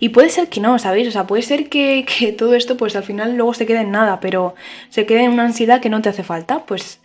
Y 0.03 0.09
puede 0.09 0.31
ser 0.31 0.49
que 0.49 0.61
no, 0.61 0.81
¿sabéis? 0.81 1.07
O 1.09 1.11
sea, 1.13 1.29
puede 1.29 1.43
ser 1.43 1.69
que, 1.71 2.35
todo 2.37 2.55
esto 2.55 2.77
pues 2.77 2.97
al 2.97 3.05
final 3.05 3.37
luego 3.37 3.55
se 3.55 3.67
quede 3.67 3.81
en 3.83 3.93
nada, 3.93 4.21
pero 4.21 4.55
se 4.91 5.07
quede 5.07 5.25
en 5.25 5.33
una 5.33 5.45
ansiedad 5.45 5.81
que 5.81 5.91
no 5.91 6.03
te 6.03 6.09
hace 6.09 6.23
falta, 6.25 6.67
pues... 6.67 7.01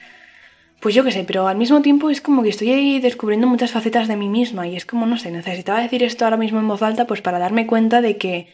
Pues 0.79 0.93
yo 0.93 1.03
qué 1.03 1.11
sé, 1.11 1.23
pero 1.23 1.47
al 1.47 1.57
mismo 1.57 1.81
tiempo 1.81 2.11
es 2.11 2.21
como 2.21 2.43
que 2.43 2.49
estoy 2.49 2.69
ahí 2.71 2.99
descubriendo 2.99 3.47
muchas 3.47 3.71
facetas 3.71 4.07
de 4.07 4.15
mí 4.15 4.29
misma 4.29 4.67
y 4.67 4.75
es 4.75 4.85
como, 4.85 5.07
no 5.07 5.17
sé, 5.17 5.31
necesitaba 5.31 5.81
decir 5.81 6.03
esto 6.03 6.23
ahora 6.23 6.37
mismo 6.37 6.59
en 6.59 6.67
voz 6.67 6.83
alta 6.83 7.07
pues 7.07 7.21
para 7.21 7.39
darme 7.39 7.65
cuenta 7.65 7.99
de 8.01 8.17
que, 8.17 8.47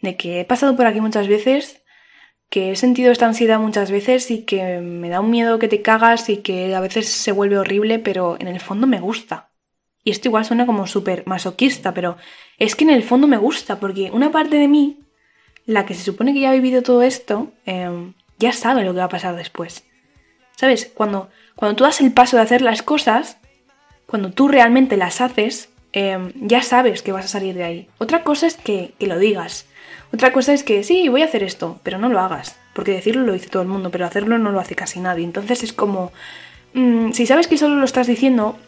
de 0.00 0.16
que 0.16 0.40
he 0.40 0.44
pasado 0.44 0.76
por 0.76 0.86
aquí 0.86 1.00
muchas 1.00 1.28
veces, 1.28 1.82
que 2.48 2.72
he 2.72 2.76
sentido 2.76 3.12
esta 3.12 3.26
ansiedad 3.26 3.60
muchas 3.60 3.90
veces 3.90 4.30
y 4.30 4.42
que 4.44 4.80
me 4.80 5.08
da 5.08 5.20
un 5.20 5.30
miedo 5.30 5.58
que 5.58 5.68
te 5.68 5.82
cagas 5.82 6.28
y 6.28 6.38
que 6.38 6.74
a 6.74 6.80
veces 6.80 7.08
se 7.08 7.32
vuelve 7.32 7.58
horrible, 7.58 7.98
pero 7.98 8.36
en 8.40 8.48
el 8.48 8.60
fondo 8.60 8.86
me 8.86 9.00
gusta. 9.00 9.50
Y 10.02 10.10
esto 10.10 10.28
igual 10.28 10.44
suena 10.44 10.66
como 10.66 10.86
súper 10.86 11.24
masoquista, 11.26 11.94
pero 11.94 12.16
es 12.58 12.74
que 12.74 12.84
en 12.84 12.90
el 12.90 13.02
fondo 13.02 13.26
me 13.26 13.36
gusta, 13.36 13.78
porque 13.78 14.10
una 14.12 14.32
parte 14.32 14.56
de 14.56 14.66
mí, 14.66 15.00
la 15.66 15.86
que 15.86 15.94
se 15.94 16.02
supone 16.02 16.32
que 16.32 16.40
ya 16.40 16.50
ha 16.50 16.54
vivido 16.54 16.82
todo 16.82 17.02
esto, 17.02 17.52
em, 17.66 18.14
ya 18.38 18.52
sabe 18.52 18.84
lo 18.84 18.92
que 18.92 18.98
va 18.98 19.04
a 19.04 19.10
pasar 19.10 19.36
después. 19.36 19.84
¿Sabes? 20.56 20.90
Cuando, 20.94 21.30
cuando 21.54 21.76
tú 21.76 21.84
das 21.84 22.00
el 22.00 22.12
paso 22.12 22.36
de 22.36 22.42
hacer 22.42 22.62
las 22.62 22.82
cosas, 22.82 23.38
cuando 24.06 24.32
tú 24.32 24.48
realmente 24.48 24.96
las 24.96 25.20
haces, 25.20 25.70
em, 25.92 26.32
ya 26.34 26.62
sabes 26.62 27.02
que 27.02 27.12
vas 27.12 27.26
a 27.26 27.28
salir 27.28 27.54
de 27.54 27.64
ahí. 27.64 27.88
Otra 27.98 28.24
cosa 28.24 28.46
es 28.46 28.56
que, 28.56 28.94
que, 28.98 29.06
lo 29.06 29.18
digas. 29.18 29.66
Otra 30.12 30.32
cosa 30.32 30.52
es 30.52 30.64
que 30.64 30.82
sí, 30.82 31.08
voy 31.08 31.22
a 31.22 31.26
hacer 31.26 31.42
esto, 31.42 31.78
pero 31.82 31.98
no 31.98 32.08
lo 32.08 32.20
hagas. 32.20 32.58
Porque 32.74 32.92
decirlo 32.92 33.22
lo 33.22 33.32
dice 33.32 33.48
todo 33.48 33.62
el 33.62 33.68
mundo, 33.68 33.90
pero 33.90 34.06
hacerlo 34.06 34.38
no 34.38 34.50
lo 34.50 34.60
hace 34.60 34.74
casi 34.74 35.00
nadie. 35.00 35.24
Entonces 35.24 35.62
es 35.62 35.72
como, 35.72 36.12
mm, 36.74 37.12
si 37.12 37.26
sabes 37.26 37.46
que 37.46 37.58
solo 37.58 37.76
lo 37.76 37.84
estás 37.84 38.06
diciendo, 38.06 38.58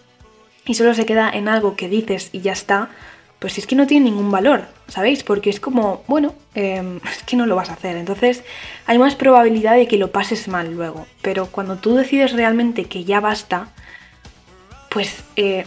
y 0.65 0.75
solo 0.75 0.95
se 0.95 1.07
queda 1.07 1.31
en 1.31 1.49
algo 1.49 1.77
que 1.77 1.89
dices 1.89 2.31
y 2.33 2.41
ya 2.41 2.53
está, 2.53 2.91
pues 3.39 3.59
es 3.59 3.67
que 3.67 3.75
no 3.75 3.87
tiene 3.87 4.05
ningún 4.11 4.31
valor, 4.31 4.67
¿sabéis? 4.87 5.25
Porque 5.25 5.51
es 5.51 5.59
como, 5.59 6.05
bueno, 6.07 6.35
em, 6.55 7.01
es 7.11 7.23
que 7.25 7.37
no 7.37 7.47
lo 7.47 7.57
vas 7.57 7.71
a 7.71 7.75
hacer. 7.75 7.97
Entonces 7.97 8.45
hay 8.87 8.99
más 8.99 9.15
probabilidad 9.17 9.75
de 9.75 9.89
que 9.89 9.99
lo 9.99 10.13
pases 10.13 10.49
mal 10.49 10.73
luego. 10.73 11.07
Pero 11.23 11.47
cuando 11.47 11.77
tú 11.77 11.95
decides 11.97 12.33
realmente 12.33 12.85
que 12.85 13.05
ya 13.05 13.21
basta, 13.21 13.69
pues 14.91 15.25
eh, 15.37 15.67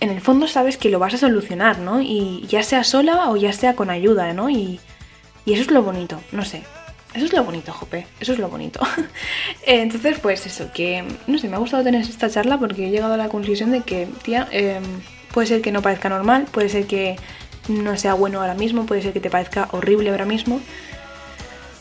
en 0.00 0.10
el 0.10 0.20
fondo 0.20 0.46
sabes 0.48 0.76
que 0.76 0.90
lo 0.90 0.98
vas 0.98 1.14
a 1.14 1.18
solucionar, 1.18 1.78
¿no? 1.78 2.02
Y 2.02 2.44
ya 2.48 2.62
sea 2.62 2.84
sola 2.84 3.30
o 3.30 3.36
ya 3.36 3.52
sea 3.52 3.74
con 3.76 3.88
ayuda, 3.88 4.32
¿no? 4.34 4.50
Y, 4.50 4.78
y 5.46 5.54
eso 5.54 5.62
es 5.62 5.70
lo 5.70 5.82
bonito, 5.82 6.20
no 6.32 6.44
sé. 6.44 6.62
Eso 7.14 7.24
es 7.24 7.32
lo 7.32 7.44
bonito, 7.44 7.72
Jope, 7.72 8.06
eso 8.20 8.34
es 8.34 8.38
lo 8.38 8.48
bonito. 8.48 8.80
Entonces, 9.66 10.18
pues 10.20 10.44
eso, 10.44 10.70
que 10.74 11.02
no 11.26 11.38
sé, 11.38 11.48
me 11.48 11.56
ha 11.56 11.58
gustado 11.58 11.82
tener 11.82 12.02
esta 12.02 12.28
charla 12.28 12.58
porque 12.58 12.86
he 12.86 12.90
llegado 12.90 13.14
a 13.14 13.16
la 13.16 13.30
conclusión 13.30 13.70
de 13.70 13.80
que, 13.80 14.06
tía, 14.22 14.46
em, 14.50 14.82
puede 15.32 15.46
ser 15.46 15.62
que 15.62 15.72
no 15.72 15.80
parezca 15.80 16.10
normal, 16.10 16.46
puede 16.50 16.68
ser 16.68 16.86
que 16.86 17.16
no 17.68 17.96
sea 17.96 18.12
bueno 18.12 18.40
ahora 18.40 18.54
mismo, 18.54 18.84
puede 18.84 19.00
ser 19.00 19.14
que 19.14 19.20
te 19.20 19.30
parezca 19.30 19.68
horrible 19.72 20.10
ahora 20.10 20.26
mismo, 20.26 20.60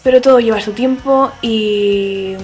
pero 0.03 0.21
todo 0.21 0.39
lleva 0.39 0.61
su 0.61 0.71
tiempo 0.71 1.31
y, 1.41 2.35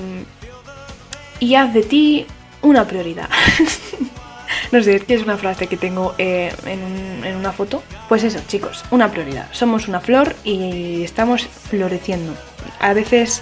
y 1.40 1.56
haz 1.56 1.74
de 1.74 1.84
ti 1.84 2.26
una 2.62 2.86
prioridad. 2.88 3.30
no 4.72 4.82
sé, 4.84 4.96
es 4.96 5.04
que 5.04 5.14
es 5.14 5.24
una 5.24 5.38
frase 5.38 5.68
que 5.68 5.78
tengo 5.78 6.16
eh, 6.18 6.54
en, 6.66 7.26
en 7.26 7.36
una 7.36 7.52
foto. 7.52 7.84
Pues 8.10 8.24
eso, 8.24 8.40
chicos, 8.48 8.84
una 8.92 9.12
prioridad. 9.12 9.48
Somos 9.52 9.88
una 9.88 10.00
flor 10.00 10.36
y 10.44 11.04
estamos 11.04 11.46
floreciendo 11.46 12.34
a 12.80 12.94
veces 12.94 13.42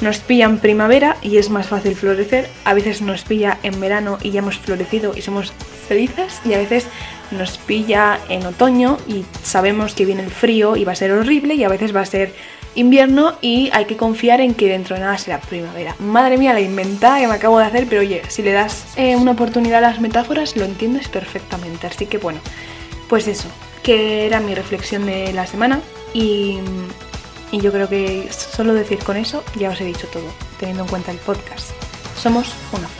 nos 0.00 0.18
pilla 0.18 0.46
en 0.46 0.58
primavera 0.58 1.16
y 1.20 1.36
es 1.36 1.50
más 1.50 1.66
fácil 1.66 1.94
florecer, 1.94 2.48
a 2.64 2.72
veces 2.72 3.02
nos 3.02 3.22
pilla 3.22 3.58
en 3.62 3.78
verano 3.80 4.18
y 4.22 4.30
ya 4.30 4.38
hemos 4.38 4.58
florecido 4.58 5.12
y 5.14 5.20
somos 5.20 5.52
felices 5.88 6.40
y 6.44 6.54
a 6.54 6.58
veces 6.58 6.86
nos 7.30 7.58
pilla 7.58 8.18
en 8.28 8.46
otoño 8.46 8.96
y 9.06 9.24
sabemos 9.42 9.94
que 9.94 10.06
viene 10.06 10.22
el 10.22 10.30
frío 10.30 10.76
y 10.76 10.84
va 10.84 10.92
a 10.92 10.96
ser 10.96 11.12
horrible 11.12 11.54
y 11.54 11.64
a 11.64 11.68
veces 11.68 11.94
va 11.94 12.00
a 12.00 12.06
ser 12.06 12.32
invierno 12.74 13.34
y 13.40 13.70
hay 13.72 13.84
que 13.84 13.96
confiar 13.96 14.40
en 14.40 14.54
que 14.54 14.68
dentro 14.68 14.96
de 14.96 15.02
nada 15.02 15.18
será 15.18 15.40
primavera. 15.40 15.96
Madre 15.98 16.38
mía, 16.38 16.52
la 16.52 16.60
inventada 16.60 17.20
que 17.20 17.26
me 17.26 17.34
acabo 17.34 17.58
de 17.58 17.64
hacer, 17.64 17.86
pero 17.88 18.02
oye, 18.02 18.22
si 18.28 18.42
le 18.42 18.52
das 18.52 18.86
eh, 18.96 19.16
una 19.16 19.32
oportunidad 19.32 19.78
a 19.78 19.88
las 19.88 20.00
metáforas 20.00 20.56
lo 20.56 20.64
entiendes 20.64 21.08
perfectamente. 21.08 21.86
Así 21.86 22.06
que 22.06 22.18
bueno, 22.18 22.40
pues 23.08 23.26
eso, 23.28 23.48
que 23.82 24.26
era 24.26 24.40
mi 24.40 24.54
reflexión 24.54 25.06
de 25.06 25.32
la 25.32 25.46
semana 25.46 25.80
y 26.14 26.58
y 27.52 27.60
yo 27.60 27.72
creo 27.72 27.88
que 27.88 28.28
solo 28.30 28.74
decir 28.74 28.98
con 29.00 29.16
eso 29.16 29.42
ya 29.56 29.70
os 29.70 29.80
he 29.80 29.84
dicho 29.84 30.06
todo, 30.08 30.30
teniendo 30.58 30.84
en 30.84 30.88
cuenta 30.88 31.10
el 31.10 31.18
podcast. 31.18 31.70
Somos 32.16 32.54
una. 32.72 32.99